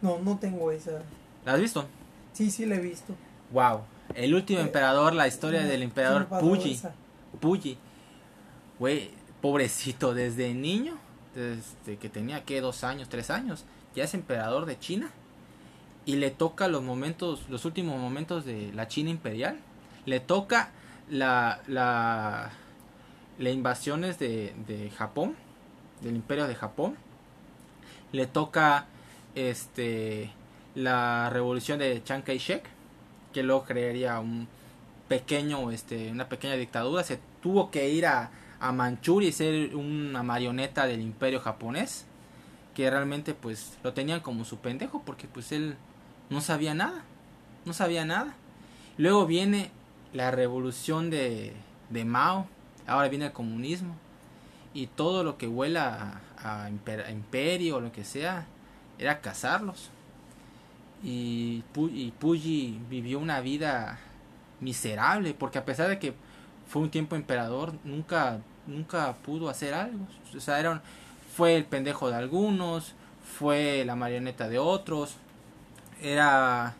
No, 0.00 0.18
no 0.18 0.38
tengo 0.38 0.70
esa. 0.70 1.02
¿La 1.44 1.54
has 1.54 1.60
visto? 1.60 1.86
Sí, 2.32 2.50
sí 2.50 2.66
la 2.66 2.76
he 2.76 2.80
visto. 2.80 3.14
Wow. 3.50 3.80
El 4.14 4.34
último 4.34 4.60
Eh, 4.60 4.62
emperador, 4.64 5.14
la 5.14 5.26
historia 5.26 5.62
del 5.62 5.82
emperador 5.82 6.26
Puyi. 6.28 6.78
Puyi. 7.40 7.78
Güey, 8.78 9.10
pobrecito, 9.40 10.14
desde 10.14 10.52
niño, 10.54 10.94
desde 11.34 11.96
que 11.98 12.08
tenía 12.08 12.44
que 12.44 12.60
dos 12.60 12.84
años, 12.84 13.08
tres 13.08 13.30
años, 13.30 13.64
ya 13.94 14.04
es 14.04 14.14
emperador 14.14 14.66
de 14.66 14.78
China. 14.78 15.10
Y 16.04 16.16
le 16.16 16.30
toca 16.30 16.66
los 16.68 16.82
momentos, 16.82 17.48
los 17.48 17.64
últimos 17.64 17.98
momentos 18.00 18.44
de 18.44 18.72
la 18.72 18.88
China 18.88 19.10
imperial. 19.10 19.58
Le 20.04 20.18
toca 20.18 20.70
la, 21.08 21.60
la, 21.68 22.50
la 23.38 23.50
invasiones 23.50 24.18
de, 24.18 24.54
de 24.66 24.90
Japón, 24.90 25.36
del 26.00 26.16
imperio 26.16 26.48
de 26.48 26.54
Japón. 26.54 26.96
Le 28.10 28.26
toca 28.26 28.86
este 29.34 30.32
la 30.74 31.30
revolución 31.30 31.78
de 31.78 32.02
Chiang 32.02 32.22
Kai-shek, 32.22 32.64
que 33.32 33.42
luego 33.42 33.64
crearía 33.64 34.18
un 34.20 34.48
pequeño, 35.08 35.70
este, 35.70 36.10
una 36.10 36.28
pequeña 36.28 36.54
dictadura. 36.54 37.04
Se 37.04 37.20
tuvo 37.42 37.70
que 37.70 37.90
ir 37.90 38.06
a, 38.06 38.30
a 38.62 38.72
Manchuria 38.72 39.28
y 39.28 39.32
ser 39.32 39.76
una 39.76 40.22
marioneta 40.22 40.86
del 40.86 41.00
imperio 41.02 41.40
japonés. 41.40 42.06
Que 42.74 42.88
realmente 42.90 43.34
pues 43.34 43.76
lo 43.82 43.92
tenían 43.92 44.20
como 44.20 44.46
su 44.46 44.56
pendejo 44.58 45.02
porque 45.04 45.28
pues 45.28 45.52
él 45.52 45.76
no 46.30 46.40
sabía 46.40 46.72
nada. 46.72 47.04
No 47.66 47.74
sabía 47.74 48.04
nada. 48.06 48.34
Luego 48.96 49.26
viene 49.26 49.70
la 50.14 50.30
revolución 50.30 51.10
de, 51.10 51.52
de 51.90 52.04
Mao. 52.06 52.46
Ahora 52.86 53.08
viene 53.08 53.26
el 53.26 53.32
comunismo. 53.32 53.94
Y 54.74 54.86
todo 54.86 55.22
lo 55.22 55.36
que 55.36 55.48
huela 55.48 56.20
a, 56.38 56.64
a 56.64 56.70
imper- 56.70 57.04
a 57.04 57.10
imperio 57.10 57.76
o 57.76 57.80
lo 57.80 57.92
que 57.92 58.04
sea 58.04 58.46
era 58.98 59.20
cazarlos. 59.20 59.90
Y, 61.04 61.64
y 61.92 62.12
Puyi 62.18 62.78
vivió 62.88 63.18
una 63.18 63.40
vida 63.40 63.98
miserable 64.60 65.34
porque 65.34 65.58
a 65.58 65.64
pesar 65.64 65.88
de 65.88 65.98
que 65.98 66.14
fue 66.68 66.80
un 66.80 66.90
tiempo 66.90 67.16
emperador 67.16 67.74
nunca 67.84 68.38
nunca 68.66 69.14
pudo 69.24 69.48
hacer 69.48 69.74
algo. 69.74 70.06
O 70.36 70.40
sea 70.40 70.60
era 70.60 70.82
fue 71.36 71.56
el 71.56 71.64
pendejo 71.64 72.10
de 72.10 72.16
algunos 72.16 72.94
fue 73.38 73.84
la 73.84 73.96
marioneta 73.96 74.48
de 74.48 74.58
otros. 74.58 75.16
Era 76.00 76.74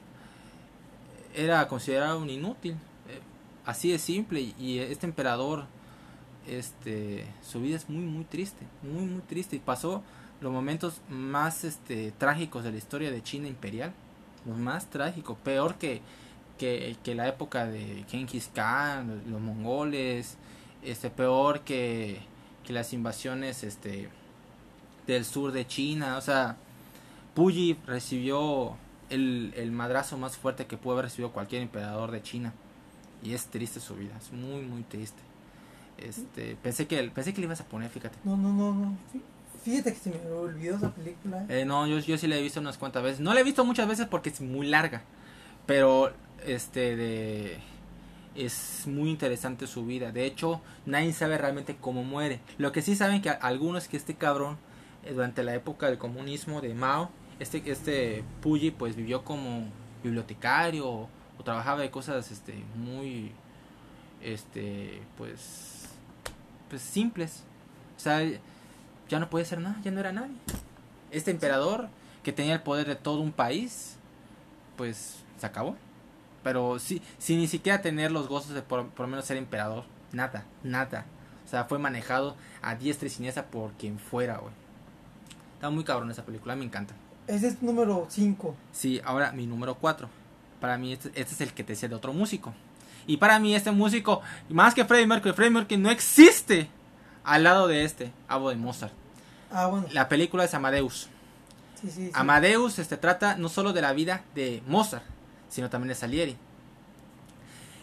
era 1.34 1.66
considerado 1.68 2.18
un 2.18 2.30
inútil. 2.30 2.72
Eh, 3.08 3.20
así 3.64 3.90
de 3.90 3.98
simple. 3.98 4.40
Y- 4.58 4.78
este 4.78 5.06
emperador 5.06 5.66
este 6.46 7.24
su 7.42 7.60
vida 7.60 7.76
es 7.76 7.88
muy 7.88 8.04
muy 8.04 8.24
triste 8.24 8.66
muy 8.82 9.04
muy 9.04 9.22
triste. 9.22 9.56
Y 9.56 9.60
pasó 9.60 10.02
los 10.40 10.52
momentos 10.52 11.00
más 11.08 11.64
este 11.64 12.12
trágicos 12.18 12.64
de 12.64 12.72
la 12.72 12.78
historia 12.78 13.10
de 13.10 13.22
China 13.22 13.48
imperial. 13.48 13.92
Los 14.46 14.58
más 14.58 14.86
trágicos. 14.90 15.36
Peor 15.38 15.76
que 15.76 16.00
que, 16.58 16.96
que 17.02 17.14
la 17.14 17.26
época 17.28 17.66
de 17.66 18.04
Genghis 18.08 18.50
Khan 18.54 19.22
los 19.28 19.40
mongoles 19.40 20.36
este 20.84 21.10
peor 21.10 21.60
que, 21.60 22.20
que 22.64 22.72
las 22.72 22.92
invasiones 22.92 23.62
este 23.64 24.08
del 25.06 25.24
sur 25.24 25.52
de 25.52 25.66
China 25.66 26.16
o 26.16 26.20
sea 26.20 26.56
Puyi 27.34 27.76
recibió 27.86 28.76
el, 29.10 29.52
el 29.56 29.72
madrazo 29.72 30.18
más 30.18 30.36
fuerte 30.36 30.66
que 30.66 30.76
pudo 30.76 30.94
haber 30.94 31.06
recibido 31.06 31.32
cualquier 31.32 31.62
emperador 31.62 32.10
de 32.10 32.22
China 32.22 32.52
y 33.22 33.32
es 33.34 33.46
triste 33.46 33.80
su 33.80 33.94
vida 33.94 34.14
es 34.20 34.32
muy 34.32 34.62
muy 34.62 34.82
triste 34.82 35.20
este 35.98 36.56
pensé 36.62 36.86
que 36.86 37.02
pensé 37.10 37.32
que 37.32 37.40
le 37.40 37.46
ibas 37.46 37.60
a 37.60 37.64
poner 37.64 37.90
fíjate 37.90 38.16
No, 38.24 38.36
no, 38.36 38.52
no, 38.52 38.72
no. 38.74 38.96
Fí- 39.12 39.20
Fíjate 39.64 39.92
que 39.92 39.98
se 40.00 40.10
me 40.10 40.18
olvidó 40.32 40.74
esa 40.76 40.92
película. 40.92 41.46
Eh, 41.48 41.64
no, 41.64 41.86
yo, 41.86 42.00
yo 42.00 42.18
sí 42.18 42.26
la 42.26 42.34
he 42.34 42.42
visto 42.42 42.58
unas 42.58 42.78
cuantas 42.78 43.00
veces. 43.04 43.20
No 43.20 43.32
la 43.32 43.38
he 43.38 43.44
visto 43.44 43.64
muchas 43.64 43.86
veces 43.86 44.08
porque 44.08 44.30
es 44.30 44.40
muy 44.40 44.66
larga. 44.66 45.02
Pero, 45.66 46.10
este, 46.44 46.96
de... 46.96 47.58
Es 48.34 48.84
muy 48.86 49.10
interesante 49.10 49.66
su 49.66 49.84
vida. 49.84 50.10
De 50.10 50.24
hecho, 50.24 50.60
nadie 50.86 51.12
sabe 51.12 51.36
realmente 51.38 51.76
cómo 51.80 52.02
muere. 52.02 52.40
Lo 52.58 52.72
que 52.72 52.82
sí 52.82 52.96
saben 52.96 53.20
que 53.20 53.30
algunos 53.30 53.88
que 53.88 53.96
este 53.96 54.14
cabrón 54.14 54.56
eh, 55.04 55.12
durante 55.12 55.42
la 55.42 55.54
época 55.54 55.86
del 55.86 55.98
comunismo 55.98 56.60
de 56.60 56.74
Mao, 56.74 57.10
este, 57.40 57.62
este 57.70 58.24
Puyi 58.40 58.70
pues 58.70 58.94
vivió 58.94 59.24
como 59.24 59.66
bibliotecario 60.02 60.88
o, 60.88 61.08
trabajaba 61.44 61.80
de 61.80 61.90
cosas 61.90 62.30
este, 62.30 62.54
muy, 62.76 63.32
este, 64.22 65.02
pues, 65.18 65.88
pues 66.70 66.80
simples. 66.80 67.42
O 67.96 68.00
sea, 68.00 68.22
ya 69.08 69.18
no 69.18 69.28
podía 69.28 69.44
hacer 69.44 69.58
nada, 69.58 69.76
ya 69.82 69.90
no 69.90 69.98
era 69.98 70.12
nadie. 70.12 70.36
Este 71.10 71.32
emperador 71.32 71.88
que 72.22 72.32
tenía 72.32 72.54
el 72.54 72.62
poder 72.62 72.86
de 72.86 72.94
todo 72.94 73.20
un 73.20 73.32
país, 73.32 73.96
pues 74.76 75.16
se 75.36 75.46
acabó. 75.46 75.76
Pero 76.42 76.78
sí, 76.78 77.02
sin 77.18 77.38
ni 77.38 77.46
siquiera 77.46 77.82
tener 77.82 78.10
los 78.10 78.28
gozos 78.28 78.54
de 78.54 78.62
por, 78.62 78.88
por 78.88 79.06
lo 79.06 79.10
menos 79.10 79.24
ser 79.24 79.36
emperador. 79.36 79.84
Nada, 80.12 80.44
nada. 80.62 81.06
O 81.44 81.48
sea, 81.48 81.64
fue 81.64 81.78
manejado 81.78 82.36
a 82.62 82.74
diestra 82.74 83.06
y 83.06 83.10
siniestra 83.10 83.46
por 83.46 83.72
quien 83.72 83.98
fuera, 83.98 84.38
güey. 84.38 84.52
Está 85.54 85.70
muy 85.70 85.84
cabrón 85.84 86.10
esa 86.10 86.24
película, 86.24 86.56
me 86.56 86.64
encanta. 86.64 86.94
Ese 87.26 87.48
es 87.48 87.62
número 87.62 88.06
5. 88.08 88.54
Sí, 88.72 89.00
ahora 89.04 89.32
mi 89.32 89.46
número 89.46 89.76
4. 89.76 90.08
Para 90.60 90.76
mí 90.76 90.92
este, 90.92 91.08
este 91.14 91.34
es 91.34 91.40
el 91.40 91.52
que 91.52 91.64
te 91.64 91.72
decía 91.74 91.88
de 91.88 91.94
otro 91.94 92.12
músico. 92.12 92.52
Y 93.06 93.16
para 93.16 93.38
mí 93.38 93.54
este 93.54 93.70
músico, 93.70 94.22
más 94.48 94.74
que 94.74 94.84
Freddie 94.84 95.06
Mercury, 95.06 95.34
Freddie 95.34 95.50
Mercury 95.52 95.76
no 95.76 95.90
existe 95.90 96.68
al 97.24 97.44
lado 97.44 97.68
de 97.68 97.84
este, 97.84 98.12
Abo 98.28 98.50
de 98.50 98.56
Mozart. 98.56 98.92
Ah, 99.50 99.66
bueno. 99.66 99.86
La 99.92 100.08
película 100.08 100.44
es 100.44 100.54
Amadeus. 100.54 101.08
Sí, 101.80 101.90
sí, 101.90 102.06
sí. 102.06 102.10
Amadeus 102.14 102.78
este, 102.78 102.96
trata 102.96 103.36
no 103.36 103.48
solo 103.48 103.72
de 103.72 103.82
la 103.82 103.92
vida 103.92 104.24
de 104.34 104.62
Mozart, 104.66 105.04
sino 105.52 105.68
también 105.68 105.90
de 105.90 105.94
Salieri. 105.94 106.36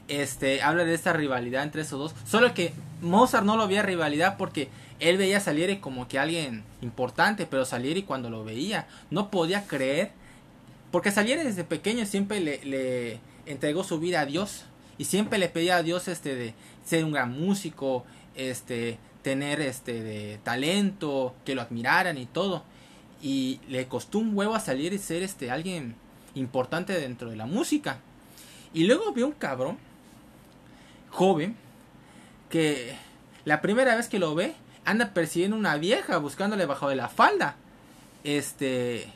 Este, 0.07 0.63
habla 0.63 0.85
de 0.85 0.95
esta 0.95 1.13
rivalidad 1.13 1.63
entre 1.63 1.83
esos 1.83 1.99
dos. 1.99 2.15
Solo 2.25 2.55
que 2.55 2.73
Mozart 3.01 3.45
no 3.45 3.57
lo 3.57 3.67
veía 3.67 3.83
rivalidad 3.83 4.37
porque 4.37 4.69
él 4.99 5.17
veía 5.17 5.37
a 5.37 5.39
Salieri 5.39 5.77
como 5.77 6.07
que 6.07 6.17
alguien 6.17 6.63
importante, 6.81 7.45
pero 7.45 7.63
Salieri 7.65 8.01
cuando 8.03 8.31
lo 8.31 8.43
veía 8.43 8.87
no 9.11 9.29
podía 9.29 9.67
creer. 9.67 10.11
Porque 10.91 11.11
Salieri 11.11 11.43
desde 11.43 11.63
pequeño 11.63 12.07
siempre 12.07 12.39
le, 12.39 12.65
le 12.65 13.19
entregó 13.45 13.83
su 13.83 13.99
vida 13.99 14.21
a 14.21 14.25
Dios. 14.25 14.65
Y 14.97 15.05
siempre 15.05 15.37
le 15.37 15.47
pedía 15.47 15.77
a 15.77 15.83
Dios 15.83 16.07
este 16.07 16.35
de 16.35 16.55
ser 16.83 17.05
un 17.05 17.11
gran 17.11 17.39
músico, 17.39 18.03
este, 18.33 18.97
tener 19.21 19.61
este 19.61 20.01
de 20.01 20.39
talento, 20.43 21.35
que 21.45 21.53
lo 21.53 21.61
admiraran 21.61 22.17
y 22.17 22.25
todo. 22.25 22.63
Y 23.21 23.59
le 23.69 23.87
costó 23.87 24.17
un 24.17 24.35
huevo 24.35 24.55
a 24.55 24.59
salir 24.59 24.91
y 24.91 24.97
ser 24.97 25.21
este 25.21 25.51
alguien 25.51 25.95
importante 26.35 26.93
dentro 26.99 27.29
de 27.29 27.35
la 27.35 27.45
música. 27.45 27.99
Y 28.73 28.85
luego 28.85 29.11
vio 29.13 29.27
un 29.27 29.33
cabrón 29.33 29.77
joven 31.09 31.55
que 32.49 32.95
la 33.45 33.61
primera 33.61 33.95
vez 33.95 34.07
que 34.07 34.19
lo 34.19 34.35
ve 34.35 34.55
anda 34.85 35.13
persiguiendo 35.13 35.57
una 35.57 35.77
vieja 35.77 36.17
buscándole 36.17 36.65
bajo 36.65 36.89
de 36.89 36.95
la 36.95 37.09
falda. 37.09 37.55
Este 38.23 39.07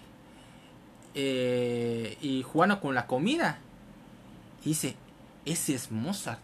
eh, 1.16 2.18
y 2.22 2.44
jugando 2.44 2.80
con 2.80 2.96
la 2.96 3.08
comida. 3.08 3.60
Dice, 4.64 4.96
ese 5.46 5.76
es 5.76 5.92
Mozart. 5.92 6.40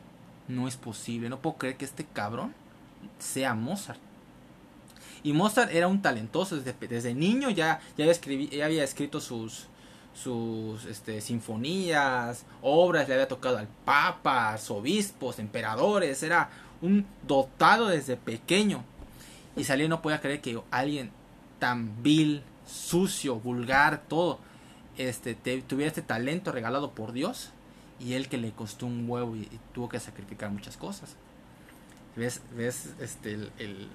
No 0.47 0.67
es 0.67 0.77
posible, 0.77 1.29
no 1.29 1.39
puedo 1.39 1.57
creer 1.57 1.77
que 1.77 1.85
este 1.85 2.05
cabrón 2.05 2.53
sea 3.19 3.53
Mozart. 3.53 3.99
Y 5.21 5.33
Mozart 5.33 5.71
era 5.71 5.87
un 5.87 6.01
talentoso 6.01 6.55
desde, 6.55 6.73
desde 6.87 7.13
niño, 7.13 7.49
ya, 7.49 7.81
ya, 7.97 8.05
ya 8.05 8.65
había 8.65 8.83
escrito 8.83 9.19
sus, 9.19 9.67
sus 10.23 10.85
este, 10.85 11.21
sinfonías, 11.21 12.45
obras, 12.61 13.07
le 13.07 13.13
había 13.13 13.27
tocado 13.27 13.57
al 13.57 13.67
papa, 13.85 14.49
arzobispos, 14.51 15.39
emperadores, 15.39 16.21
era 16.23 16.49
un 16.81 17.05
dotado 17.27 17.87
desde 17.87 18.17
pequeño. 18.17 18.83
Y 19.55 19.63
Salieri 19.63 19.89
no 19.89 20.01
podía 20.01 20.21
creer 20.21 20.41
que 20.41 20.61
alguien 20.71 21.11
tan 21.59 22.03
vil, 22.03 22.43
sucio, 22.67 23.35
vulgar, 23.39 24.03
todo, 24.07 24.39
este, 24.97 25.35
te- 25.35 25.61
tuviera 25.61 25.87
este 25.89 26.01
talento 26.01 26.51
regalado 26.51 26.91
por 26.91 27.13
Dios 27.13 27.51
y 27.99 28.13
él 28.13 28.29
que 28.29 28.37
le 28.37 28.51
costó 28.51 28.85
un 28.85 29.09
huevo 29.09 29.35
y, 29.35 29.49
tuvo 29.73 29.89
que 29.89 29.99
sacrificar 29.99 30.51
muchas 30.51 30.77
cosas. 30.77 31.15
¿Ves, 32.15 32.41
ves 32.55 32.89
este, 32.99 33.33
el- 33.33 33.89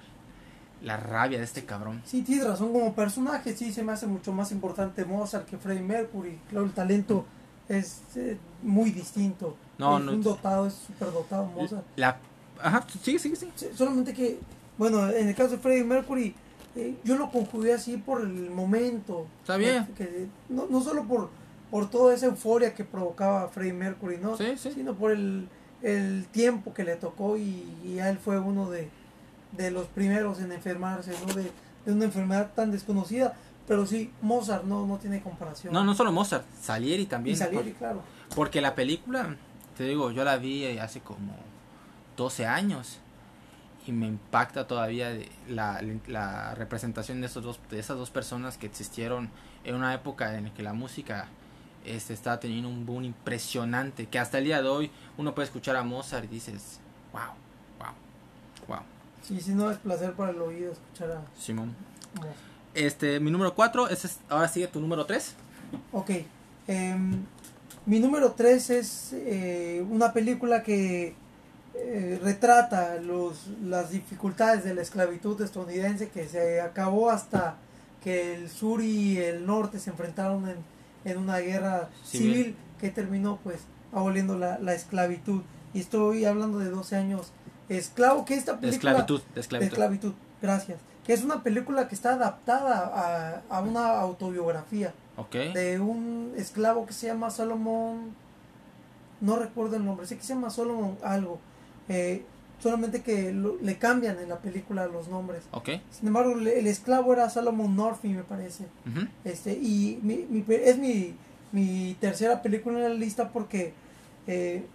la 0.84 0.96
rabia 0.96 1.38
de 1.38 1.44
este 1.44 1.64
cabrón? 1.64 2.02
Sí, 2.04 2.22
tienes 2.22 2.46
razón, 2.46 2.72
como 2.72 2.94
personaje 2.94 3.56
sí 3.56 3.72
se 3.72 3.82
me 3.82 3.92
hace 3.92 4.06
mucho 4.06 4.32
más 4.32 4.52
importante 4.52 5.04
Mozart 5.04 5.48
que 5.48 5.56
Freddie 5.58 5.82
Mercury. 5.82 6.38
Claro, 6.50 6.66
el 6.66 6.72
talento 6.72 7.24
es 7.68 8.02
eh, 8.16 8.36
muy 8.62 8.90
distinto. 8.90 9.56
No, 9.78 9.98
es 9.98 10.04
no. 10.04 10.12
un 10.12 10.22
dotado, 10.22 10.66
es 10.66 10.74
súper 10.74 11.10
dotado 11.12 11.46
Mozart. 11.46 11.84
La, 11.96 12.18
ajá, 12.62 12.84
sigue, 13.02 13.18
sigue, 13.18 13.36
sigue. 13.36 13.52
Sí, 13.56 13.68
Solamente 13.74 14.12
que, 14.12 14.38
bueno, 14.78 15.08
en 15.10 15.28
el 15.28 15.34
caso 15.34 15.52
de 15.52 15.58
Freddie 15.58 15.84
Mercury, 15.84 16.34
eh, 16.76 16.96
yo 17.04 17.16
lo 17.16 17.30
conjugué 17.30 17.72
así 17.72 17.96
por 17.96 18.20
el 18.20 18.50
momento. 18.50 19.26
Está 19.40 19.56
bien. 19.56 19.86
Que- 19.96 20.04
que- 20.06 20.26
no, 20.50 20.66
no 20.68 20.80
solo 20.82 21.04
por, 21.04 21.30
por 21.70 21.88
toda 21.88 22.14
esa 22.14 22.26
euforia 22.26 22.74
que 22.74 22.84
provocaba 22.84 23.48
Freddie 23.48 23.72
Mercury, 23.72 24.18
¿no? 24.18 24.36
Sí, 24.36 24.54
sí. 24.56 24.70
sino 24.74 24.94
por 24.94 25.12
el, 25.12 25.48
el 25.82 26.26
tiempo 26.30 26.74
que 26.74 26.84
le 26.84 26.96
tocó 26.96 27.36
y, 27.38 27.64
y 27.84 27.98
él 28.00 28.18
fue 28.18 28.38
uno 28.38 28.70
de, 28.70 28.90
de 29.56 29.70
los 29.70 29.86
primeros 29.86 30.40
en 30.40 30.52
enfermarse, 30.52 31.12
¿no? 31.26 31.34
De, 31.34 31.50
de 31.84 31.92
una 31.92 32.04
enfermedad 32.04 32.52
tan 32.54 32.70
desconocida. 32.70 33.34
Pero 33.66 33.86
sí, 33.86 34.12
Mozart 34.20 34.64
no, 34.64 34.86
no 34.86 34.98
tiene 34.98 35.22
comparación. 35.22 35.72
No, 35.72 35.84
no 35.84 35.94
solo 35.94 36.12
Mozart, 36.12 36.44
Salieri 36.60 37.06
también. 37.06 37.34
Y 37.34 37.38
Salieri, 37.38 37.72
claro. 37.72 38.02
Porque 38.34 38.60
la 38.60 38.74
película, 38.74 39.36
te 39.76 39.84
digo, 39.84 40.10
yo 40.10 40.24
la 40.24 40.36
vi 40.36 40.78
hace 40.78 41.00
como 41.00 41.34
12 42.16 42.46
años 42.46 42.98
y 43.86 43.92
me 43.92 44.06
impacta 44.06 44.66
todavía 44.66 45.10
de 45.10 45.28
la, 45.48 45.80
la 46.06 46.54
representación 46.54 47.20
de, 47.20 47.26
esos 47.26 47.42
dos, 47.42 47.60
de 47.70 47.78
esas 47.78 47.96
dos 47.96 48.10
personas 48.10 48.56
que 48.58 48.66
existieron 48.66 49.30
en 49.64 49.74
una 49.74 49.94
época 49.94 50.36
en 50.36 50.44
la 50.44 50.54
que 50.54 50.62
la 50.62 50.72
música 50.72 51.28
este, 51.84 52.14
estaba 52.14 52.40
teniendo 52.40 52.68
un 52.68 52.86
boom 52.86 53.04
impresionante, 53.04 54.06
que 54.06 54.18
hasta 54.18 54.38
el 54.38 54.44
día 54.44 54.62
de 54.62 54.68
hoy 54.68 54.90
uno 55.18 55.34
puede 55.34 55.46
escuchar 55.46 55.76
a 55.76 55.84
Mozart 55.84 56.24
y 56.24 56.28
dices, 56.28 56.80
wow, 57.12 57.34
wow, 57.78 57.94
wow, 58.68 58.84
Sí, 59.26 59.40
sí, 59.40 59.52
no 59.54 59.70
es 59.70 59.78
placer 59.78 60.12
para 60.12 60.30
el 60.30 60.40
oído 60.40 60.72
escuchar 60.72 61.10
a 61.12 61.22
Simón. 61.38 61.74
Este, 62.74 63.20
mi 63.20 63.30
número 63.30 63.54
4, 63.54 63.88
ese 63.88 64.06
es, 64.08 64.18
ahora 64.28 64.48
sigue 64.48 64.66
tu 64.68 64.80
número 64.80 65.06
3. 65.06 65.34
Ok. 65.92 66.10
em, 66.66 67.24
mi 67.86 68.00
número 68.00 68.32
3 68.32 68.70
es 68.70 69.10
eh, 69.12 69.84
una 69.90 70.12
película 70.12 70.62
que 70.62 71.14
eh, 71.74 72.20
retrata 72.22 72.96
los, 72.96 73.48
las 73.62 73.90
dificultades 73.90 74.64
de 74.64 74.74
la 74.74 74.82
esclavitud 74.82 75.40
estadounidense 75.42 76.08
que 76.08 76.26
se 76.28 76.60
acabó 76.60 77.10
hasta 77.10 77.56
que 78.02 78.34
el 78.34 78.48
sur 78.50 78.80
y 78.82 79.18
el 79.18 79.44
norte 79.46 79.78
se 79.78 79.90
enfrentaron 79.90 80.48
en, 80.48 80.56
en 81.04 81.18
una 81.18 81.38
guerra 81.38 81.88
Civil. 82.04 82.34
civil, 82.34 82.56
que 82.80 82.90
terminó 82.90 83.38
pues 83.42 83.60
aboliendo 83.92 84.38
la, 84.38 84.58
la 84.58 84.74
esclavitud. 84.74 85.42
Y 85.72 85.80
estoy 85.80 86.24
hablando 86.24 86.58
de 86.58 86.70
12 86.70 86.96
años 86.96 87.32
esclavo, 87.68 88.24
que 88.24 88.34
esta 88.34 88.52
De 88.52 88.58
película... 88.58 88.92
esclavitud, 88.92 89.20
de 89.34 89.58
de 89.58 89.66
esclavitud. 89.66 90.12
gracias. 90.42 90.78
Que 91.06 91.12
es 91.12 91.22
una 91.22 91.42
película 91.42 91.86
que 91.88 91.94
está 91.94 92.14
adaptada 92.14 93.42
a, 93.50 93.56
a 93.56 93.60
una 93.60 94.00
autobiografía 94.00 94.94
Ok. 95.16 95.34
de 95.54 95.78
un 95.78 96.32
esclavo 96.36 96.86
que 96.86 96.92
se 96.94 97.06
llama 97.08 97.30
Solomon, 97.30 98.14
no 99.20 99.36
recuerdo 99.36 99.76
el 99.76 99.84
nombre, 99.84 100.06
sé 100.06 100.16
que 100.16 100.22
se 100.22 100.34
llama 100.34 100.50
Solomon 100.50 100.96
algo, 101.02 101.38
eh, 101.88 102.24
solamente 102.60 103.02
que 103.02 103.32
lo- 103.32 103.56
le 103.60 103.76
cambian 103.78 104.18
en 104.18 104.28
la 104.30 104.38
película 104.38 104.86
los 104.86 105.08
nombres. 105.08 105.42
Ok. 105.52 105.70
Sin 105.90 106.08
embargo, 106.08 106.34
le- 106.34 106.58
el 106.58 106.66
esclavo 106.66 107.12
era 107.12 107.28
Solomon 107.30 107.76
Northy, 107.76 108.08
me 108.08 108.22
parece. 108.24 108.64
Este, 109.24 109.52
y 109.52 109.98
mi, 110.02 110.26
es 110.48 110.78
mi, 110.78 111.14
mi 111.52 111.96
tercera 112.00 112.40
película 112.42 112.78
en 112.78 112.82
la 112.84 112.88
lista 112.90 113.28
porque 113.30 113.74
eh, 114.26 114.66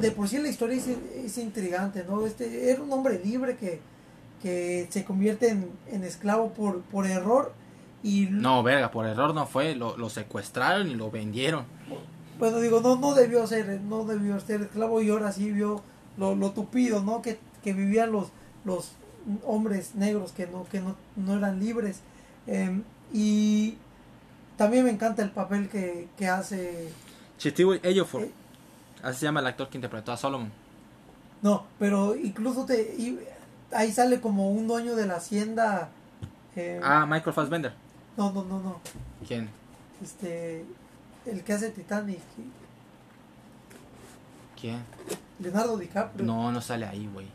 de 0.00 0.10
por 0.10 0.28
sí 0.28 0.38
la 0.38 0.48
historia 0.48 0.76
es, 0.76 0.86
es 0.88 1.38
intrigante, 1.38 2.04
¿no? 2.08 2.26
Este 2.26 2.70
era 2.70 2.82
un 2.82 2.92
hombre 2.92 3.20
libre 3.24 3.56
que, 3.56 3.80
que 4.42 4.86
se 4.90 5.04
convierte 5.04 5.48
en, 5.50 5.70
en 5.90 6.04
esclavo 6.04 6.52
por, 6.52 6.80
por 6.82 7.06
error 7.06 7.52
y 8.02 8.26
No, 8.30 8.62
verga, 8.62 8.90
por 8.90 9.06
error 9.06 9.34
no 9.34 9.46
fue, 9.46 9.74
lo, 9.74 9.96
lo 9.96 10.08
secuestraron 10.10 10.88
y 10.88 10.94
lo 10.94 11.10
vendieron. 11.10 11.64
bueno 12.38 12.58
digo 12.60 12.80
no 12.80 12.96
no 12.96 13.14
debió 13.14 13.46
ser 13.46 13.80
no 13.82 14.04
debió 14.04 14.40
ser 14.40 14.62
esclavo 14.62 15.02
y 15.02 15.10
ahora 15.10 15.30
sí 15.32 15.50
vio 15.52 15.82
lo, 16.16 16.34
lo 16.34 16.50
tupido 16.52 17.02
no 17.02 17.20
que, 17.22 17.38
que 17.62 17.72
vivían 17.74 18.10
los 18.12 18.28
los 18.64 18.92
hombres 19.44 19.94
negros 19.94 20.32
que 20.32 20.46
no 20.46 20.64
que 20.70 20.80
no, 20.80 20.96
no 21.16 21.36
eran 21.36 21.60
libres 21.60 22.00
Em, 22.46 22.82
y 23.12 23.74
también 24.56 24.84
me 24.84 24.90
encanta 24.90 25.22
el 25.22 25.30
papel 25.30 25.68
que, 25.68 26.08
que 26.16 26.26
hace 26.26 26.88
Chitiwe 27.38 27.80
Ejiofor, 27.82 28.22
Eh. 28.22 28.30
Así 29.02 29.20
se 29.20 29.26
llama 29.26 29.40
el 29.40 29.46
actor 29.46 29.68
que 29.68 29.78
interpretó 29.78 30.12
a 30.12 30.16
Solomon. 30.16 30.50
no 31.42 31.64
pero 31.78 32.14
incluso 32.16 32.64
te 32.66 32.94
y 32.96 33.18
ahí 33.72 33.92
sale 33.92 34.20
como 34.20 34.50
un 34.50 34.66
dueño 34.68 34.94
de 34.96 35.06
la 35.06 35.16
hacienda 35.16 35.88
em, 36.56 36.80
Ah, 36.84 37.06
Michael 37.06 37.32
Fassbender. 37.34 37.72
no 38.16 38.30
no 38.32 38.44
no 38.44 38.60
no 38.60 38.80
¿Quién? 39.26 39.48
este 40.02 40.64
el 41.26 41.42
que 41.44 41.52
hace 41.52 41.70
Titanic 41.70 42.20
¿Quién? 44.60 44.82
Leonardo 45.38 45.76
DiCaprio 45.78 46.24
No, 46.26 46.52
no 46.52 46.60
sale 46.60 46.84
ahí, 46.86 47.08
güey. 47.12 47.26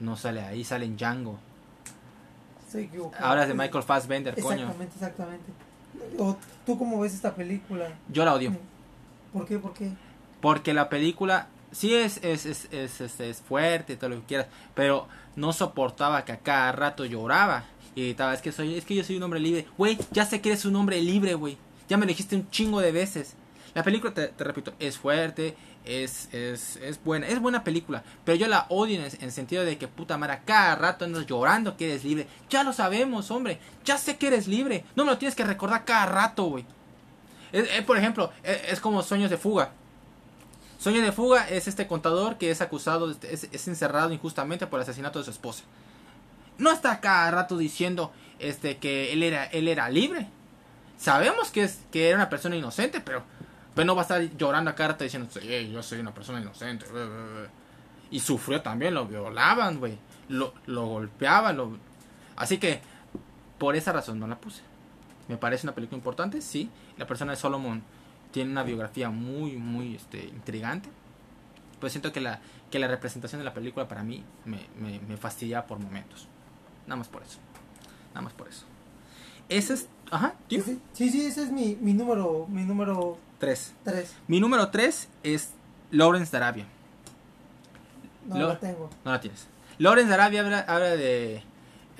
No 0.00 0.16
sale 0.16 0.40
ahí, 0.40 0.64
sale 0.64 0.86
en 0.86 0.96
Django. 0.96 1.38
Estoy 2.66 2.84
equivocado. 2.84 3.26
Ahora 3.26 3.42
es 3.42 3.48
de 3.48 3.54
Michael 3.54 3.84
Fassbender, 3.84 4.34
coño. 4.40 4.54
Exactamente, 4.70 4.94
exactamente. 4.94 5.52
O, 6.18 6.36
¿Tú 6.64 6.78
cómo 6.78 7.00
ves 7.00 7.12
esta 7.14 7.34
película? 7.34 7.88
Yo 8.08 8.24
la 8.24 8.32
odio. 8.34 8.56
¿Por 9.32 9.44
qué? 9.46 9.58
¿Por 9.58 9.74
qué? 9.74 9.90
Porque 10.40 10.74
la 10.74 10.88
película 10.88 11.48
sí 11.72 11.94
es, 11.94 12.18
es, 12.18 12.46
es, 12.46 12.68
es, 12.72 13.00
es, 13.00 13.20
es 13.20 13.40
fuerte, 13.40 13.96
todo 13.96 14.10
lo 14.10 14.16
que 14.20 14.26
quieras, 14.26 14.46
pero 14.74 15.08
no 15.36 15.52
soportaba 15.52 16.24
que 16.24 16.32
a 16.32 16.38
cada 16.38 16.72
rato 16.72 17.04
lloraba 17.04 17.64
y 17.94 18.04
gritaba, 18.04 18.34
es 18.34 18.40
que 18.40 18.52
soy, 18.52 18.76
es 18.76 18.84
que 18.84 18.94
yo 18.94 19.04
soy 19.04 19.16
un 19.16 19.24
hombre 19.24 19.40
libre. 19.40 19.66
Güey, 19.76 19.98
ya 20.12 20.24
sé 20.24 20.40
que 20.40 20.50
eres 20.50 20.64
un 20.64 20.76
hombre 20.76 21.00
libre, 21.00 21.34
güey. 21.34 21.56
Ya 21.88 21.96
me 21.96 22.06
dijiste 22.06 22.36
un 22.36 22.50
chingo 22.50 22.80
de 22.80 22.92
veces. 22.92 23.34
La 23.74 23.82
película, 23.82 24.12
te, 24.12 24.32
repito, 24.38 24.72
es 24.78 24.98
fuerte, 24.98 25.54
es, 25.84 26.28
es, 26.32 26.76
es 26.76 27.02
buena, 27.02 27.28
es 27.28 27.40
buena 27.40 27.64
película, 27.64 28.02
pero 28.24 28.36
yo 28.36 28.48
la 28.48 28.66
odio 28.70 28.98
en 28.98 29.04
el 29.20 29.32
sentido 29.32 29.64
de 29.64 29.78
que 29.78 29.88
puta 29.88 30.18
madre, 30.18 30.40
cada 30.44 30.74
rato 30.74 31.04
andas 31.04 31.26
llorando 31.26 31.76
que 31.76 31.86
eres 31.86 32.04
libre. 32.04 32.26
Ya 32.50 32.64
lo 32.64 32.72
sabemos, 32.72 33.30
hombre, 33.30 33.58
ya 33.84 33.98
sé 33.98 34.16
que 34.16 34.28
eres 34.28 34.48
libre. 34.48 34.84
No 34.96 35.04
me 35.04 35.12
lo 35.12 35.18
tienes 35.18 35.34
que 35.34 35.44
recordar 35.44 35.84
cada 35.84 36.06
rato, 36.06 36.44
güey. 36.44 36.64
Es, 37.52 37.68
es, 37.70 37.84
por 37.84 37.96
ejemplo, 37.96 38.32
es, 38.42 38.72
es 38.72 38.80
como 38.80 39.02
Sueños 39.02 39.30
de 39.30 39.38
Fuga. 39.38 39.72
Sueño 40.78 41.02
de 41.02 41.10
fuga 41.10 41.48
es 41.48 41.66
este 41.66 41.88
contador 41.88 42.38
que 42.38 42.52
es 42.52 42.60
acusado, 42.60 43.10
es, 43.10 43.48
es, 43.50 43.68
encerrado 43.68 44.12
injustamente 44.12 44.68
por 44.68 44.78
el 44.78 44.84
asesinato 44.84 45.18
de 45.18 45.24
su 45.24 45.32
esposa. 45.32 45.64
No 46.56 46.70
está 46.70 47.00
cada 47.00 47.30
rato 47.32 47.56
diciendo 47.56 48.12
este 48.38 48.78
que 48.78 49.12
él 49.12 49.24
era 49.24 49.44
él 49.46 49.66
era 49.66 49.90
libre. 49.90 50.28
Sabemos 50.96 51.50
que 51.50 51.64
es 51.64 51.80
que 51.90 52.08
era 52.08 52.16
una 52.16 52.28
persona 52.28 52.56
inocente, 52.56 53.00
pero, 53.00 53.24
pero 53.74 53.86
no 53.86 53.96
va 53.96 54.02
a 54.02 54.04
estar 54.04 54.22
llorando 54.36 54.70
a 54.70 54.74
cada 54.74 54.90
rato 54.90 55.04
diciendo, 55.04 55.28
sí, 55.32 55.70
yo 55.70 55.82
soy 55.82 55.98
una 55.98 56.14
persona 56.14 56.40
inocente. 56.40 56.86
Y 58.10 58.20
sufrió 58.20 58.62
también, 58.62 58.94
lo 58.94 59.06
violaban, 59.06 59.78
güey. 59.78 59.98
Lo, 60.28 60.54
lo 60.66 60.86
golpeaban, 60.86 61.56
lo... 61.56 61.76
Así 62.36 62.58
que 62.58 62.80
por 63.58 63.76
esa 63.76 63.92
razón 63.92 64.18
no 64.18 64.26
la 64.26 64.40
puse. 64.40 64.62
Me 65.28 65.36
parece 65.36 65.66
una 65.66 65.74
película 65.74 65.96
importante, 65.96 66.40
sí. 66.40 66.70
La 66.96 67.06
persona 67.06 67.32
de 67.32 67.36
Solomon 67.36 67.82
tiene 68.38 68.52
una 68.52 68.62
biografía 68.62 69.10
muy, 69.10 69.56
muy 69.56 69.96
este, 69.96 70.26
intrigante. 70.26 70.88
Pues 71.80 71.92
siento 71.92 72.12
que 72.12 72.20
la, 72.20 72.38
que 72.70 72.78
la 72.78 72.86
representación 72.86 73.40
de 73.40 73.44
la 73.44 73.52
película 73.52 73.88
para 73.88 74.04
mí 74.04 74.22
me, 74.44 74.60
me, 74.80 75.00
me 75.00 75.16
fastidia 75.16 75.66
por 75.66 75.80
momentos. 75.80 76.28
Nada 76.86 76.98
más 76.98 77.08
por 77.08 77.24
eso. 77.24 77.38
Nada 78.10 78.20
más 78.20 78.32
por 78.34 78.46
eso. 78.46 78.64
Ese 79.48 79.74
es... 79.74 79.88
Ajá, 80.12 80.34
¿sí? 80.48 80.62
Sí, 80.92 81.10
sí, 81.10 81.26
ese 81.26 81.42
es 81.42 81.50
mi, 81.50 81.76
mi 81.80 81.94
número... 81.94 82.46
Mi 82.48 82.62
número... 82.62 83.18
3. 83.40 83.74
3. 83.82 84.14
Mi 84.28 84.38
número 84.38 84.68
3 84.68 85.08
es 85.24 85.50
Lawrence 85.90 86.30
de 86.30 86.36
Arabia. 86.36 86.66
No 88.28 88.38
Lo 88.38 88.48
la 88.50 88.60
tengo. 88.60 88.88
No 89.04 89.10
la 89.10 89.20
tienes. 89.20 89.48
Lawrence 89.78 90.10
de 90.10 90.14
Arabia 90.14 90.42
habla, 90.42 90.60
habla 90.60 90.96
de... 90.96 91.42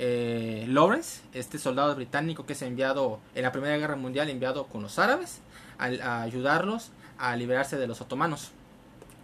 Eh, 0.00 0.66
Lawrence, 0.68 1.22
este 1.32 1.58
soldado 1.58 1.96
británico 1.96 2.46
que 2.46 2.52
es 2.52 2.62
enviado 2.62 3.18
en 3.34 3.42
la 3.42 3.50
Primera 3.50 3.76
Guerra 3.76 3.96
Mundial, 3.96 4.30
enviado 4.30 4.68
con 4.68 4.82
los 4.82 5.00
árabes 5.00 5.40
a, 5.78 6.22
ayudarlos 6.22 6.90
a 7.18 7.36
liberarse 7.36 7.76
de 7.76 7.86
los 7.86 8.00
otomanos. 8.00 8.50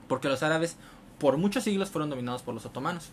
Porque 0.08 0.28
los 0.28 0.42
árabes 0.42 0.76
por 1.18 1.36
muchos 1.36 1.64
siglos 1.64 1.90
fueron 1.90 2.10
dominados 2.10 2.42
por 2.42 2.54
los 2.54 2.66
otomanos. 2.66 3.10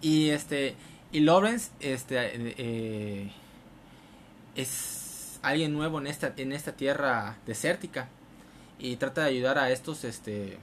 Y 0.00 0.30
este 0.30 0.74
y 1.12 1.20
Lawrence 1.20 1.70
este 1.80 2.16
eh, 2.16 3.30
es 4.56 5.38
alguien 5.42 5.72
nuevo 5.72 5.98
en 5.98 6.06
esta 6.06 6.32
en 6.36 6.52
esta 6.52 6.72
tierra 6.72 7.36
desértica 7.46 8.08
y 8.78 8.96
trata 8.96 9.22
de 9.22 9.28
ayudar 9.28 9.58
a 9.58 9.70
estos 9.70 10.04
este 10.04 10.58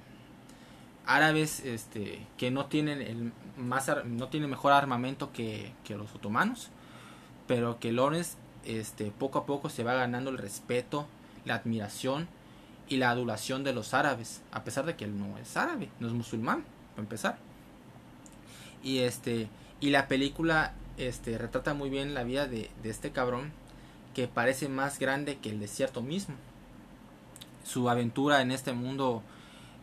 árabes 1.05 1.59
este 1.61 2.25
que 2.37 2.49
no 2.51 2.65
tienen 2.65 3.01
el 3.01 3.31
más 3.57 3.91
no 4.05 4.27
tienen 4.29 4.49
mejor 4.49 4.73
armamento 4.73 5.31
que, 5.31 5.71
que 5.83 5.95
los 5.95 6.13
otomanos 6.15 6.69
pero 7.47 7.79
que 7.79 7.91
Lawrence 7.91 8.35
este 8.65 9.11
poco 9.11 9.39
a 9.39 9.45
poco 9.45 9.69
se 9.69 9.83
va 9.83 9.93
ganando 9.93 10.31
el 10.31 10.37
respeto 10.37 11.07
la 11.45 11.55
admiración 11.55 12.27
y 12.87 12.97
la 12.97 13.11
adulación 13.11 13.63
de 13.63 13.73
los 13.73 13.93
árabes, 13.93 14.41
a 14.51 14.63
pesar 14.63 14.85
de 14.85 14.95
que 14.95 15.05
él 15.05 15.17
no 15.17 15.37
es 15.37 15.55
árabe, 15.55 15.89
no 15.99 16.07
es 16.07 16.13
musulmán, 16.13 16.63
para 16.91 17.03
empezar. 17.03 17.37
Y 18.83 18.99
este 18.99 19.47
y 19.79 19.91
la 19.91 20.07
película 20.07 20.73
este 20.97 21.37
retrata 21.37 21.73
muy 21.73 21.89
bien 21.89 22.13
la 22.13 22.23
vida 22.23 22.47
de, 22.47 22.69
de 22.83 22.89
este 22.89 23.11
cabrón 23.11 23.51
que 24.13 24.27
parece 24.27 24.67
más 24.67 24.99
grande 24.99 25.37
que 25.37 25.49
el 25.49 25.59
desierto 25.59 26.01
mismo. 26.01 26.35
Su 27.63 27.89
aventura 27.89 28.41
en 28.41 28.51
este 28.51 28.73
mundo 28.73 29.23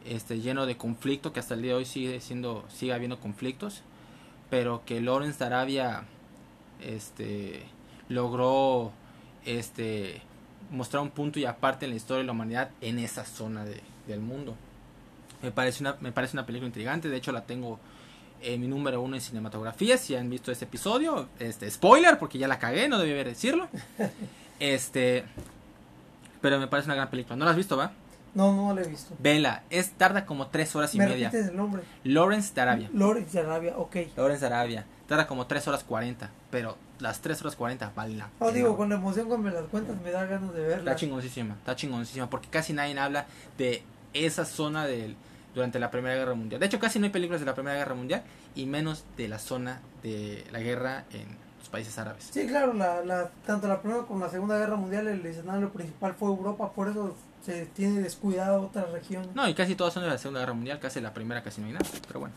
este 0.04 0.40
lleno 0.40 0.66
de 0.66 0.76
conflicto 0.76 1.32
que 1.32 1.40
hasta 1.40 1.54
el 1.54 1.62
día 1.62 1.72
de 1.72 1.78
hoy 1.78 1.84
sigue 1.84 2.20
siendo 2.20 2.64
sigue 2.68 2.92
habiendo 2.92 3.20
conflictos, 3.20 3.82
pero 4.50 4.82
que 4.84 5.00
Lawrence 5.00 5.38
de 5.38 5.44
Arabia 5.44 6.04
este 6.80 7.62
logró 8.08 8.92
este 9.44 10.22
mostrar 10.70 11.02
un 11.02 11.10
punto 11.10 11.38
y 11.38 11.44
aparte 11.44 11.84
en 11.86 11.90
la 11.90 11.96
historia 11.96 12.18
de 12.20 12.24
la 12.26 12.32
humanidad 12.32 12.70
en 12.80 12.98
esa 12.98 13.24
zona 13.24 13.64
de, 13.64 13.80
del 14.06 14.20
mundo. 14.20 14.54
Me 15.42 15.50
parece, 15.50 15.82
una, 15.82 15.96
me 16.00 16.12
parece 16.12 16.34
una 16.36 16.46
película 16.46 16.66
intrigante, 16.66 17.08
de 17.08 17.16
hecho 17.16 17.32
la 17.32 17.44
tengo 17.44 17.78
en 18.42 18.60
mi 18.60 18.68
número 18.68 19.00
uno 19.00 19.16
en 19.16 19.20
cinematografía, 19.22 19.96
si 19.98 20.14
han 20.14 20.28
visto 20.30 20.52
este 20.52 20.64
episodio, 20.66 21.28
este 21.38 21.70
spoiler, 21.70 22.18
porque 22.18 22.38
ya 22.38 22.48
la 22.48 22.58
cagué, 22.58 22.88
no 22.88 22.98
debí 22.98 23.12
haber 23.12 23.28
decirlo. 23.28 23.68
Este, 24.58 25.22
pero 26.40 26.58
me 26.58 26.66
parece 26.66 26.86
una 26.88 26.94
gran 26.94 27.10
película. 27.10 27.36
¿No 27.36 27.44
la 27.44 27.50
has 27.50 27.58
visto, 27.58 27.76
va? 27.76 27.92
No, 28.34 28.54
no 28.54 28.74
la 28.74 28.80
he 28.80 28.88
visto. 28.88 29.14
Vela, 29.18 29.64
es 29.68 29.90
tarda 29.90 30.24
como 30.24 30.46
tres 30.46 30.74
horas 30.74 30.94
y 30.94 30.98
¿Me 30.98 31.06
media. 31.06 31.30
el 31.32 31.54
nombre? 31.54 31.82
Lawrence 32.04 32.54
de 32.54 32.60
Arabia. 32.62 32.90
Lawrence 32.94 33.32
de 33.32 33.46
Arabia, 33.46 33.74
ok. 33.76 33.96
Lawrence 34.16 34.40
de 34.40 34.46
Arabia. 34.46 34.86
Tarda 35.08 35.26
como 35.26 35.46
tres 35.46 35.68
horas 35.68 35.84
cuarenta, 35.84 36.30
pero 36.50 36.76
las 37.00 37.20
tres 37.20 37.40
horas 37.40 37.56
cuarenta 37.56 37.92
valen 37.94 38.18
la 38.18 38.30
No, 38.40 38.50
digo, 38.50 38.76
con 38.76 38.88
la 38.88 38.96
emoción 38.96 39.28
cuando 39.28 39.48
me 39.48 39.54
las 39.54 39.64
cuentas 39.66 39.96
me 40.02 40.10
da 40.10 40.24
ganas 40.24 40.52
de 40.54 40.60
verla. 40.62 40.92
Está 40.92 40.96
chingoncísima, 40.96 41.54
está 41.54 41.76
chingoncísima, 41.76 42.30
porque 42.30 42.48
casi 42.48 42.72
nadie 42.72 42.98
habla 42.98 43.26
de 43.58 43.82
esa 44.14 44.44
zona 44.44 44.86
del 44.86 45.16
durante 45.54 45.78
la 45.78 45.90
Primera 45.90 46.14
Guerra 46.14 46.34
Mundial. 46.34 46.60
De 46.60 46.66
hecho, 46.66 46.78
casi 46.78 46.98
no 46.98 47.06
hay 47.06 47.10
películas 47.10 47.40
de 47.40 47.46
la 47.46 47.54
Primera 47.54 47.76
Guerra 47.76 47.94
Mundial 47.94 48.22
y 48.54 48.66
menos 48.66 49.04
de 49.16 49.26
la 49.26 49.38
zona 49.38 49.80
de 50.02 50.44
la 50.52 50.60
guerra 50.60 51.04
en 51.12 51.26
los 51.58 51.68
países 51.70 51.98
árabes. 51.98 52.28
Sí, 52.30 52.46
claro, 52.46 52.74
la, 52.74 53.02
la, 53.02 53.30
tanto 53.46 53.66
la 53.66 53.80
Primera 53.80 54.02
como 54.02 54.24
la 54.24 54.30
Segunda 54.30 54.58
Guerra 54.58 54.76
Mundial 54.76 55.08
el 55.08 55.24
escenario 55.24 55.70
principal 55.70 56.14
fue 56.14 56.28
Europa, 56.28 56.72
por 56.72 56.88
eso 56.88 57.16
se 57.44 57.64
tiene 57.66 58.00
descuidado 58.00 58.60
otra 58.62 58.84
región. 58.84 59.26
No, 59.34 59.48
y 59.48 59.54
casi 59.54 59.74
todas 59.76 59.94
son 59.94 60.02
de 60.02 60.10
la 60.10 60.18
Segunda 60.18 60.40
Guerra 60.40 60.52
Mundial, 60.52 60.78
casi 60.78 61.00
la 61.00 61.14
primera 61.14 61.42
casi 61.42 61.62
no 61.62 61.68
hay 61.68 61.72
nada, 61.72 61.86
pero 62.06 62.20
bueno. 62.20 62.34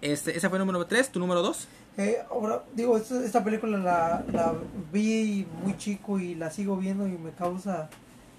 Este, 0.00 0.36
ese 0.36 0.48
fue 0.48 0.58
el 0.58 0.66
número 0.66 0.84
3, 0.84 1.12
tu 1.12 1.20
número 1.20 1.42
2. 1.42 1.68
Eh, 1.98 2.18
ahora, 2.30 2.62
digo, 2.74 2.96
esta, 2.96 3.22
esta 3.22 3.44
película 3.44 3.76
la, 3.78 4.24
la, 4.32 4.54
vi 4.92 5.46
muy 5.62 5.76
chico 5.76 6.18
y 6.18 6.34
la 6.34 6.50
sigo 6.50 6.76
viendo 6.76 7.06
y 7.06 7.12
me 7.18 7.30
causa 7.32 7.90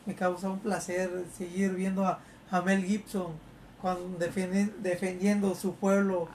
me 0.06 0.16
causa 0.16 0.49
un 0.49 0.60
placer 0.60 1.10
seguir 1.38 1.72
viendo 1.74 2.06
a, 2.06 2.20
a 2.51 2.62
Mel 2.62 2.84
Gibson 2.84 3.34
cuando 3.82 4.18
defienden, 4.18 4.74
defendiendo 4.82 5.56
su 5.56 5.76
pueblo 5.76 6.28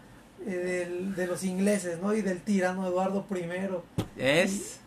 eh, 0.46 0.50
del, 0.50 1.14
de 1.14 1.26
los 1.26 1.44
ingleses, 1.44 2.00
¿no? 2.00 2.14
Y 2.14 2.22
del 2.22 2.40
tirano 2.40 2.86
Eduardo 2.86 3.26
I. 3.30 3.44
Es... 4.16 4.80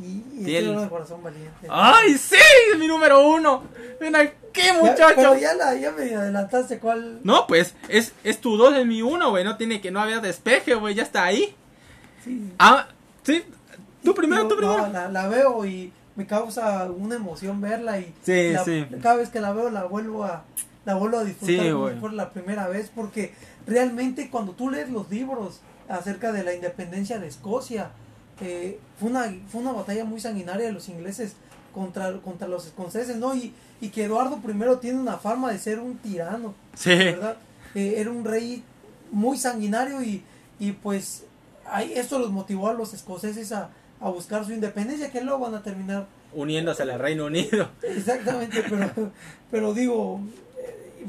Y, 0.00 0.22
y, 0.46 0.54
el... 0.54 0.76
de 0.78 0.88
corazón 0.88 1.22
valiente. 1.22 1.66
¡Ay, 1.68 2.16
sí! 2.16 2.36
Es 2.72 2.78
mi 2.78 2.86
número 2.86 3.26
uno. 3.26 3.64
Ven 4.00 4.14
aquí, 4.14 4.62
muchacho. 4.80 4.96
Ya, 4.98 5.14
pero 5.16 5.38
ya, 5.38 5.54
la, 5.54 5.74
ya 5.74 5.90
me 5.90 6.14
adelantaste 6.14 6.78
cuál. 6.78 7.20
No, 7.24 7.46
pues 7.48 7.74
es, 7.88 8.12
es 8.22 8.40
tu 8.40 8.56
dos, 8.56 8.76
es 8.76 8.86
mi 8.86 9.02
uno, 9.02 9.30
güey. 9.30 9.42
No 9.42 9.56
tiene 9.56 9.80
que 9.80 9.90
no 9.90 10.00
había 10.00 10.20
despeje, 10.20 10.74
güey. 10.74 10.94
Ya 10.94 11.02
está 11.02 11.24
ahí. 11.24 11.56
Sí. 12.24 12.52
Ah, 12.58 12.86
sí. 13.24 13.44
Tú 14.04 14.14
primero, 14.14 14.46
tú 14.46 14.56
primero. 14.56 14.86
No, 14.86 14.92
la, 14.92 15.08
la, 15.08 15.28
veo 15.28 15.66
y 15.66 15.92
me 16.14 16.26
causa 16.26 16.84
una 16.84 17.16
emoción 17.16 17.60
verla 17.60 17.98
y 17.98 18.14
sí, 18.22 18.52
la, 18.52 18.64
sí. 18.64 18.86
cada 19.02 19.16
vez 19.16 19.28
que 19.30 19.40
la 19.40 19.52
veo 19.52 19.70
la 19.70 19.84
vuelvo 19.84 20.24
a 20.24 20.44
la 20.84 20.94
vuelvo 20.94 21.18
a 21.18 21.24
disfrutar 21.24 21.64
Sí, 21.64 21.70
güey. 21.70 21.98
fuera 21.98 22.14
la 22.14 22.30
primera 22.30 22.66
vez 22.68 22.90
porque 22.94 23.34
realmente 23.66 24.30
cuando 24.30 24.52
tú 24.52 24.70
lees 24.70 24.88
los 24.90 25.10
libros 25.10 25.60
acerca 25.88 26.32
de 26.32 26.42
la 26.44 26.54
independencia 26.54 27.18
de 27.18 27.28
Escocia 27.28 27.90
eh, 28.40 28.78
fue 28.98 29.10
una 29.10 29.34
fue 29.50 29.60
una 29.60 29.72
batalla 29.72 30.04
muy 30.04 30.20
sanguinaria 30.20 30.66
de 30.66 30.72
los 30.72 30.88
ingleses 30.88 31.34
contra, 31.74 32.12
contra 32.20 32.48
los 32.48 32.66
escoceses 32.66 33.16
no 33.16 33.34
y, 33.34 33.52
y 33.80 33.88
que 33.90 34.04
Eduardo 34.04 34.40
I 34.42 34.76
tiene 34.80 34.98
una 34.98 35.18
fama 35.18 35.52
de 35.52 35.58
ser 35.58 35.78
un 35.80 35.96
tirano 35.98 36.54
Sí. 36.74 36.90
¿verdad? 36.90 37.36
Eh, 37.74 37.94
era 37.98 38.10
un 38.10 38.24
rey 38.24 38.62
muy 39.10 39.36
sanguinario 39.36 40.02
y, 40.02 40.22
y 40.58 40.72
pues 40.72 41.24
ahí 41.70 41.92
esto 41.94 42.18
los 42.18 42.30
motivó 42.30 42.68
a 42.68 42.72
los 42.72 42.94
escoceses 42.94 43.52
a, 43.52 43.70
a 44.00 44.08
buscar 44.10 44.44
su 44.44 44.52
independencia 44.52 45.10
que 45.10 45.20
luego 45.20 45.40
van 45.40 45.54
a 45.54 45.62
terminar 45.62 46.06
Uniéndose 46.34 46.82
al 46.82 46.98
Reino 46.98 47.24
Unido. 47.24 47.70
Exactamente, 47.82 48.62
pero, 48.68 49.12
pero 49.50 49.72
digo, 49.72 50.20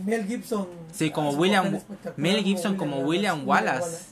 Mel 0.05 0.25
Gibson. 0.25 0.67
Sí, 0.93 1.11
como 1.11 1.31
William, 1.31 1.77
Mel 2.15 2.41
Gibson 2.43 2.77
como 2.77 3.01
William 3.01 3.45
Wallace. 3.47 3.81
Wallace. 3.81 4.05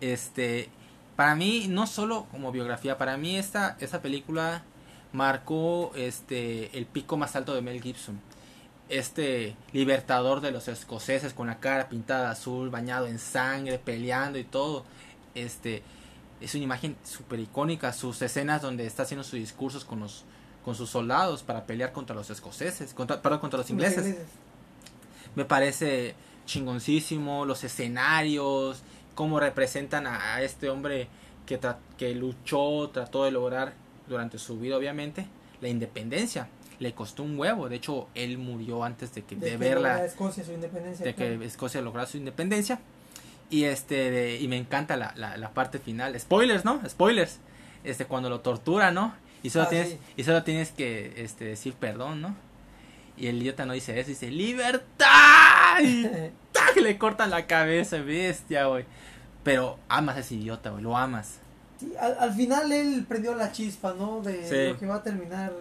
Este, 0.00 0.68
para 1.16 1.34
mí 1.34 1.66
no 1.68 1.86
solo 1.86 2.26
como 2.30 2.52
biografía, 2.52 2.98
para 2.98 3.16
mí 3.16 3.36
esta 3.36 3.76
esta 3.80 4.02
película 4.02 4.62
marcó 5.12 5.92
este 5.94 6.76
el 6.76 6.86
pico 6.86 7.16
más 7.16 7.36
alto 7.36 7.54
de 7.54 7.62
Mel 7.62 7.80
Gibson. 7.80 8.20
Este 8.88 9.56
libertador 9.72 10.40
de 10.40 10.50
los 10.50 10.68
escoceses 10.68 11.32
con 11.32 11.46
la 11.46 11.58
cara 11.58 11.88
pintada 11.88 12.30
azul, 12.30 12.68
bañado 12.68 13.06
en 13.06 13.18
sangre, 13.18 13.78
peleando 13.78 14.38
y 14.38 14.44
todo. 14.44 14.84
Este 15.34 15.82
es 16.40 16.54
una 16.54 16.64
imagen 16.64 16.96
súper 17.04 17.40
icónica. 17.40 17.92
Sus 17.92 18.20
escenas 18.20 18.60
donde 18.60 18.86
está 18.86 19.04
haciendo 19.04 19.24
sus 19.24 19.38
discursos 19.38 19.84
con 19.84 20.00
los 20.00 20.24
con 20.64 20.74
sus 20.74 20.90
soldados 20.90 21.42
para 21.42 21.66
pelear 21.66 21.92
contra 21.92 22.16
los 22.16 22.30
escoceses, 22.30 22.94
contra, 22.94 23.20
perdón, 23.20 23.40
contra 23.40 23.58
los 23.58 23.68
ingleses. 23.70 24.16
Me 25.34 25.44
parece 25.44 26.14
chingoncísimo, 26.46 27.44
los 27.44 27.64
escenarios, 27.64 28.82
cómo 29.14 29.40
representan 29.40 30.06
a, 30.06 30.40
este 30.42 30.68
hombre 30.68 31.08
que, 31.46 31.58
que 31.96 32.14
luchó, 32.14 32.90
trató 32.90 33.24
de 33.24 33.30
lograr 33.30 33.74
durante 34.08 34.38
su 34.38 34.58
vida, 34.58 34.76
obviamente, 34.76 35.26
la 35.60 35.68
independencia. 35.68 36.48
Le 36.80 36.92
costó 36.92 37.22
un 37.22 37.38
huevo, 37.38 37.68
de 37.68 37.76
hecho, 37.76 38.08
él 38.14 38.38
murió 38.38 38.82
antes 38.84 39.14
de 39.14 39.22
que 39.22 39.36
de, 39.36 39.56
verla. 39.56 40.04
Escocia 40.04 40.44
su 40.44 40.52
independencia. 40.52 41.06
De 41.06 41.14
que 41.14 41.44
Escocia 41.44 41.80
lograra 41.80 42.06
su 42.06 42.16
independencia. 42.16 42.80
Y 43.50 43.64
este 43.64 44.38
y 44.40 44.48
me 44.48 44.56
encanta 44.56 44.96
la, 44.96 45.14
la, 45.14 45.50
parte 45.50 45.78
final. 45.78 46.18
Spoilers, 46.18 46.64
¿no? 46.64 46.80
Spoilers. 46.88 47.38
Este 47.84 48.06
cuando 48.06 48.28
lo 48.28 48.40
tortura, 48.40 48.90
¿no? 48.90 49.14
Y 49.42 49.50
solo 49.50 49.66
ah, 49.66 49.68
tienes 49.68 49.96
y 50.16 50.24
solo 50.24 50.42
tienes 50.42 50.72
que 50.72 51.22
este 51.22 51.44
decir 51.44 51.74
perdón, 51.74 52.22
¿no? 52.22 52.34
Y 53.16 53.28
el 53.28 53.40
idiota 53.40 53.64
no 53.66 53.74
dice 53.74 53.98
eso, 54.00 54.08
dice 54.08 54.30
libertad. 54.30 55.06
Y 55.82 56.80
le 56.80 56.98
cortan 56.98 57.30
la 57.30 57.46
cabeza, 57.46 57.98
bestia, 57.98 58.66
güey. 58.66 58.84
Pero 59.42 59.78
amas 59.88 60.16
a 60.16 60.20
ese 60.20 60.36
idiota, 60.36 60.70
güey, 60.70 60.82
lo 60.82 60.96
amas. 60.96 61.38
al, 62.00 62.32
final 62.32 62.72
él 62.72 63.04
prendió 63.08 63.34
la 63.34 63.52
chispa, 63.52 63.94
¿no? 63.96 64.20
De 64.22 64.70
lo 64.70 64.78
que 64.78 64.86
va 64.86 64.96
a 64.96 65.02
terminar, 65.02 65.52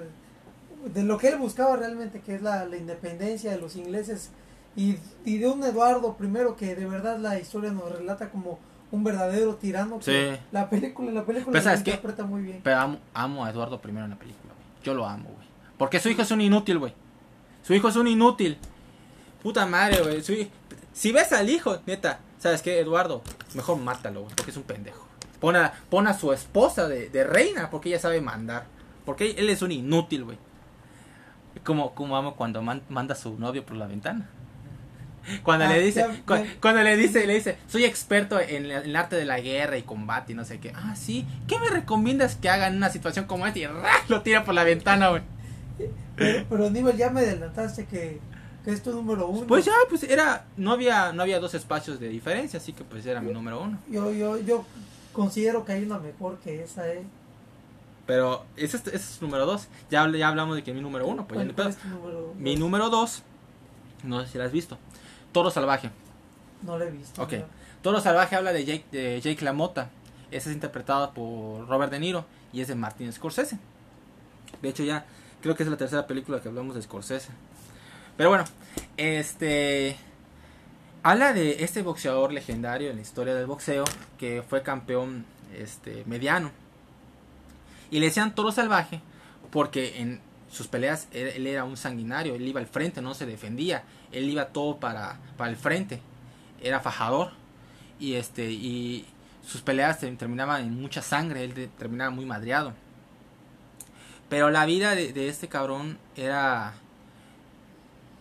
de 0.93 1.03
lo 1.03 1.18
que 1.18 1.30
él 1.30 1.38
buscaba 1.38 1.76
realmente, 1.76 2.22
que 2.22 2.36
es 2.36 2.41
la, 2.41 2.66
la 2.66 2.78
independencia 2.78 3.51
de 3.51 3.57
los 3.57 3.76
ingleses 3.76 4.32
y, 4.76 4.97
y, 5.26 5.38
de 5.38 5.47
un 5.47 5.64
Eduardo 5.64 6.16
primero 6.16 6.55
que 6.55 6.76
de 6.76 6.86
verdad 6.86 7.20
la 7.20 7.39
historia 7.39 7.72
nos 7.72 7.91
relata 7.91 8.30
como 8.30 8.59
un 8.91 9.03
verdadero 9.03 9.55
tirano. 9.55 9.99
Que 9.99 10.39
La 10.51 10.70
película, 10.70 11.11
la 11.11 11.26
película 11.26 11.59
pero, 11.61 11.76
interpreta 11.76 12.24
muy 12.26 12.41
bien. 12.41 12.61
Pero 12.64 12.99
amo, 13.14 13.45
a 13.45 13.49
Eduardo 13.49 13.80
primero 13.82 14.05
en 14.05 14.11
la 14.11 14.18
película, 14.18 14.53
güey. 14.53 14.84
Yo 14.84 14.93
lo 14.93 15.05
amo, 15.05 15.30
güey. 15.36 15.47
Porque 15.78 15.99
su 15.99 16.09
hijo 16.09 16.22
es 16.22 16.32
un 16.32 16.41
inútil, 16.41 16.80
güey. 16.80 16.93
Su 17.61 17.74
hijo 17.74 17.88
es 17.88 17.95
un 17.95 18.07
inútil. 18.07 18.57
Puta 19.43 19.65
madre, 19.65 20.01
güey. 20.01 20.23
Si 20.93 21.11
ves 21.11 21.33
al 21.33 21.49
hijo, 21.49 21.79
neta, 21.85 22.19
¿sabes 22.39 22.61
qué, 22.61 22.79
Eduardo? 22.79 23.21
Mejor 23.53 23.77
mátalo, 23.77 24.21
güey, 24.21 24.35
porque 24.35 24.51
es 24.51 24.57
un 24.57 24.63
pendejo. 24.63 25.05
Pon 25.39 25.57
a, 25.57 25.73
pon 25.89 26.07
a 26.07 26.13
su 26.13 26.31
esposa 26.31 26.87
de, 26.87 27.09
de 27.09 27.25
reina, 27.25 27.69
porque 27.69 27.89
ella 27.89 27.99
sabe 27.99 28.21
mandar. 28.21 28.65
Porque 29.05 29.31
él 29.31 29.49
es 29.49 29.61
un 29.61 29.73
inútil, 29.73 30.23
güey. 30.23 30.37
Como, 31.65 31.93
como 31.93 32.15
amo 32.15 32.35
cuando 32.35 32.61
manda 32.61 33.13
a 33.13 33.17
su 33.17 33.37
novio 33.37 33.65
por 33.65 33.75
la 33.75 33.87
ventana. 33.87 34.29
Cuando 35.43 35.65
le 35.67 35.75
ah, 35.75 35.77
dice, 35.77 36.05
cuando, 36.59 36.83
le 36.83 36.97
dice, 36.97 37.25
le 37.25 37.35
dice, 37.35 37.57
soy 37.67 37.85
experto 37.85 38.39
en, 38.41 38.65
el 38.65 38.95
arte 38.95 39.15
de 39.15 39.23
la 39.23 39.39
guerra 39.39 39.77
y 39.77 39.83
combate 39.83 40.33
y 40.33 40.35
no 40.35 40.43
sé 40.43 40.59
qué. 40.59 40.73
Ah, 40.75 40.95
sí. 40.97 41.25
¿Qué 41.47 41.57
me 41.59 41.69
recomiendas 41.69 42.35
que 42.35 42.49
haga 42.49 42.67
en 42.67 42.75
una 42.75 42.89
situación 42.89 43.25
como 43.25 43.47
esta? 43.47 43.59
Y 43.59 43.67
lo 44.09 44.21
tira 44.21 44.43
por 44.43 44.53
la 44.53 44.65
ventana, 44.65 45.09
güey. 45.09 45.21
Pero, 46.15 46.45
pero 46.49 46.67
Aníbal, 46.67 46.97
ya 46.97 47.09
me 47.09 47.21
adelantaste 47.21 47.85
que, 47.85 48.19
que 48.64 48.72
es 48.72 48.82
tu 48.82 48.91
número 48.91 49.28
uno. 49.28 49.45
Pues 49.45 49.66
ya, 49.66 49.74
pues 49.89 50.03
era, 50.03 50.45
no 50.57 50.72
había, 50.72 51.11
no 51.11 51.22
había 51.22 51.39
dos 51.39 51.53
espacios 51.53 51.99
de 51.99 52.09
diferencia, 52.09 52.59
así 52.59 52.74
que 52.74 52.84
pues 52.84 53.05
era 53.05 53.22
mi 53.22 53.34
número 53.34 53.61
uno. 53.61 53.78
Yo, 53.89 54.11
yo, 54.11 54.39
yo 54.39 54.66
considero 55.11 55.66
que 55.66 55.74
hay 55.74 55.84
una 55.84 55.99
mejor 55.99 56.38
que 56.39 56.64
esa, 56.64 56.88
eh. 56.88 57.03
Pero 58.05 58.45
ese 58.57 58.78
es, 58.78 58.88
ese 58.88 58.95
es 58.95 59.22
número 59.22 59.45
dos. 59.45 59.68
Ya, 59.89 60.09
ya 60.11 60.28
hablamos 60.28 60.55
de 60.55 60.64
que 60.64 60.74
mi 60.74 60.82
número 60.82 61.07
uno, 61.07 61.28
pues 61.28 61.45
número 61.45 62.34
Mi 62.38 62.55
número 62.55 62.89
dos, 62.89 63.24
no 64.03 64.22
sé 64.22 64.32
si 64.32 64.38
la 64.38 64.45
has 64.45 64.51
visto. 64.51 64.78
Toro 65.32 65.49
Salvaje. 65.49 65.89
No 66.61 66.78
lo 66.78 66.86
he 66.86 66.91
visto. 66.91 67.22
Ok. 67.22 67.34
Toro 67.82 67.99
Salvaje 67.99 68.36
habla 68.36 68.53
de 68.53 68.66
Jake, 68.66 68.86
de 68.91 69.20
Jake 69.22 69.43
LaMotta. 69.43 69.89
Ese 70.32 70.49
es 70.49 70.55
interpretado 70.55 71.14
por 71.14 71.68
Robert 71.68 71.91
De 71.91 71.99
Niro 71.99 72.26
y 72.51 72.61
es 72.61 72.68
de 72.68 72.76
Martin 72.76 73.11
Scorsese. 73.11 73.59
De 74.61 74.70
hecho, 74.70 74.84
ya 74.84 75.05
creo 75.41 75.55
que 75.55 75.64
es 75.64 75.70
la 75.70 75.78
tercera 75.78 76.07
película 76.07 76.41
que 76.41 76.47
hablamos 76.47 76.76
de 76.76 76.82
Scorsese. 76.82 77.30
Pero 78.18 78.30
bueno, 78.30 78.45
este. 78.97 79.97
Habla 81.03 81.34
de 81.34 81.64
este 81.64 81.82
boxeador 81.82 82.32
legendario 82.32 82.89
en 82.89 82.95
la 82.95 83.01
historia 83.01 83.36
del 83.36 83.45
boxeo 83.45 83.84
que 84.18 84.41
fue 84.41 84.64
campeón 84.64 85.26
este, 85.53 86.03
mediano. 86.05 86.51
Y 87.91 87.99
le 87.99 88.05
decían 88.05 88.34
toro 88.34 88.51
salvaje 88.53 89.01
porque 89.51 89.99
en 89.99 90.22
sus 90.49 90.68
peleas 90.68 91.07
él, 91.11 91.45
era 91.45 91.66
un 91.66 91.76
sanguinario, 91.76 92.36
él 92.36 92.47
iba 92.47 92.61
al 92.61 92.68
frente, 92.68 93.01
no 93.01 93.14
se 93.16 93.26
defendía, 93.26 93.84
él 94.11 94.30
iba 94.30 94.47
todo 94.47 94.80
para, 94.80 95.20
para 95.36 95.49
el 95.49 95.57
frente, 95.57 95.99
era 96.61 96.80
fajador 96.80 97.32
y 97.99 98.14
este 98.14 98.49
y 98.49 99.05
sus 99.45 99.61
peleas 99.61 99.99
terminaban 99.99 100.64
en 100.64 100.80
mucha 100.80 101.01
sangre, 101.01 101.43
él 101.43 101.70
terminaba 101.78 102.11
muy 102.11 102.26
madreado. 102.26 102.74
Pero 104.30 104.49
la 104.49 104.66
vida 104.66 104.95
de, 104.95 105.28
este 105.28 105.47
cabrón 105.47 105.99
era 106.16 106.74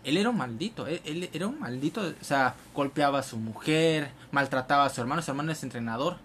él 0.05 0.16
era 0.16 0.30
un 0.30 0.36
maldito, 0.36 0.86
él, 0.86 1.30
era 1.32 1.46
un 1.46 1.61
maldito, 1.61 2.00
o 2.00 2.24
sea, 2.24 2.55
golpeaba 2.74 3.20
a 3.20 3.22
su 3.22 3.36
mujer, 3.36 4.11
maltrataba 4.30 4.84
a 4.84 4.90
su 4.90 5.00
hermano, 5.00 5.22
su 5.22 5.30
hermano 5.30 5.53
es 5.53 5.62
entrenador 5.62 6.16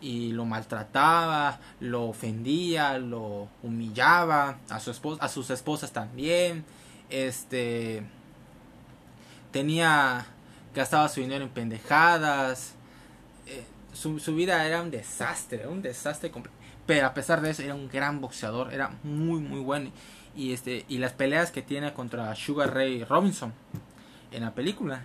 y 0.00 0.32
lo 0.32 0.44
maltrataba, 0.44 1.60
lo 1.78 2.08
ofendía, 2.08 2.98
lo 2.98 3.48
humillaba, 3.62 4.58
a 4.68 4.80
su 4.80 4.90
esposa, 4.90 5.24
a 5.24 5.28
sus 5.28 5.50
esposas 5.50 5.92
también, 5.92 6.64
este 7.10 8.02
tenía 9.52 10.26
gastaba 10.74 11.08
su 11.08 11.20
dinero 11.20 11.44
en 11.44 11.50
pendejadas, 11.50 12.74
eh, 13.46 13.64
su, 13.92 14.18
su, 14.18 14.34
vida 14.34 14.66
era 14.66 14.82
un 14.82 14.90
desastre, 14.90 15.68
un 15.68 15.82
desastre 15.82 16.32
pero 16.86 17.06
a 17.06 17.14
pesar 17.14 17.40
de 17.40 17.50
eso 17.50 17.62
era 17.62 17.74
un 17.74 17.88
gran 17.88 18.20
boxeador, 18.20 18.72
era 18.72 18.90
muy 19.04 19.40
muy 19.40 19.60
bueno 19.60 19.92
y 20.34 20.52
este 20.52 20.84
y 20.88 20.98
las 20.98 21.12
peleas 21.12 21.50
que 21.50 21.62
tiene 21.62 21.92
contra 21.92 22.34
Sugar 22.34 22.74
Ray 22.74 23.04
Robinson 23.04 23.52
en 24.30 24.42
la 24.42 24.54
película 24.54 25.04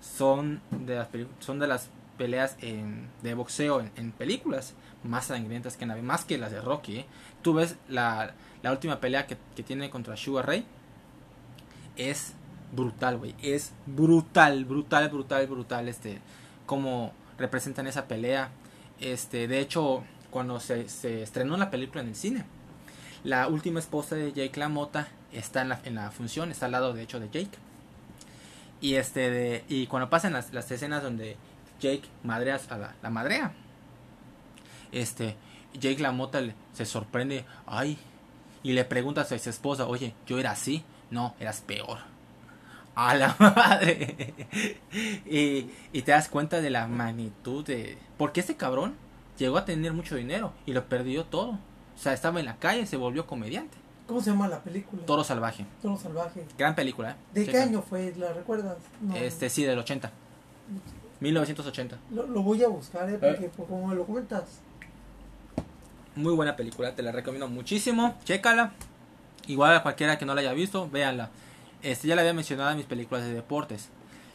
son 0.00 0.60
de 0.70 0.96
las 0.96 1.08
son 1.40 1.58
de 1.58 1.66
las 1.66 1.90
peleas 2.16 2.56
en, 2.60 3.08
de 3.22 3.34
boxeo 3.34 3.80
en, 3.96 4.12
películas 4.12 4.74
más 5.02 5.26
sangrientas 5.26 5.76
que 5.76 5.86
más 5.86 6.24
que 6.24 6.38
las 6.38 6.52
de 6.52 6.60
Rocky. 6.60 6.98
¿eh? 6.98 7.06
Tú 7.42 7.54
ves 7.54 7.76
la, 7.88 8.34
la 8.62 8.70
última 8.70 9.00
pelea 9.00 9.26
que, 9.26 9.36
que, 9.56 9.62
tiene 9.64 9.90
contra 9.90 10.16
Sugar 10.16 10.46
Ray. 10.46 10.64
Es 11.96 12.34
brutal, 12.70 13.18
güey. 13.18 13.34
Es 13.42 13.72
brutal, 13.86 14.64
brutal, 14.64 15.08
brutal, 15.08 15.46
brutal. 15.48 15.88
Este, 15.88 16.20
como 16.66 17.12
representan 17.38 17.88
esa 17.88 18.06
pelea. 18.06 18.50
Este, 19.00 19.48
de 19.48 19.58
hecho, 19.58 20.04
cuando 20.30 20.60
se, 20.60 20.88
se 20.88 21.22
estrenó 21.22 21.56
la 21.56 21.70
película 21.70 22.02
en 22.02 22.08
el 22.08 22.14
cine, 22.14 22.44
la 23.24 23.48
última 23.48 23.78
esposa 23.78 24.16
de 24.16 24.32
Jake 24.32 24.58
LaMotta 24.58 25.08
está 25.32 25.62
en 25.62 25.68
la, 25.70 25.80
en 25.84 25.94
la 25.94 26.10
función, 26.10 26.50
está 26.50 26.66
al 26.66 26.72
lado 26.72 26.92
de 26.92 27.02
hecho 27.02 27.20
de 27.20 27.26
Jake. 27.26 27.58
Y 28.80 28.94
este 28.96 29.64
y 29.68 29.86
cuando 29.86 30.10
pasan 30.10 30.32
las, 30.32 30.52
las 30.52 30.70
escenas 30.70 31.02
donde 31.02 31.36
Jake 31.82 32.08
madreas 32.22 32.70
a 32.70 32.78
la, 33.02 33.10
madrea. 33.10 33.52
Este, 34.92 35.36
Jake 35.74 36.00
la 36.00 36.12
mota 36.12 36.40
se 36.72 36.84
sorprende, 36.84 37.44
ay, 37.66 37.98
y 38.62 38.72
le 38.72 38.84
pregunta 38.84 39.22
a 39.22 39.24
su 39.24 39.34
esposa, 39.34 39.86
oye, 39.86 40.14
yo 40.26 40.38
era 40.38 40.52
así, 40.52 40.84
no, 41.10 41.34
eras 41.40 41.60
peor. 41.60 41.98
A 42.94 43.14
la 43.14 43.34
madre. 43.40 44.34
y, 45.26 45.70
y 45.92 46.02
te 46.02 46.12
das 46.12 46.28
cuenta 46.28 46.60
de 46.60 46.70
la 46.70 46.86
magnitud 46.86 47.64
de... 47.64 47.98
Porque 48.18 48.40
ese 48.40 48.56
cabrón 48.56 48.94
llegó 49.38 49.56
a 49.56 49.64
tener 49.64 49.92
mucho 49.92 50.14
dinero 50.14 50.52
y 50.66 50.72
lo 50.72 50.84
perdió 50.84 51.24
todo. 51.24 51.58
O 51.96 51.98
sea, 51.98 52.12
estaba 52.12 52.40
en 52.40 52.46
la 52.46 52.56
calle, 52.56 52.86
se 52.86 52.96
volvió 52.96 53.26
comediante. 53.26 53.76
¿Cómo 54.06 54.20
se 54.20 54.30
llama 54.30 54.48
la 54.48 54.60
película? 54.60 55.04
Toro 55.06 55.24
Salvaje. 55.24 55.64
Toro 55.80 55.96
Salvaje. 55.96 56.44
Gran 56.58 56.74
película, 56.74 57.12
¿eh? 57.12 57.16
¿De 57.32 57.46
qué 57.46 57.58
año 57.58 57.82
fue? 57.82 58.12
¿La 58.16 58.32
recuerdas? 58.32 58.76
Este, 59.14 59.48
sí, 59.48 59.64
del 59.64 59.78
80. 59.78 60.10
1980. 61.20 61.98
Lo, 62.10 62.26
lo 62.26 62.42
voy 62.42 62.62
a 62.64 62.68
buscar, 62.68 63.08
¿eh? 63.08 63.18
Porque 63.20 63.50
pues, 63.54 63.68
como 63.68 63.86
me 63.86 63.94
lo 63.94 64.04
cuentas. 64.04 64.60
Muy 66.14 66.34
buena 66.34 66.56
película, 66.56 66.94
te 66.94 67.02
la 67.02 67.12
recomiendo 67.12 67.48
muchísimo. 67.48 68.18
Chécala. 68.24 68.72
Igual 69.46 69.76
a 69.76 69.82
cualquiera 69.82 70.18
que 70.18 70.26
no 70.26 70.34
la 70.34 70.40
haya 70.40 70.52
visto, 70.52 70.90
véanla. 70.90 71.30
Este, 71.82 72.08
ya 72.08 72.14
la 72.14 72.22
había 72.22 72.34
mencionado 72.34 72.70
en 72.70 72.76
mis 72.76 72.86
películas 72.86 73.24
de 73.24 73.32
deportes. 73.32 73.88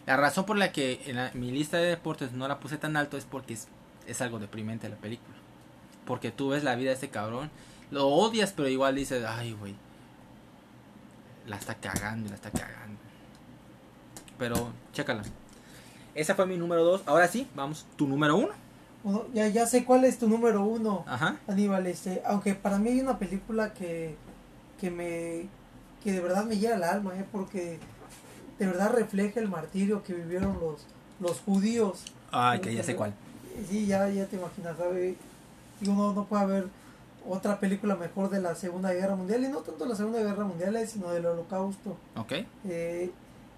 La 0.05 0.18
razón 0.18 0.45
por 0.45 0.58
la 0.58 0.72
que 0.72 1.01
en 1.05 1.39
mi 1.39 1.51
lista 1.51 1.78
de 1.78 1.88
deportes 1.88 2.32
no 2.32 2.47
la 2.47 2.60
puse 2.60 2.78
tan 2.78 2.97
alto 2.97 3.18
es 3.18 3.26
porque 3.26 3.53
es, 3.53 3.68
es 4.08 4.22
algo 4.22 4.39
deprimente 4.39 4.89
la 4.89 4.95
película. 4.95 5.36
Porque 6.08 6.32
tú 6.32 6.49
ves 6.49 6.64
la 6.64 6.76
vida 6.76 6.89
de 6.89 6.95
este 6.95 7.10
cabrón, 7.10 7.51
lo 7.91 8.08
odias, 8.08 8.53
pero 8.53 8.70
igual 8.70 8.95
dices, 8.95 9.24
ay, 9.28 9.53
güey, 9.53 9.76
la 11.45 11.58
está 11.58 11.76
cagando, 11.76 12.30
la 12.30 12.36
está 12.36 12.49
cagando. 12.49 12.97
Pero, 14.39 14.70
chécala. 14.93 15.24
Esa 16.16 16.34
fue 16.34 16.47
mi 16.47 16.58
número 16.58 16.84
dos. 16.84 17.03
Ahora 17.05 17.28
sí, 17.28 17.47
vamos, 17.55 17.86
tu 17.95 18.08
número 18.08 18.36
uno. 18.38 18.53
ya, 19.34 19.47
ya 19.49 19.66
sé 19.68 19.86
cuál 19.86 20.05
es 20.05 20.18
tu 20.18 20.28
número 20.28 20.64
uno, 20.64 21.03
Ajá. 21.08 21.38
Aníbal. 21.47 21.86
Este, 21.88 22.24
aunque 22.26 22.55
para 22.55 22.80
mí 22.80 22.89
hay 22.89 23.01
una 23.01 23.20
película 23.20 23.74
que, 23.74 24.16
que 24.80 24.89
me 24.89 25.47
que 26.03 26.12
de 26.12 26.22
verdad 26.22 26.45
me 26.45 26.58
llega 26.58 26.76
al 26.76 26.84
alma, 26.84 27.18
¿eh? 27.18 27.26
porque 27.32 27.80
de 28.60 28.66
verdad 28.66 28.91
refleja 28.93 29.39
el 29.39 29.49
martirio 29.49 30.03
que 30.03 30.14
vivieron 30.14 30.58
los, 30.60 30.86
los 31.20 31.39
judíos. 31.41 32.03
Ay, 32.32 32.62
que 32.62 32.74
ya 32.74 32.84
sé 32.84 32.95
cuál. 32.95 33.14
Sí, 33.70 33.88
ya, 33.88 34.08
ya 34.10 34.26
te 34.26 34.38
imaginas, 34.38 34.78
y 35.82 35.89
uno 35.89 36.13
no 36.13 36.25
puede 36.25 36.43
haber 36.43 36.67
otra 37.30 37.59
película 37.59 37.95
mejor 37.95 38.30
de 38.30 38.39
la 38.41 38.55
Segunda 38.55 38.93
Guerra 38.93 39.15
Mundial, 39.15 39.43
y 39.43 39.49
no 39.49 39.57
tanto 39.59 39.84
de 39.84 39.89
la 39.89 39.95
Segunda 39.95 40.19
Guerra 40.21 40.45
Mundial, 40.45 40.78
sino 40.88 41.09
del 41.11 41.25
Holocausto. 41.25 41.97
Ok. 42.15 42.34
Eh, 42.65 43.11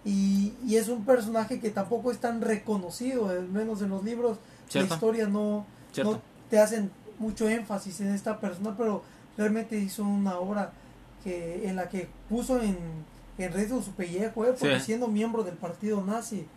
y, 0.06 0.54
y 0.66 0.78
es 0.78 0.88
un 0.88 1.06
personaje 1.06 1.60
que 1.60 1.70
tampoco 1.70 2.12
es 2.12 2.18
tan 2.20 2.42
reconocido, 2.42 3.30
al 3.30 3.48
menos 3.50 3.82
en 3.82 3.90
los 3.90 4.04
libros, 4.04 4.38
Cierto. 4.70 4.90
la 4.90 4.96
historia 4.96 5.28
no, 5.28 5.66
no 6.04 6.22
te 6.50 6.60
hacen 6.60 6.90
mucho 7.20 7.48
énfasis 7.50 8.00
en 8.02 8.14
esta 8.14 8.40
persona, 8.40 8.76
pero 8.78 9.04
realmente 9.38 9.78
hizo 9.78 10.04
una 10.04 10.38
obra 10.40 10.72
que 11.24 11.68
en 11.68 11.76
la 11.76 11.90
que 11.90 12.08
puso 12.30 12.62
en, 12.62 12.78
en 13.38 13.54
riesgo 13.54 13.82
su 13.82 13.92
pellejo, 13.92 14.46
eh, 14.46 14.56
porque 14.58 14.80
Sí. 14.80 14.86
siendo 14.86 15.08
miembro 15.10 15.44
del 15.44 15.56
partido 15.56 16.02
nazi, 16.04 16.48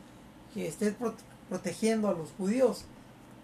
que 0.54 0.68
esté 0.68 0.92
pro- 0.92 1.14
protegiendo 1.48 2.08
a 2.08 2.12
los 2.12 2.30
judíos, 2.38 2.84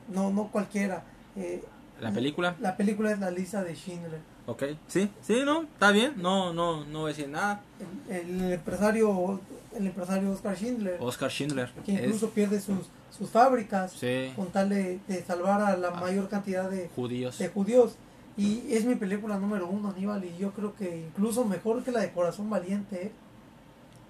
no, 0.08 0.30
no 0.30 0.48
cualquiera. 0.48 1.02
Eh, 1.36 1.62
La 2.00 2.10
película. 2.12 2.54
la 2.60 2.76
película 2.76 3.10
es 3.12 3.18
la 3.18 3.30
lista 3.30 3.62
de 3.64 3.74
Schindler. 3.74 4.20
Ok. 4.46 4.62
Sí, 4.86 5.10
sí, 5.20 5.42
no, 5.44 5.62
está 5.62 5.90
bien. 5.90 6.14
No, 6.16 6.52
no, 6.54 6.84
no 6.84 7.00
voy 7.00 7.10
a 7.12 7.14
decir 7.14 7.28
nada. 7.28 7.60
El, 8.08 8.40
el 8.42 8.52
empresario 8.52 9.40
el 9.76 9.86
empresario 9.86 10.30
Oscar 10.32 10.56
Schindler, 10.56 10.96
Oscar 11.00 11.30
Schindler. 11.30 11.70
que 11.84 11.94
es- 11.94 12.00
incluso 12.04 12.30
pierde 12.30 12.60
sus, 12.60 12.86
sus 13.16 13.28
fábricas 13.30 13.92
sí, 13.92 14.32
con 14.34 14.48
tal 14.50 14.70
de, 14.70 14.98
de 15.06 15.22
salvar 15.22 15.60
a 15.60 15.76
la 15.76 15.88
Ah. 15.88 16.00
mayor 16.00 16.28
cantidad 16.28 16.68
de, 16.70 16.88
judíos. 16.96 17.38
de 17.38 17.48
judíos. 17.48 17.96
Y 18.36 18.62
es 18.72 18.84
mi 18.84 18.94
película 18.94 19.36
número 19.38 19.66
uno, 19.68 19.90
Aníbal, 19.90 20.24
y 20.24 20.36
yo 20.38 20.52
creo 20.52 20.74
que 20.74 21.04
incluso 21.08 21.44
mejor 21.44 21.82
que 21.84 21.90
la 21.92 22.00
de 22.00 22.12
Corazón 22.12 22.48
Valiente. 22.48 23.06
¿eh? 23.06 23.12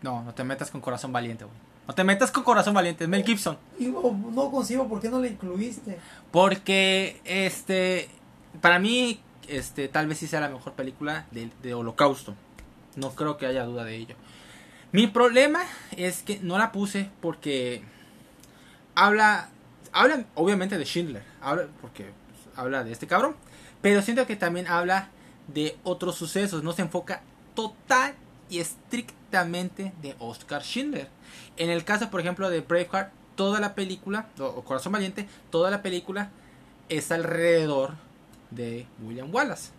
No, 0.02 0.22
no 0.22 0.32
te 0.34 0.44
metas 0.44 0.70
con 0.70 0.80
corazón 0.80 1.12
valiente, 1.12 1.44
güey. 1.44 1.56
No 1.88 1.94
te 1.94 2.04
metas 2.04 2.30
con 2.30 2.44
corazón 2.44 2.74
valiente, 2.74 3.04
es 3.04 3.10
Mel 3.10 3.24
Gibson. 3.24 3.56
Y 3.78 3.86
no 3.86 4.50
concibo 4.50 4.86
por 4.86 5.00
qué 5.00 5.08
no 5.08 5.20
la 5.20 5.26
incluiste. 5.26 5.98
Porque, 6.30 7.22
este, 7.24 8.10
para 8.60 8.78
mí, 8.78 9.22
este, 9.48 9.88
tal 9.88 10.06
vez 10.06 10.18
sí 10.18 10.26
sea 10.26 10.40
la 10.40 10.50
mejor 10.50 10.74
película 10.74 11.26
de, 11.30 11.50
de 11.62 11.72
Holocausto. 11.72 12.34
No 12.94 13.14
creo 13.14 13.38
que 13.38 13.46
haya 13.46 13.64
duda 13.64 13.84
de 13.84 13.96
ello. 13.96 14.16
Mi 14.92 15.06
problema 15.06 15.60
es 15.96 16.22
que 16.22 16.38
no 16.40 16.58
la 16.58 16.72
puse 16.72 17.10
porque 17.22 17.82
habla, 18.94 19.48
habla 19.92 20.26
obviamente 20.34 20.76
de 20.76 20.84
Schindler, 20.84 21.22
habla, 21.40 21.68
porque 21.80 22.04
pues, 22.04 22.58
habla 22.58 22.84
de 22.84 22.92
este 22.92 23.06
cabrón, 23.06 23.34
pero 23.80 24.02
siento 24.02 24.26
que 24.26 24.36
también 24.36 24.66
habla 24.66 25.08
de 25.46 25.78
otros 25.84 26.16
sucesos, 26.16 26.62
no 26.62 26.72
se 26.72 26.82
enfoca 26.82 27.22
total 27.54 28.14
y 28.50 28.60
estrictamente 28.60 29.92
de 30.02 30.16
Oscar 30.18 30.62
Schindler. 30.62 31.08
En 31.56 31.70
el 31.70 31.84
caso, 31.84 32.10
por 32.10 32.20
ejemplo, 32.20 32.50
de 32.50 32.60
Braveheart, 32.60 33.12
toda 33.36 33.60
la 33.60 33.74
película, 33.74 34.28
o, 34.38 34.62
Corazón 34.62 34.92
Valiente, 34.92 35.28
toda 35.50 35.70
la 35.70 35.82
película 35.82 36.30
es 36.88 37.12
alrededor 37.12 37.94
de 38.50 38.86
William 39.02 39.32
Wallace. 39.32 39.70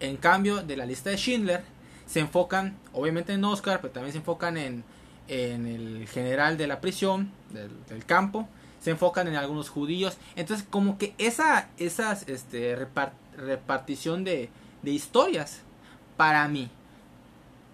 En 0.00 0.16
cambio, 0.16 0.62
de 0.62 0.76
la 0.76 0.86
lista 0.86 1.10
de 1.10 1.16
Schindler, 1.16 1.62
se 2.06 2.20
enfocan, 2.20 2.76
obviamente 2.92 3.32
en 3.32 3.44
Oscar, 3.44 3.80
pero 3.80 3.92
también 3.92 4.12
se 4.12 4.18
enfocan 4.18 4.56
en, 4.56 4.84
en 5.28 5.66
el 5.66 6.08
general 6.08 6.56
de 6.56 6.66
la 6.66 6.80
prisión, 6.80 7.30
del, 7.50 8.04
campo, 8.04 8.48
se 8.80 8.90
enfocan 8.90 9.28
en 9.28 9.36
algunos 9.36 9.68
judíos. 9.68 10.16
Entonces, 10.36 10.66
como 10.68 10.98
que 10.98 11.14
esa 11.18 11.68
esas, 11.78 12.28
este, 12.28 12.76
repar- 12.76 13.12
repartición 13.36 14.24
de, 14.24 14.50
de 14.82 14.90
historias, 14.90 15.60
para 16.16 16.46
mí, 16.48 16.70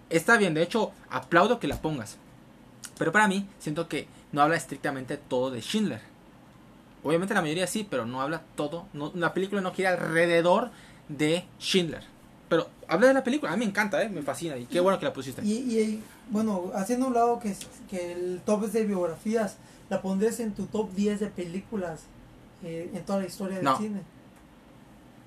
está 0.09 0.37
bien. 0.37 0.53
De 0.53 0.61
hecho, 0.63 0.91
aplaudo 1.09 1.59
que 1.59 1.67
la 1.67 1.81
pongas. 1.81 2.17
Pero 2.97 3.11
para 3.11 3.27
mí, 3.27 3.47
siento 3.59 3.87
que 3.87 4.07
no 4.31 4.41
habla 4.41 4.55
estrictamente 4.57 5.17
todo 5.17 5.51
de 5.51 5.61
Schindler. 5.61 6.01
Obviamente 7.03 7.33
la 7.33 7.41
mayoría 7.41 7.65
sí, 7.67 7.87
pero 7.89 8.05
no 8.05 8.21
habla 8.21 8.41
todo. 8.55 8.85
No, 8.93 9.11
la 9.15 9.33
película 9.33 9.61
no 9.61 9.73
gira 9.73 9.91
alrededor 9.91 10.69
de 11.07 11.45
Schindler. 11.59 12.03
Pero 12.49 12.67
habla 12.87 13.07
de 13.07 13.13
la 13.13 13.23
película. 13.23 13.51
A 13.51 13.55
mí 13.55 13.59
me 13.63 13.69
encanta, 13.69 14.01
¿eh? 14.03 14.09
me 14.09 14.21
fascina. 14.21 14.57
Y 14.57 14.65
qué 14.65 14.79
bueno 14.79 14.99
que 14.99 15.05
la 15.05 15.13
pusiste. 15.13 15.41
Y, 15.45 15.53
y, 15.53 16.03
bueno, 16.29 16.71
haciendo 16.75 17.07
un 17.07 17.13
lado 17.13 17.39
que, 17.39 17.55
que 17.89 18.11
el 18.11 18.41
top 18.45 18.65
es 18.65 18.73
de 18.73 18.85
biografías, 18.85 19.57
¿la 19.89 20.01
pondrías 20.01 20.39
en 20.39 20.53
tu 20.53 20.65
top 20.65 20.91
10 20.93 21.19
de 21.21 21.27
películas 21.27 22.01
eh, 22.63 22.91
en 22.93 23.05
toda 23.05 23.19
la 23.19 23.27
historia 23.27 23.55
del 23.57 23.65
No. 23.65 23.77
cine? 23.77 24.01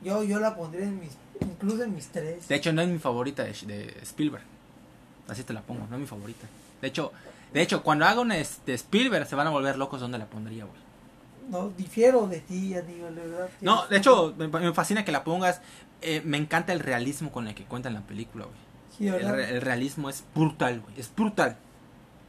Yo, 0.05 0.25
yo 0.25 0.41
la 0.41 0.57
pondría 0.57 0.85
en 0.85 0.99
mis, 0.99 1.13
incluso 1.41 1.85
en 1.85 1.95
mis 1.95 2.09
tres. 2.09 2.49
De 2.49 2.57
hecho, 2.57 2.73
no 2.73 2.83
es 2.83 2.89
mi 2.89 2.99
favorita 2.99 3.45
de, 3.45 3.53
de 3.53 3.97
Spielberg. 4.03 4.43
Así 5.29 5.43
te 5.45 5.53
la 5.53 5.63
pongo, 5.63 5.87
no 5.89 5.97
es 5.97 6.01
mi 6.01 6.07
favorita. 6.07 6.47
De 6.81 6.89
hecho, 6.89 7.13
de 7.53 7.63
hecho 7.63 7.83
cuando 7.83 8.05
haga 8.07 8.21
una 8.21 8.37
es- 8.39 8.61
de 8.67 8.75
Spielberg 8.75 9.27
se 9.27 9.37
van 9.37 9.47
a 9.47 9.51
volver 9.51 9.77
locos 9.79 10.01
donde 10.01 10.19
la 10.19 10.27
pondría, 10.27 10.65
güey. 10.65 10.81
No, 11.49 11.71
difiero 11.77 12.27
de 12.29 12.41
ti, 12.41 12.75
Aníbal, 12.75 13.15
de 13.15 13.21
verdad. 13.27 13.49
No, 13.61 13.87
de 13.89 13.97
hecho, 13.99 14.35
me, 14.39 14.47
me 14.49 14.73
fascina 14.73 15.05
que 15.05 15.13
la 15.13 15.25
pongas. 15.25 15.61
Eh, 16.01 16.23
me 16.25 16.37
encanta 16.37 16.73
el 16.73 16.81
realismo 16.81 17.31
con 17.33 17.47
el 17.49 17.55
que 17.55 17.65
cuentan 17.65 17.95
la 17.95 18.01
película, 18.03 18.45
güey. 18.47 18.57
Sí, 18.97 19.09
El, 19.09 19.39
el 19.41 19.61
realismo 19.61 20.09
es 20.09 20.23
brutal, 20.35 20.81
güey. 20.81 20.99
Es 21.01 21.13
brutal. 21.15 21.57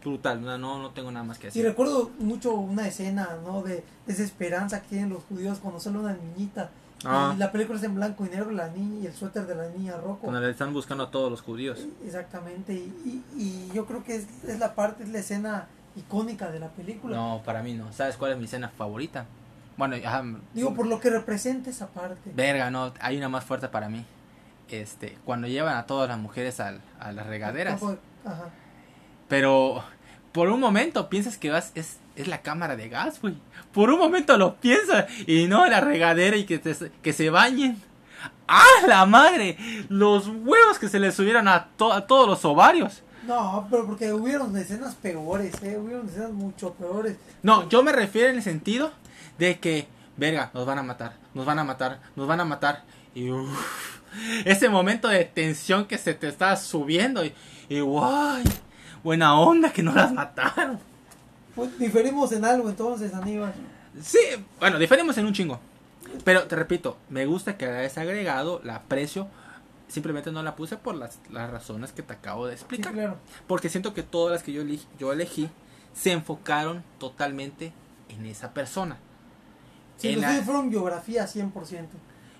Brutal. 0.03 0.41
No, 0.41 0.57
no, 0.57 0.79
no 0.81 0.89
tengo 0.91 1.11
nada 1.11 1.23
más 1.25 1.37
que 1.37 1.49
Sí, 1.51 1.59
decir. 1.59 1.65
recuerdo 1.69 2.11
mucho 2.19 2.53
una 2.53 2.87
escena, 2.87 3.37
¿no? 3.43 3.61
De 3.61 3.83
desesperanza 4.07 4.81
que 4.81 4.89
tienen 4.89 5.09
los 5.09 5.23
judíos 5.23 5.59
cuando 5.59 5.79
sale 5.79 5.97
una 5.99 6.13
niñita. 6.13 6.71
Ah. 7.05 7.33
Y 7.35 7.39
la 7.39 7.51
película 7.51 7.77
es 7.77 7.83
en 7.85 7.95
blanco 7.95 8.25
y 8.25 8.29
negro, 8.29 8.51
la 8.51 8.67
niña 8.69 8.99
y 9.03 9.07
el 9.07 9.13
suéter 9.13 9.45
de 9.45 9.55
la 9.55 9.67
niña 9.69 9.97
rojo. 9.97 10.19
Cuando 10.21 10.39
le 10.41 10.49
están 10.49 10.73
buscando 10.73 11.05
a 11.05 11.11
todos 11.11 11.29
los 11.29 11.41
judíos. 11.41 11.85
Exactamente, 12.05 12.73
y, 12.73 12.93
y, 13.05 13.23
y 13.41 13.71
yo 13.73 13.85
creo 13.85 14.03
que 14.03 14.15
es, 14.15 14.27
es 14.47 14.59
la 14.59 14.75
parte, 14.75 15.03
es 15.03 15.09
la 15.09 15.19
escena 15.19 15.67
icónica 15.95 16.49
de 16.51 16.59
la 16.59 16.69
película. 16.69 17.15
No, 17.15 17.41
para 17.45 17.61
mí 17.63 17.73
no. 17.73 17.91
¿Sabes 17.93 18.17
cuál 18.17 18.31
es 18.33 18.37
mi 18.37 18.45
escena 18.45 18.69
favorita? 18.69 19.25
Bueno, 19.77 19.95
ajá, 20.05 20.23
Digo, 20.53 20.73
por 20.75 20.85
lo 20.87 20.99
que 20.99 21.09
representa 21.09 21.69
esa 21.69 21.87
parte. 21.87 22.31
Verga, 22.35 22.69
no. 22.71 22.93
Hay 22.99 23.17
una 23.17 23.27
más 23.29 23.43
fuerte 23.43 23.67
para 23.67 23.89
mí. 23.89 24.05
Este, 24.69 25.17
cuando 25.25 25.47
llevan 25.47 25.75
a 25.77 25.85
todas 25.85 26.07
las 26.09 26.17
mujeres 26.17 26.59
al- 26.59 26.81
a 26.99 27.11
las 27.11 27.27
regaderas. 27.27 27.81
Ajá. 28.25 28.49
Pero 29.27 29.83
por 30.31 30.49
un 30.49 30.59
momento 30.59 31.09
piensas 31.09 31.37
que 31.37 31.49
vas 31.49 31.71
es, 31.75 31.97
es 32.15 32.27
la 32.27 32.41
cámara 32.41 32.75
de 32.75 32.89
gas, 32.89 33.19
güey. 33.21 33.35
Por 33.73 33.89
un 33.89 33.99
momento 33.99 34.37
lo 34.37 34.55
piensas 34.55 35.05
y 35.27 35.47
no 35.47 35.65
la 35.67 35.81
regadera 35.81 36.37
y 36.37 36.45
que, 36.45 36.59
te- 36.59 36.91
que 37.01 37.13
se 37.13 37.29
bañen. 37.29 37.81
¡Ah, 38.47 38.63
la 38.87 39.05
madre! 39.05 39.57
Los 39.89 40.27
huevos 40.27 40.77
que 40.79 40.89
se 40.89 40.99
les 40.99 41.15
subieron 41.15 41.47
a, 41.47 41.67
to- 41.77 41.91
a 41.93 42.05
todos 42.05 42.27
los 42.27 42.43
ovarios. 42.45 43.01
No, 43.25 43.67
pero 43.71 43.85
porque 43.85 44.11
hubieron 44.11 44.55
escenas 44.57 44.95
peores, 44.95 45.53
¿eh? 45.63 45.77
Hubieron 45.77 46.07
escenas 46.09 46.31
mucho 46.31 46.73
peores. 46.73 47.17
No, 47.41 47.67
yo 47.69 47.81
me 47.81 47.91
refiero 47.93 48.29
en 48.29 48.35
el 48.35 48.43
sentido 48.43 48.91
de 49.37 49.59
que, 49.59 49.87
verga, 50.17 50.51
nos 50.53 50.65
van 50.65 50.79
a 50.79 50.83
matar, 50.83 51.15
nos 51.33 51.45
van 51.45 51.57
a 51.59 51.63
matar, 51.63 51.99
nos 52.17 52.27
van 52.27 52.41
a 52.41 52.45
matar. 52.45 52.83
Y 53.15 53.31
uff, 53.31 54.01
ese 54.45 54.67
momento 54.69 55.07
de 55.07 55.23
tensión 55.23 55.85
que 55.85 55.97
se 55.97 56.13
te 56.13 56.27
está 56.27 56.55
subiendo 56.57 57.23
y, 57.23 57.33
y 57.69 57.79
guay, 57.79 58.43
buena 59.03 59.39
onda 59.39 59.71
que 59.71 59.83
no 59.83 59.93
las 59.93 60.11
mataron. 60.13 60.79
Pues 61.55 61.77
diferimos 61.79 62.31
en 62.31 62.45
algo 62.45 62.69
entonces, 62.69 63.13
Aníbal. 63.13 63.53
Sí, 64.01 64.19
bueno, 64.59 64.79
diferimos 64.79 65.17
en 65.17 65.25
un 65.27 65.33
chingo. 65.33 65.59
Pero 66.23 66.43
te 66.47 66.55
repito, 66.55 66.97
me 67.09 67.25
gusta 67.25 67.57
que 67.57 67.65
hayas 67.65 67.97
agregado, 67.97 68.59
la 68.63 68.75
aprecio. 68.77 69.27
Simplemente 69.87 70.31
no 70.31 70.41
la 70.41 70.55
puse 70.55 70.77
por 70.77 70.95
las, 70.95 71.19
las 71.31 71.49
razones 71.51 71.91
que 71.91 72.01
te 72.01 72.13
acabo 72.13 72.47
de 72.47 72.53
Sí, 72.55 72.61
explicar. 72.61 72.93
claro. 72.93 73.17
Porque 73.47 73.69
siento 73.69 73.93
que 73.93 74.01
todas 74.03 74.31
las 74.33 74.41
que 74.43 74.51
yo 74.53 74.61
elegí, 74.63 74.87
yo 74.97 75.13
elegí 75.13 75.49
se 75.93 76.11
enfocaron 76.11 76.83
totalmente 76.99 77.71
en 78.09 78.25
esa 78.25 78.53
persona. 78.53 78.97
Sí, 79.97 80.09
En 80.13 80.21
la- 80.21 80.41
fueron 80.41 80.69
biografía 80.71 81.27
100%. 81.27 81.87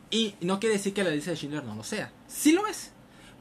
Y 0.09 0.35
no 0.41 0.59
quiere 0.59 0.75
decir 0.77 0.93
que 0.93 1.03
la 1.03 1.11
lista 1.11 1.31
de 1.31 1.37
Schindler 1.37 1.63
no 1.63 1.75
lo 1.75 1.83
sea. 1.83 2.11
Sí 2.27 2.51
lo 2.51 2.65
es. 2.67 2.91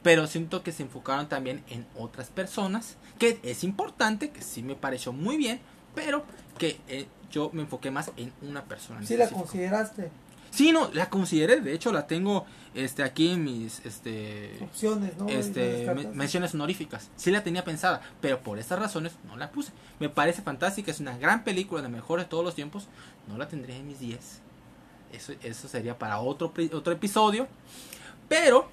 Pero 0.03 0.27
siento 0.27 0.63
que 0.63 0.71
se 0.71 0.83
enfocaron 0.83 1.27
también 1.27 1.63
en 1.69 1.85
otras 1.97 2.29
personas. 2.29 2.97
Que 3.17 3.39
es 3.43 3.63
importante, 3.63 4.29
que 4.29 4.41
sí 4.41 4.61
me 4.61 4.75
pareció 4.75 5.13
muy 5.13 5.37
bien. 5.37 5.61
Pero 5.95 6.25
que 6.57 6.79
eh, 6.87 7.07
yo 7.31 7.49
me 7.53 7.61
enfoqué 7.61 7.89
más 7.89 8.11
en 8.17 8.31
una 8.41 8.65
persona. 8.65 8.99
en 8.99 9.07
Sí 9.07 9.17
la 9.17 9.29
consideraste. 9.29 10.11
Sí, 10.51 10.71
no, 10.71 10.91
la 10.93 11.09
consideré. 11.09 11.61
De 11.61 11.73
hecho, 11.73 11.91
la 11.91 12.05
tengo 12.05 12.45
este, 12.75 13.01
aquí 13.01 13.31
en 13.31 13.43
mis 13.43 13.83
este, 13.85 14.59
Opciones, 14.61 15.17
¿no? 15.17 15.27
Este, 15.27 15.91
menciones 16.13 16.53
honoríficas. 16.53 17.09
Sí 17.15 17.31
la 17.31 17.43
tenía 17.43 17.63
pensada, 17.63 18.01
pero 18.21 18.39
por 18.39 18.59
estas 18.59 18.77
razones 18.77 19.13
no 19.25 19.35
la 19.35 19.51
puse. 19.51 19.71
Me 19.99 20.09
parece 20.09 20.43
fantástica, 20.43 20.91
es 20.91 20.99
una 20.99 21.17
gran 21.17 21.43
película, 21.43 21.81
de 21.81 21.89
mejor 21.89 22.19
de 22.19 22.25
todos 22.25 22.45
los 22.45 22.53
tiempos. 22.53 22.87
No 23.27 23.39
la 23.39 23.47
tendría 23.47 23.77
en 23.77 23.87
mis 23.87 23.99
10. 23.99 24.41
Eso, 25.13 25.33
eso 25.41 25.67
sería 25.67 25.97
para 25.97 26.19
otro, 26.19 26.53
otro 26.71 26.93
episodio. 26.93 27.47
Pero 28.29 28.69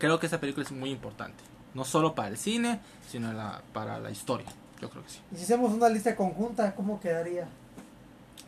creo 0.00 0.18
que 0.18 0.26
esa 0.26 0.40
película 0.40 0.66
es 0.66 0.72
muy 0.72 0.90
importante. 0.90 1.44
No 1.74 1.84
solo 1.84 2.16
para 2.16 2.26
el 2.28 2.36
cine, 2.36 2.80
sino 3.08 3.32
la- 3.32 3.62
para 3.72 4.00
la 4.00 4.10
historia. 4.10 4.48
Yo 4.80 4.90
creo 4.90 5.04
que 5.04 5.10
sí. 5.10 5.20
Y 5.32 5.36
si 5.36 5.44
hacemos 5.44 5.72
una 5.72 5.88
lista 5.88 6.16
conjunta, 6.16 6.74
¿cómo 6.74 6.98
quedaría? 6.98 7.44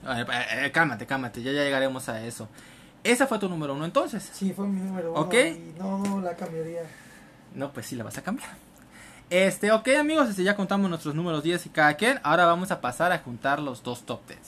Eh, 0.05 0.24
eh, 0.64 0.70
cálmate, 0.72 1.07
cálmate, 1.07 1.42
ya, 1.42 1.53
ya 1.53 1.62
llegaremos 1.62 2.09
a 2.09 2.24
eso. 2.24 2.48
Esa 3.05 3.26
fue 3.28 3.38
tu 3.38 3.48
número 3.48 3.74
uno 3.74 3.84
entonces. 3.84 4.28
Sí, 4.32 4.53
fue 4.53 4.66
mi 4.66 4.80
número 4.80 5.12
uno. 5.12 5.20
Ok. 5.20 5.34
Y 5.34 5.74
no, 5.78 5.98
no 5.98 6.20
la 6.20 6.34
cambiaría. 6.34 6.82
No, 7.55 7.72
pues 7.72 7.86
sí 7.86 7.96
la 7.96 8.05
vas 8.05 8.18
a 8.18 8.22
cambiar. 8.22 8.50
Este, 9.30 9.72
ok 9.72 9.88
amigos, 9.98 10.28
este, 10.28 10.42
ya 10.44 10.57
contamos 10.57 10.88
nuestros 10.90 11.14
números 11.14 11.42
10 11.42 11.66
y 11.66 11.68
cada 11.68 11.94
quien. 11.94 12.18
Ahora 12.22 12.46
vamos 12.46 12.70
a 12.70 12.80
pasar 12.80 13.12
a 13.12 13.18
juntar 13.18 13.61
los 13.61 13.82
dos 13.82 14.03
top 14.03 14.26
10. 14.26 14.38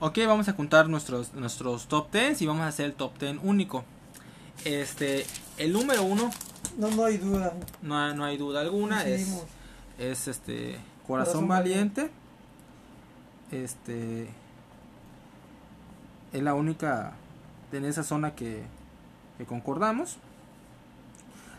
Ok, 0.00 0.18
vamos 0.26 0.48
a 0.48 0.52
juntar 0.52 0.88
nuestros, 0.88 1.34
nuestros 1.34 1.88
top 1.88 2.12
10 2.12 2.40
y 2.42 2.46
vamos 2.46 2.62
a 2.62 2.68
hacer 2.68 2.86
el 2.86 2.92
top 2.94 3.18
10 3.18 3.38
único. 3.42 3.84
Este, 4.64 5.26
el 5.56 5.72
número 5.72 6.02
uno, 6.04 6.30
No, 6.76 6.88
no 6.90 7.04
hay 7.04 7.18
duda. 7.18 7.52
no, 7.82 7.98
hay- 7.98 8.14
no 8.14 8.24
hay 8.24 8.36
duda 8.36 8.60
alguna, 8.60 9.04
es, 9.06 9.28
es 9.98 10.28
este 10.28 10.78
Corazón, 11.06 11.46
Corazón 11.46 11.48
Valiente. 11.48 12.10
Este 13.50 14.28
es 16.32 16.42
la 16.42 16.54
única 16.54 17.14
en 17.72 17.84
esa 17.84 18.02
zona 18.04 18.34
que, 18.34 18.62
que 19.38 19.44
concordamos. 19.46 20.16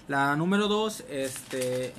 La 0.08 0.36
número 0.36 0.68
2, 0.68 1.04
este 1.10 1.94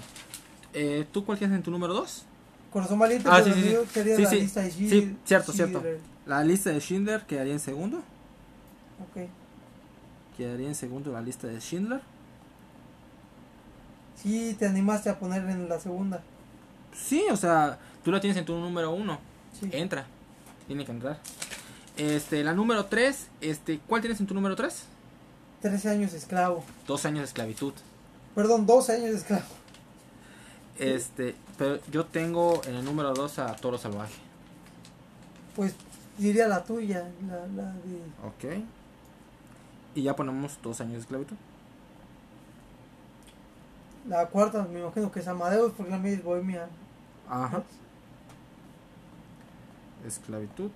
eh, 0.73 1.07
¿tú 1.13 1.25
cuál 1.25 1.39
tienes 1.39 1.57
en 1.57 1.63
tu 1.63 1.71
número 1.71 1.93
2? 1.95 2.25
Corazón 2.73 2.99
Valiente 2.99 3.29
Ah, 3.31 3.43
sí, 3.43 3.53
sí, 3.53 3.63
sí. 3.63 3.73
yo 3.73 3.85
sería 3.87 4.17
Sí, 4.17 4.23
la 4.23 4.31
sí. 4.31 4.41
lista 4.41 4.61
de 4.63 4.71
Sí, 4.71 5.17
cierto, 5.25 5.53
cierto. 5.53 5.83
La 6.27 6.45
lista 6.45 6.71
de 6.71 6.81
Schindler 6.81 7.23
quedaría 7.27 7.53
en 7.53 7.61
segundo. 7.61 7.99
Ok. 7.99 9.29
Quedaría 10.37 10.69
en 10.69 10.75
segundo 10.75 11.13
la 11.13 11.21
lista 11.21 11.47
de 11.47 11.61
Schindler. 11.61 12.01
Sí, 14.17 14.55
te 14.59 14.67
animaste 14.67 15.09
a 15.09 15.19
poner 15.19 15.43
en 15.49 15.69
la 15.69 15.81
segunda. 15.81 16.23
Sí, 16.95 17.25
o 17.31 17.37
sea, 17.37 17.79
tú 18.05 18.13
la 18.13 18.21
tienes 18.21 18.37
en 18.37 18.45
tu 18.45 18.55
número 18.55 18.91
1. 18.91 19.19
Sí. 19.59 19.71
Entra. 19.73 20.07
Tiene 20.67 20.85
que 20.85 20.93
entrar. 20.93 21.19
Este, 21.97 22.45
la 22.45 22.55
número 22.55 22.87
3, 22.87 23.29
este, 23.41 23.81
¿cuál 23.87 24.01
tienes 24.03 24.21
en 24.21 24.27
tu 24.27 24.35
número 24.35 24.57
3? 24.57 24.85
13 25.63 25.89
años 25.91 26.13
de 26.13 26.19
esclavo. 26.19 26.65
Dos 26.87 27.05
años 27.05 27.21
de 27.21 27.25
esclavitud. 27.27 27.73
Perdón, 28.35 28.67
12 28.67 28.93
años 28.93 29.11
de 29.11 29.17
esclavo. 29.17 29.45
Este, 30.79 31.35
pero 31.59 31.79
yo 31.91 32.07
tengo 32.07 32.63
en 32.65 32.77
el 32.77 32.85
número 32.85 33.13
2 33.13 33.39
a 33.41 33.57
Toro 33.57 33.77
Salvaje. 33.77 34.15
Pues 35.55 35.75
diría 36.21 36.49
la 36.49 36.63
tuya, 36.65 37.11
la, 37.27 37.47
la 37.49 37.73
de... 37.73 38.03
Ok. 38.25 38.65
Y 39.95 40.03
ya 40.03 40.15
ponemos 40.15 40.59
dos 40.63 40.81
años 40.81 40.95
de 40.95 40.99
esclavitud. 41.01 41.37
La 44.09 44.27
cuarta 44.27 44.67
me 44.71 44.81
imagino 44.81 45.11
que 45.11 45.21
es 45.21 45.29
Amadeus 45.29 45.73
porque 45.73 45.91
la 45.91 45.99
mía 45.99 46.13
es 46.13 46.23
Bohemia. 46.25 46.69
Ajá. 47.29 47.63
Esclavitud. 50.07 50.71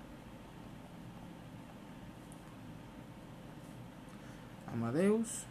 Amadeus. 4.71 5.45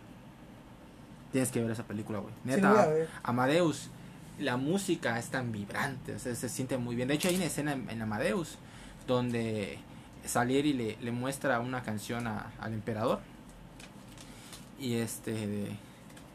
Tienes 1.32 1.50
que 1.50 1.60
ver 1.60 1.70
esa 1.70 1.82
película, 1.84 2.18
güey. 2.20 2.32
Sí, 2.32 2.50
Neta. 2.50 2.86
ver. 2.86 3.08
Amadeus, 3.22 3.90
la 4.38 4.56
música 4.56 5.18
es 5.18 5.28
tan 5.30 5.50
vibrante, 5.50 6.14
o 6.14 6.18
sea, 6.18 6.34
se 6.34 6.48
siente 6.48 6.78
muy 6.78 6.94
bien. 6.94 7.08
De 7.08 7.14
hecho, 7.14 7.28
hay 7.28 7.36
una 7.36 7.46
escena 7.46 7.72
en, 7.72 7.90
en 7.90 8.02
Amadeus 8.02 8.58
donde 9.06 9.78
Salieri 10.24 10.72
le, 10.72 10.96
le 11.00 11.10
muestra 11.12 11.60
una 11.60 11.82
canción 11.82 12.26
a- 12.26 12.52
al 12.60 12.72
emperador. 12.74 13.20
Y 14.78 14.94
este. 14.94 15.76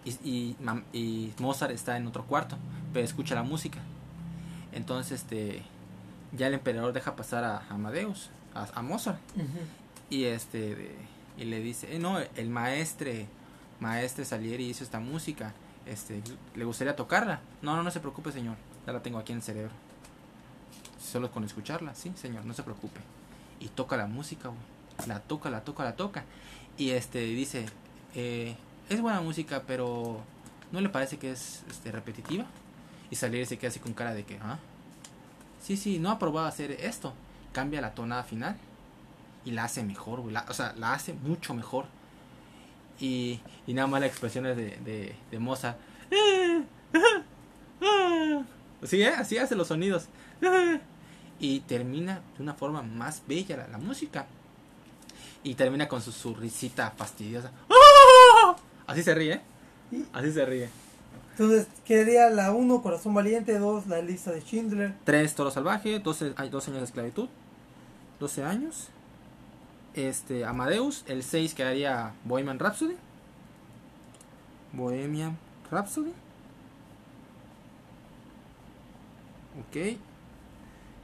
Y, 0.05 0.11
y 0.23 0.55
y 0.93 1.33
Mozart 1.39 1.71
está 1.73 1.97
en 1.97 2.07
otro 2.07 2.25
cuarto, 2.25 2.57
pero 2.93 3.05
escucha 3.05 3.35
la 3.35 3.43
música. 3.43 3.79
Entonces, 4.71 5.21
este. 5.23 5.63
Ya 6.31 6.47
el 6.47 6.53
emperador 6.53 6.93
deja 6.93 7.15
pasar 7.15 7.43
a 7.43 7.63
Amadeus, 7.69 8.29
a, 8.53 8.67
a 8.75 8.81
Mozart. 8.81 9.19
Y 10.09 10.25
este 10.25 10.75
de- 10.75 10.95
y 11.37 11.45
le 11.45 11.59
dice, 11.61 11.95
eh, 11.95 11.99
no, 11.99 12.19
el 12.19 12.49
maestre, 12.49 13.25
maestre 13.79 14.25
Salieri 14.25 14.65
hizo 14.67 14.83
esta 14.83 14.99
música, 14.99 15.53
este, 15.85 16.21
le 16.55 16.65
gustaría 16.65 16.95
tocarla. 16.95 17.39
No, 17.61 17.75
no, 17.77 17.83
no 17.83 17.89
se 17.91 17.99
preocupe, 18.01 18.31
señor, 18.31 18.57
ya 18.85 18.91
la 18.93 19.01
tengo 19.01 19.17
aquí 19.19 19.31
en 19.31 19.37
el 19.37 19.43
cerebro. 19.43 19.71
Solo 20.99 21.31
con 21.31 21.43
escucharla, 21.43 21.95
sí, 21.95 22.11
señor, 22.15 22.45
no 22.45 22.53
se 22.53 22.63
preocupe. 22.63 22.99
Y 23.59 23.67
toca 23.69 23.97
la 23.97 24.05
música. 24.07 24.51
La 25.07 25.19
toca, 25.21 25.49
la 25.49 25.61
toca, 25.63 25.83
la 25.83 25.95
toca. 25.95 26.25
Y 26.77 26.91
este 26.91 27.19
dice, 27.19 27.65
eh, 28.15 28.55
es 28.89 29.01
buena 29.01 29.21
música, 29.21 29.63
pero 29.65 30.21
¿no 30.71 30.81
le 30.81 30.89
parece 30.89 31.17
que 31.17 31.31
es 31.31 31.63
este, 31.69 31.91
repetitiva? 31.91 32.45
Y 33.11 33.15
Salieri 33.15 33.45
se 33.45 33.57
queda 33.57 33.69
así 33.69 33.79
con 33.79 33.93
cara 33.93 34.13
de 34.13 34.23
que, 34.25 34.37
ah, 34.41 34.59
sí, 35.61 35.77
sí, 35.77 35.99
no 35.99 36.11
ha 36.11 36.19
probado 36.19 36.47
hacer 36.47 36.71
esto. 36.71 37.13
Cambia 37.53 37.81
la 37.81 37.95
tonada 37.95 38.23
final 38.23 38.57
y 39.45 39.51
la 39.51 39.63
hace 39.65 39.83
mejor, 39.83 40.23
la- 40.31 40.45
o 40.49 40.53
sea, 40.53 40.73
la 40.77 40.93
hace 40.93 41.13
mucho 41.13 41.53
mejor. 41.53 41.85
Y, 42.99 43.39
y 43.65 43.73
nada 43.73 43.87
más 43.87 44.01
las 44.01 44.09
expresiones 44.09 44.57
de, 44.57 44.77
de, 44.77 45.15
de. 45.31 45.39
Sí, 48.83 49.01
¿eh? 49.01 49.09
así 49.09 49.37
hace 49.37 49.55
los 49.55 49.67
sonidos. 49.67 50.07
Y 51.41 51.61
termina 51.61 52.21
de 52.35 52.43
una 52.43 52.53
forma 52.53 52.81
más 52.81 53.23
bella 53.25 53.55
la, 53.55 53.67
la 53.69 53.77
música. 53.77 54.27
Y 55.41 55.55
termina 55.55 55.87
con 55.87 56.01
su, 56.01 56.11
su 56.11 56.35
risita 56.35 56.91
fastidiosa. 56.91 57.49
Así 58.87 59.03
se 59.03 59.15
ríe, 59.15 59.35
¿eh? 59.35 59.41
Así 60.11 60.33
se 60.33 60.45
ríe. 60.45 60.69
Entonces 61.31 61.67
quedaría 61.85 62.29
la 62.29 62.51
1, 62.51 62.81
Corazón 62.81 63.13
Valiente, 63.13 63.57
2, 63.57 63.87
la 63.87 64.01
lista 64.01 64.31
de 64.31 64.41
Schindler. 64.41 64.93
Tres 65.05 65.33
Toro 65.35 65.49
Salvaje, 65.51 65.99
12, 65.99 66.33
hay 66.35 66.49
12 66.49 66.71
años 66.71 66.81
de 66.81 66.85
esclavitud, 66.85 67.29
12 68.19 68.43
años. 68.43 68.87
Este, 69.93 70.43
Amadeus, 70.43 71.05
el 71.07 71.23
6 71.23 71.53
quedaría 71.53 72.11
Bohemian 72.25 72.59
Rhapsody. 72.59 72.97
Bohemian 74.73 75.37
Rhapsody. 75.71 76.11
Ok. 79.59 79.97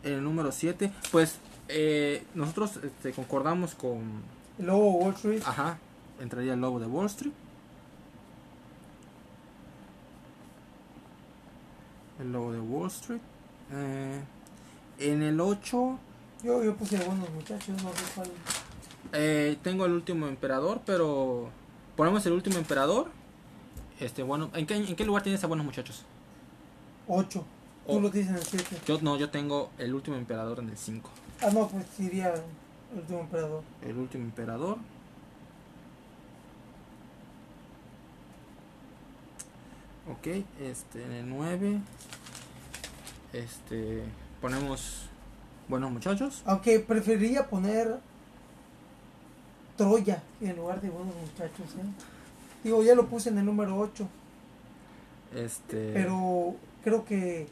El 0.03 0.24
número 0.24 0.51
7, 0.51 0.91
pues 1.12 1.38
eh, 1.68 2.24
nosotros 2.36 2.78
este, 2.84 3.12
concordamos 3.12 3.74
con... 3.76 4.22
El 4.60 4.68
Lobo 4.68 4.84
de 4.99 5.06
Wall 5.06 5.14
Street. 5.16 5.41
Ajá, 5.45 5.78
entraría 6.22 6.53
el 6.53 6.62
lobo 6.62 6.80
de 6.80 6.86
Wall 6.86 7.08
Street. 7.08 7.34
El 12.20 12.32
lobo 12.32 12.51
de 12.53 12.60
Wall 12.60 12.88
Street. 12.88 13.20
Eh, 13.74 14.22
en 14.99 15.24
el 15.24 15.41
8 15.41 15.99
Yo, 16.43 16.64
yo 16.64 16.76
puse 16.76 16.97
buenos 17.03 17.30
muchachos, 17.32 17.82
no 17.84 17.89
sé 17.89 18.03
cuál. 18.16 18.30
eh, 19.14 19.58
tengo 19.64 19.86
el 19.86 19.91
último 19.91 20.28
emperador, 20.28 20.82
pero 20.86 21.49
ponemos 21.97 22.26
el 22.26 22.34
último 22.34 22.58
emperador. 22.58 23.10
Este, 23.99 24.24
bueno, 24.24 24.49
¿en 24.53 24.66
qué, 24.68 24.76
en 24.76 24.95
qué 24.95 25.03
lugar 25.06 25.24
tienes 25.24 25.43
a 25.43 25.47
buenos 25.47 25.66
muchachos? 25.66 26.03
8. 27.08 27.43
Tú 27.88 28.02
lo 28.02 28.10
dices 28.10 28.30
en 28.30 28.36
el 28.36 28.44
7. 28.44 28.78
Yo 28.88 29.00
no, 29.02 29.18
yo 29.18 29.30
tengo 29.30 29.70
el 29.78 29.94
último 29.94 30.18
emperador 30.18 30.60
en 30.60 30.70
el 30.70 30.78
5. 30.78 31.10
Ah, 31.42 31.50
no, 31.54 31.68
pues 31.68 31.86
diría 31.98 32.34
el 32.34 33.00
último 33.00 33.20
emperador. 33.20 33.64
El 33.84 33.98
último 33.98 34.24
emperador. 34.24 34.78
Ok, 40.10 40.28
este, 40.62 41.04
en 41.04 41.12
el 41.12 41.30
9. 41.30 41.80
Este, 43.34 44.04
ponemos 44.42 45.08
buenos 45.68 45.92
muchachos. 45.92 46.42
Aunque 46.46 46.80
preferiría 46.80 47.48
poner 47.48 48.00
Troya 49.78 50.24
en 50.42 50.56
lugar 50.56 50.82
de 50.82 50.90
buenos 50.90 51.16
muchachos. 51.16 51.76
¿eh? 51.78 51.86
Digo, 52.64 52.82
ya 52.84 52.96
lo 52.96 53.08
puse 53.08 53.30
en 53.30 53.38
el 53.38 53.46
número 53.46 53.78
8. 53.78 54.08
Este, 55.36 55.92
Pero 55.94 56.56
creo 56.84 57.04
que 57.04 57.48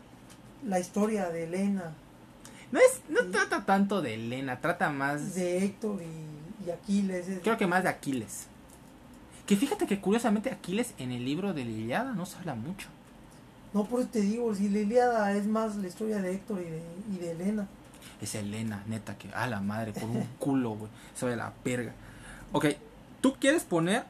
la 0.65 0.79
historia 0.79 1.29
de 1.29 1.43
Elena, 1.45 1.93
no 2.71 2.79
es, 2.79 3.01
no 3.09 3.29
trata 3.31 3.65
tanto 3.65 4.01
de 4.01 4.15
Elena, 4.15 4.59
trata 4.59 4.89
más 4.89 5.35
de 5.35 5.63
Héctor 5.63 6.01
y, 6.01 6.67
y 6.67 6.71
Aquiles. 6.71 7.27
es- 7.27 7.39
Creo 7.41 7.57
que 7.57 7.67
más 7.67 7.83
de 7.83 7.89
Aquiles. 7.89 8.47
Que 9.45 9.55
fíjate 9.57 9.85
que 9.85 9.99
curiosamente 9.99 10.49
Aquiles 10.49 10.93
en 10.97 11.11
el 11.11 11.23
libro 11.25 11.53
de 11.53 11.65
la 11.65 11.71
Iliada 11.71 12.13
no 12.13 12.25
se 12.25 12.37
habla 12.37 12.55
mucho. 12.55 12.87
No, 13.73 13.85
por 13.85 13.99
eso 14.01 14.09
te 14.09 14.21
digo, 14.21 14.53
si 14.55 14.69
la 14.69 14.79
Ilíada 14.79 15.33
es 15.33 15.45
más 15.47 15.75
la 15.75 15.87
historia 15.87 16.21
de 16.21 16.33
Héctor 16.33 16.61
y 16.61 16.69
de, 16.69 16.81
y 17.13 17.17
de 17.19 17.31
Elena. 17.31 17.67
Es 18.21 18.35
Elena, 18.35 18.83
neta, 18.87 19.17
que 19.17 19.29
a 19.33 19.47
la 19.47 19.59
madre, 19.59 19.91
por 19.93 20.03
un 20.09 20.23
culo, 20.39 20.71
güey. 20.71 20.89
Ve 21.21 21.35
la 21.35 21.51
perga. 21.63 21.91
Ok, 22.53 22.67
tú 23.21 23.33
quieres 23.39 23.63
poner, 23.63 24.03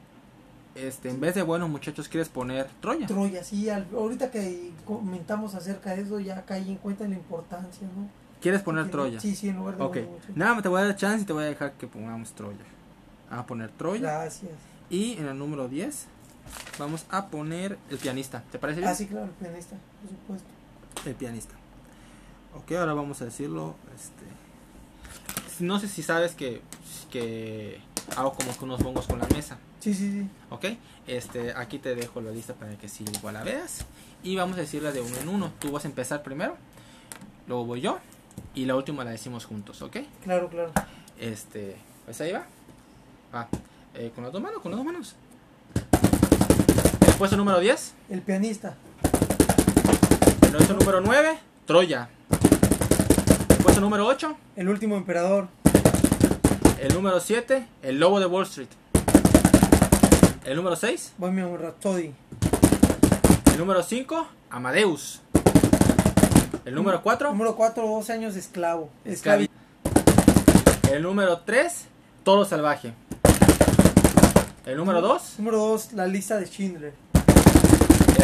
este, 0.74 1.10
en 1.10 1.20
vez 1.20 1.34
de 1.34 1.42
buenos 1.42 1.68
muchachos, 1.68 2.08
quieres 2.08 2.28
poner 2.28 2.68
Troya. 2.80 3.06
Troya, 3.06 3.42
sí, 3.44 3.68
al- 3.68 3.86
ahorita 3.94 4.30
que 4.30 4.72
comentamos 4.84 5.54
acerca 5.54 5.94
de 5.94 6.02
eso 6.02 6.18
ya 6.20 6.42
caí 6.44 6.68
en 6.70 6.76
cuenta 6.76 7.06
la 7.08 7.14
importancia, 7.14 7.86
¿no? 7.96 8.08
¿Quieres 8.40 8.62
poner 8.62 8.90
Troya? 8.90 9.20
Sí, 9.20 9.34
sí, 9.34 9.48
en 9.48 9.56
lugar 9.56 9.76
de 9.76 9.82
Ok, 9.82 9.96
nada, 10.34 10.60
te 10.60 10.68
voy 10.68 10.82
a 10.82 10.84
dar 10.86 10.96
chance 10.96 11.22
y 11.22 11.24
te 11.24 11.32
voy 11.32 11.44
a 11.44 11.46
dejar 11.46 11.72
que 11.74 11.86
pongamos 11.86 12.32
Troya. 12.32 12.58
Vamos 13.30 13.44
a 13.44 13.46
poner 13.46 13.70
Troya. 13.70 14.00
Gracias. 14.20 14.52
Y 14.90 15.14
en 15.14 15.26
el 15.28 15.38
número 15.38 15.68
10 15.68 16.06
vamos 16.78 17.06
a 17.08 17.28
poner 17.28 17.78
el 17.90 17.96
pianista. 17.98 18.42
¿Te 18.52 18.58
parece 18.58 18.80
bien? 18.80 18.90
Ah, 18.92 18.94
sí, 18.94 19.06
claro, 19.06 19.24
el 19.26 19.30
pianista, 19.32 19.76
por 20.02 20.10
supuesto. 20.10 21.08
El 21.08 21.14
pianista. 21.14 21.54
Ok, 22.54 22.72
ahora 22.72 22.92
vamos 22.92 23.22
a 23.22 23.24
decirlo. 23.24 23.74
Este, 23.94 25.64
no 25.64 25.78
sé 25.80 25.88
si 25.88 26.02
sabes 26.02 26.34
que, 26.34 26.60
que 27.10 27.80
hago 28.16 28.34
como 28.34 28.56
que 28.56 28.64
unos 28.64 28.82
bongos 28.82 29.06
con 29.06 29.18
la 29.18 29.26
mesa. 29.28 29.56
Sí, 29.84 29.92
sí, 29.92 30.10
sí. 30.10 30.26
Ok, 30.48 30.64
este, 31.06 31.52
aquí 31.54 31.78
te 31.78 31.94
dejo 31.94 32.22
la 32.22 32.30
lista 32.30 32.54
para 32.54 32.74
que 32.78 32.88
si 32.88 33.04
igual 33.04 33.34
la 33.34 33.44
veas. 33.44 33.84
Y 34.22 34.34
vamos 34.34 34.56
a 34.56 34.60
decirla 34.62 34.92
de 34.92 35.02
uno 35.02 35.14
en 35.18 35.28
uno. 35.28 35.52
Tú 35.58 35.72
vas 35.72 35.84
a 35.84 35.88
empezar 35.88 36.22
primero, 36.22 36.56
luego 37.46 37.66
voy 37.66 37.82
yo. 37.82 37.98
Y 38.54 38.64
la 38.64 38.76
última 38.76 39.04
la 39.04 39.10
decimos 39.10 39.44
juntos, 39.44 39.82
¿ok? 39.82 39.98
Claro, 40.22 40.48
claro. 40.48 40.72
Este, 41.20 41.76
pues 42.06 42.18
ahí 42.22 42.32
va. 42.32 42.46
Va. 43.34 43.46
Eh, 43.92 44.10
con 44.14 44.24
las 44.24 44.32
dos 44.32 44.40
manos, 44.40 44.62
con 44.62 44.70
las 44.72 44.78
dos 44.78 44.86
manos. 44.86 45.16
El 47.06 47.14
puesto 47.18 47.36
número 47.36 47.60
10. 47.60 47.92
El 48.08 48.22
pianista. 48.22 48.76
El 50.40 50.50
puesto 50.50 50.76
número 50.78 51.02
9. 51.02 51.38
Troya. 51.66 52.08
El 53.50 53.56
puesto 53.58 53.82
número 53.82 54.06
8. 54.06 54.34
El 54.56 54.70
último 54.70 54.96
emperador. 54.96 55.48
El 56.80 56.94
número 56.94 57.20
7. 57.20 57.66
El 57.82 58.00
lobo 58.00 58.18
de 58.18 58.24
Wall 58.24 58.44
Street. 58.44 58.70
El 60.44 60.56
número 60.56 60.76
6. 60.76 61.12
Bohemian 61.16 61.56
Rhapsody. 61.58 62.12
El 63.52 63.58
número 63.58 63.82
5. 63.82 64.28
Amadeus. 64.50 65.20
El 66.64 66.74
número 66.74 67.02
4. 67.02 67.30
Número 67.30 67.56
4, 67.56 67.86
12 67.86 68.12
años 68.12 68.34
de 68.34 68.40
esclavo. 68.40 68.90
Esclavi. 69.04 69.48
El 70.92 71.02
número 71.02 71.38
3. 71.40 71.86
Toro 72.24 72.44
salvaje. 72.44 72.92
El 74.66 74.76
número 74.76 75.00
2. 75.00 75.34
Número 75.38 75.58
2, 75.58 75.92
la 75.94 76.06
lista 76.06 76.38
de 76.38 76.46
Schindler. 76.46 76.92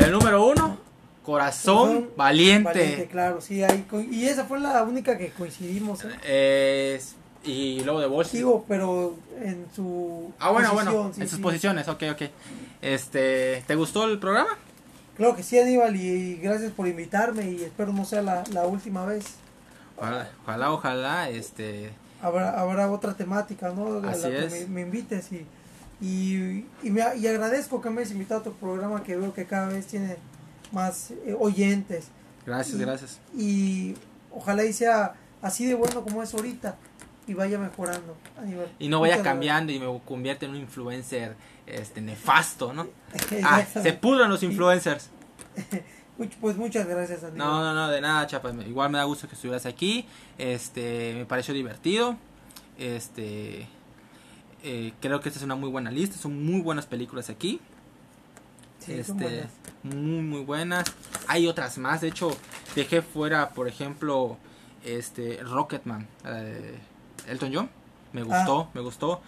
El 0.04 0.12
número 0.12 0.44
1. 0.46 0.90
Corazón 1.22 1.76
Corazón 1.86 2.10
valiente. 2.16 2.64
Valiente, 2.64 3.06
claro, 3.06 3.40
sí, 3.40 3.62
ahí. 3.62 3.86
Y 4.10 4.24
esa 4.24 4.44
fue 4.46 4.58
la 4.58 4.82
única 4.82 5.16
que 5.18 5.30
coincidimos. 5.30 6.00
¿eh? 6.04 6.96
Es- 6.96 7.14
y 7.44 7.80
Lobo 7.84 8.00
de 8.00 8.06
Street. 8.22 8.40
Digo, 8.40 8.64
pero 8.68 9.14
en 9.42 9.66
su. 9.74 10.32
Ah, 10.38 10.50
bueno, 10.50 10.70
posición, 10.72 10.94
bueno. 10.94 11.12
sí, 11.14 11.20
en 11.22 11.28
sus 11.28 11.36
sí. 11.36 11.42
posiciones, 11.42 11.88
ok, 11.88 12.02
ok. 12.12 12.22
Este, 12.82 13.62
¿te 13.66 13.74
gustó 13.74 14.04
el 14.04 14.18
programa? 14.18 14.50
Claro 15.16 15.36
que 15.36 15.42
sí, 15.42 15.58
Aníbal, 15.58 15.96
y 15.96 16.36
gracias 16.36 16.72
por 16.72 16.86
invitarme 16.86 17.50
y 17.50 17.62
espero 17.62 17.92
no 17.92 18.04
sea 18.04 18.22
la, 18.22 18.44
la 18.52 18.66
última 18.66 19.04
vez. 19.04 19.24
Ojalá, 19.96 20.30
ojalá, 20.42 20.72
ojalá, 20.72 21.28
este, 21.30 21.90
Habrá, 22.22 22.58
habrá 22.58 22.90
otra 22.90 23.14
temática, 23.14 23.70
¿no? 23.70 24.06
Así 24.08 24.22
la 24.22 24.28
que 24.30 24.44
es. 24.46 24.68
me, 24.68 24.74
me 24.74 24.80
invites 24.82 25.30
y, 25.32 25.46
y, 26.00 26.64
y, 26.82 26.90
me- 26.90 27.16
y 27.18 27.26
agradezco 27.26 27.80
que 27.82 27.90
me 27.90 28.00
hayas 28.00 28.12
invitado 28.12 28.40
a 28.40 28.44
tu 28.44 28.52
programa 28.54 29.02
que 29.02 29.16
veo 29.16 29.32
que 29.34 29.44
cada 29.46 29.68
vez 29.68 29.86
tiene 29.86 30.16
más 30.72 31.10
eh, 31.26 31.36
oyentes 31.38 32.06
gracias, 32.46 32.76
Y- 32.76 32.80
gracias. 32.80 33.18
y 33.36 33.94
ojalá 34.32 34.64
y 34.64 34.72
sea 34.72 35.14
así 35.42 35.66
de 35.66 35.74
bueno 35.74 36.02
como 36.02 36.22
es 36.22 36.32
ahorita 36.32 36.76
y 37.30 37.34
vaya 37.34 37.58
mejorando. 37.58 38.16
Aníbal. 38.36 38.66
Y 38.80 38.88
no 38.88 39.00
vaya 39.00 39.22
cambiando 39.22 39.72
y 39.72 39.78
me 39.78 40.00
convierte 40.04 40.46
en 40.46 40.52
un 40.52 40.56
influencer, 40.58 41.36
este, 41.66 42.00
nefasto, 42.00 42.72
¿no? 42.72 42.88
Ah, 43.44 43.64
se 43.64 43.92
pudran 43.92 44.28
los 44.30 44.42
influencers. 44.42 45.10
Pues 46.38 46.58
muchas 46.58 46.86
gracias. 46.86 47.22
No, 47.32 47.62
no, 47.62 47.72
no, 47.72 47.88
de 47.88 48.02
nada, 48.02 48.26
chapa. 48.26 48.52
me- 48.52 48.68
Igual 48.68 48.90
me 48.90 48.98
da 48.98 49.04
gusto 49.04 49.26
que 49.26 49.34
estuvieras 49.36 49.64
aquí. 49.64 50.04
Este, 50.36 51.14
me 51.16 51.24
pareció 51.24 51.54
divertido. 51.54 52.14
Este, 52.78 53.66
eh, 54.62 54.92
creo 55.00 55.20
que 55.22 55.30
esta 55.30 55.38
es 55.38 55.44
una 55.46 55.54
muy 55.54 55.70
buena 55.70 55.90
lista. 55.90 56.18
Son 56.18 56.44
muy 56.44 56.60
buenas 56.60 56.84
películas 56.84 57.30
aquí. 57.30 57.58
Sí, 58.80 58.92
este, 58.92 59.46
muy, 59.82 60.20
muy 60.22 60.40
buenas. 60.44 60.92
Hay 61.26 61.46
otras 61.46 61.78
más. 61.78 62.02
De 62.02 62.08
hecho, 62.08 62.36
dejé 62.74 63.00
fuera, 63.00 63.48
por 63.50 63.66
ejemplo, 63.66 64.36
este, 64.84 65.42
Rocketman, 65.42 66.06
la 66.22 66.42
de 66.42 66.74
Elton 67.28 67.50
John. 67.54 67.70
Me 68.12 68.22
gustó, 68.22 68.68
me 68.74 68.80
gustó. 68.80 69.20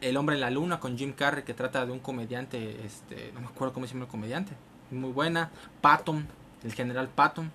El 0.00 0.16
hombre 0.16 0.34
en 0.34 0.40
la 0.40 0.50
luna 0.50 0.78
con 0.80 0.98
Jim 0.98 1.12
Carrey 1.12 1.42
que 1.44 1.54
trata 1.54 1.86
de 1.86 1.92
un 1.92 2.00
comediante, 2.00 2.84
este, 2.84 3.30
no 3.34 3.40
me 3.40 3.46
acuerdo 3.46 3.72
cómo 3.72 3.86
se 3.86 3.94
llama 3.94 4.04
el 4.04 4.10
comediante, 4.10 4.52
muy 4.90 5.10
buena. 5.10 5.50
Patton, 5.80 6.26
el 6.64 6.72
general 6.74 7.08
Patton, 7.08 7.50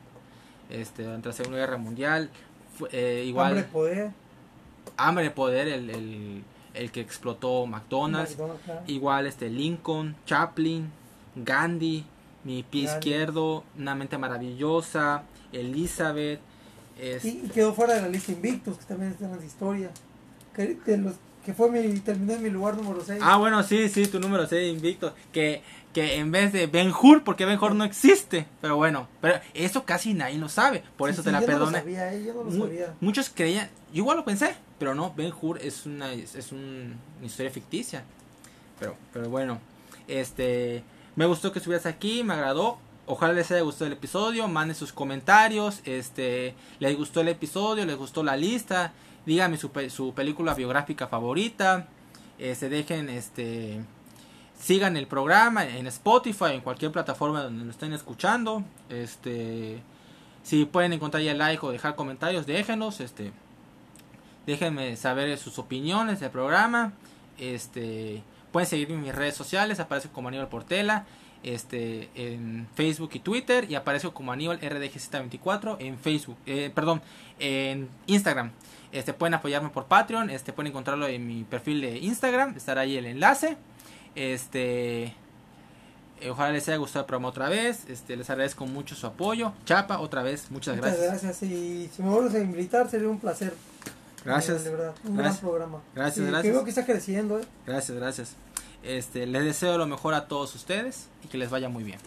este, 0.69 1.03
durante 1.03 1.29
la 1.29 1.33
Segunda 1.33 1.57
Guerra 1.59 1.77
Mundial. 1.77 2.29
Fue, 2.77 2.89
eh, 2.91 3.25
igual, 3.25 3.49
Hambre, 3.49 3.63
poder. 3.65 4.11
Hambre 4.97 5.23
de 5.25 5.31
Poder, 5.31 5.67
el, 5.67 5.89
el, 5.89 6.43
el 6.73 6.91
que 6.91 7.01
explotó 7.01 7.65
McDonald's. 7.67 8.31
McDonald's, 8.31 8.63
claro. 8.63 8.81
Igual 8.87 9.27
este 9.27 9.49
Lincoln, 9.49 10.15
Chaplin, 10.25 10.89
Gandhi, 11.35 12.05
Mi 12.43 12.63
pie 12.63 12.85
Gandhi. 12.85 12.97
izquierdo, 12.97 13.63
Una 13.77 13.93
mente 13.93 14.17
maravillosa, 14.17 15.23
Elizabeth. 15.51 16.39
Es- 16.99 17.25
Y, 17.25 17.41
y 17.45 17.49
quedó 17.49 17.73
fuera 17.73 17.95
de 17.95 18.01
la 18.01 18.07
lista 18.09 18.31
Invictus, 18.31 18.77
que 18.77 18.85
también 18.85 19.11
está 19.11 19.25
en 19.25 19.31
las 19.35 19.43
historias. 19.43 19.91
Que, 20.55 20.75
de 20.85 20.97
los, 20.97 21.15
que 21.45 21.53
fue 21.53 21.71
mi, 21.71 21.99
terminó 21.99 22.33
en 22.33 22.43
mi 22.43 22.49
lugar 22.49 22.75
número 22.75 23.03
6. 23.05 23.19
Ah, 23.23 23.37
bueno, 23.37 23.63
sí, 23.63 23.89
sí, 23.89 24.05
tu 24.07 24.19
número 24.19 24.45
6, 24.47 24.73
Invicto. 24.75 25.13
Que, 25.31 25.61
que 25.93 26.17
en 26.17 26.31
vez 26.31 26.53
de 26.53 26.67
Ben 26.67 26.91
Hur, 26.91 27.23
porque 27.23 27.45
Ben 27.45 27.57
Hur 27.59 27.73
no 27.73 27.83
existe. 27.83 28.45
Pero 28.61 28.75
bueno, 28.77 29.07
pero 29.21 29.39
eso 29.53 29.83
casi 29.85 30.13
nadie 30.13 30.37
lo 30.37 30.49
sabe. 30.49 30.83
Por 30.97 31.09
eso 31.09 31.23
te 31.23 31.31
la 31.31 31.39
No 31.41 31.45
perdoné. 31.45 31.71
lo 31.71 31.77
sabía, 31.79 32.13
eh, 32.13 32.23
yo 32.25 32.33
no 32.33 32.43
lo 32.43 32.51
Mu- 32.51 32.65
sabía. 32.65 32.93
muchos 32.99 33.31
creían, 33.33 33.69
yo 33.93 33.99
igual 34.03 34.17
lo 34.17 34.25
pensé, 34.25 34.55
pero 34.77 34.93
no, 34.95 35.13
Ben 35.15 35.33
Hur 35.41 35.57
es 35.61 35.85
una, 35.85 36.11
es, 36.13 36.35
es 36.35 36.51
un- 36.51 36.95
una 37.17 37.25
historia 37.25 37.51
ficticia. 37.51 38.03
Pero, 38.79 38.95
pero 39.13 39.29
bueno, 39.29 39.59
este, 40.07 40.83
me 41.15 41.25
gustó 41.25 41.51
que 41.51 41.59
estuvieras 41.59 41.85
aquí, 41.85 42.23
me 42.23 42.33
agradó. 42.33 42.77
Ojalá 43.13 43.33
les 43.33 43.51
haya 43.51 43.59
gustado 43.59 43.87
el 43.87 43.91
episodio, 43.93 44.47
manden 44.47 44.73
sus 44.73 44.93
comentarios, 44.93 45.81
este, 45.83 46.55
les 46.79 46.95
gustó 46.95 47.19
el 47.19 47.27
episodio, 47.27 47.85
les 47.85 47.97
gustó 47.97 48.23
la 48.23 48.37
lista, 48.37 48.93
díganme 49.25 49.57
su, 49.57 49.69
pe- 49.69 49.89
su 49.89 50.13
película 50.13 50.53
biográfica 50.53 51.07
favorita, 51.07 51.89
este, 52.39 52.69
dejen, 52.69 53.09
este, 53.09 53.81
sigan 54.57 54.95
el 54.95 55.07
programa 55.07 55.65
en 55.65 55.87
Spotify, 55.87 56.51
en 56.53 56.61
cualquier 56.61 56.93
plataforma 56.93 57.43
donde 57.43 57.65
lo 57.65 57.71
estén 57.71 57.91
escuchando, 57.91 58.63
este, 58.87 59.83
si 60.41 60.63
pueden 60.63 60.93
encontrar 60.93 61.21
ya 61.21 61.33
like 61.33 61.65
o 61.65 61.71
dejar 61.73 61.95
comentarios, 61.95 62.45
déjenos, 62.45 63.01
este, 63.01 63.33
déjenme 64.45 64.95
saber 64.95 65.37
sus 65.37 65.59
opiniones 65.59 66.21
del 66.21 66.29
programa, 66.31 66.93
este, 67.37 68.23
pueden 68.53 68.69
seguirme 68.69 68.93
en 68.95 69.01
mis 69.01 69.13
redes 69.13 69.35
sociales, 69.35 69.81
aparece 69.81 70.07
como 70.07 70.29
Aníbal 70.29 70.47
Portela, 70.47 71.05
este, 71.43 72.09
en 72.15 72.67
Facebook 72.75 73.11
y 73.13 73.19
Twitter, 73.19 73.69
y 73.69 73.75
aparece 73.75 74.09
como 74.09 74.31
Aníbal 74.31 74.59
RDGZ24 74.59 75.77
en 75.79 75.97
Facebook, 75.97 76.37
eh, 76.45 76.71
perdón, 76.73 77.01
en 77.39 77.89
Instagram. 78.07 78.51
Este, 78.91 79.13
pueden 79.13 79.33
apoyarme 79.33 79.69
por 79.69 79.85
Patreon, 79.85 80.29
este, 80.29 80.51
pueden 80.53 80.71
encontrarlo 80.71 81.07
en 81.07 81.25
mi 81.25 81.43
perfil 81.43 81.81
de 81.81 81.97
Instagram, 81.99 82.55
estará 82.57 82.81
ahí 82.81 82.97
el 82.97 83.05
enlace. 83.05 83.57
Este, 84.15 85.03
eh, 86.19 86.29
ojalá 86.29 86.51
les 86.51 86.67
haya 86.67 86.77
gustado 86.77 87.01
el 87.03 87.07
programa 87.07 87.29
otra 87.29 87.47
vez. 87.49 87.85
Este, 87.89 88.15
les 88.17 88.29
agradezco 88.29 88.65
mucho 88.65 88.93
su 88.95 89.07
apoyo. 89.07 89.53
Chapa, 89.65 89.99
otra 89.99 90.21
vez, 90.23 90.51
muchas 90.51 90.75
Muchas 90.75 90.91
gracias. 90.97 91.23
gracias. 91.23 91.43
Y 91.43 91.89
si 91.95 92.03
me 92.03 92.09
vuelves 92.09 92.35
a 92.35 92.39
invitar, 92.39 92.89
sería 92.89 93.07
un 93.07 93.19
placer. 93.19 93.53
Gracias. 94.25 94.63
De 94.65 94.69
verdad, 94.69 94.93
un 95.05 95.15
Gracias. 95.17 95.41
gran 95.41 95.49
programa. 95.49 95.81
Gracias, 95.95 96.17
Y 96.17 96.21
que 96.25 96.31
gracias. 96.31 96.53
veo 96.53 96.63
que 96.63 96.69
está 96.69 96.85
creciendo, 96.85 97.39
¿eh? 97.39 97.43
Gracias, 97.65 97.97
gracias. 97.97 98.35
Este, 98.83 99.25
les 99.27 99.43
deseo 99.43 99.77
lo 99.77 99.85
mejor 99.85 100.13
a 100.13 100.27
todos 100.27 100.55
ustedes 100.55 101.07
y 101.23 101.27
que 101.27 101.37
les 101.37 101.49
vaya 101.49 101.69
muy 101.69 101.83
bien. 101.83 101.99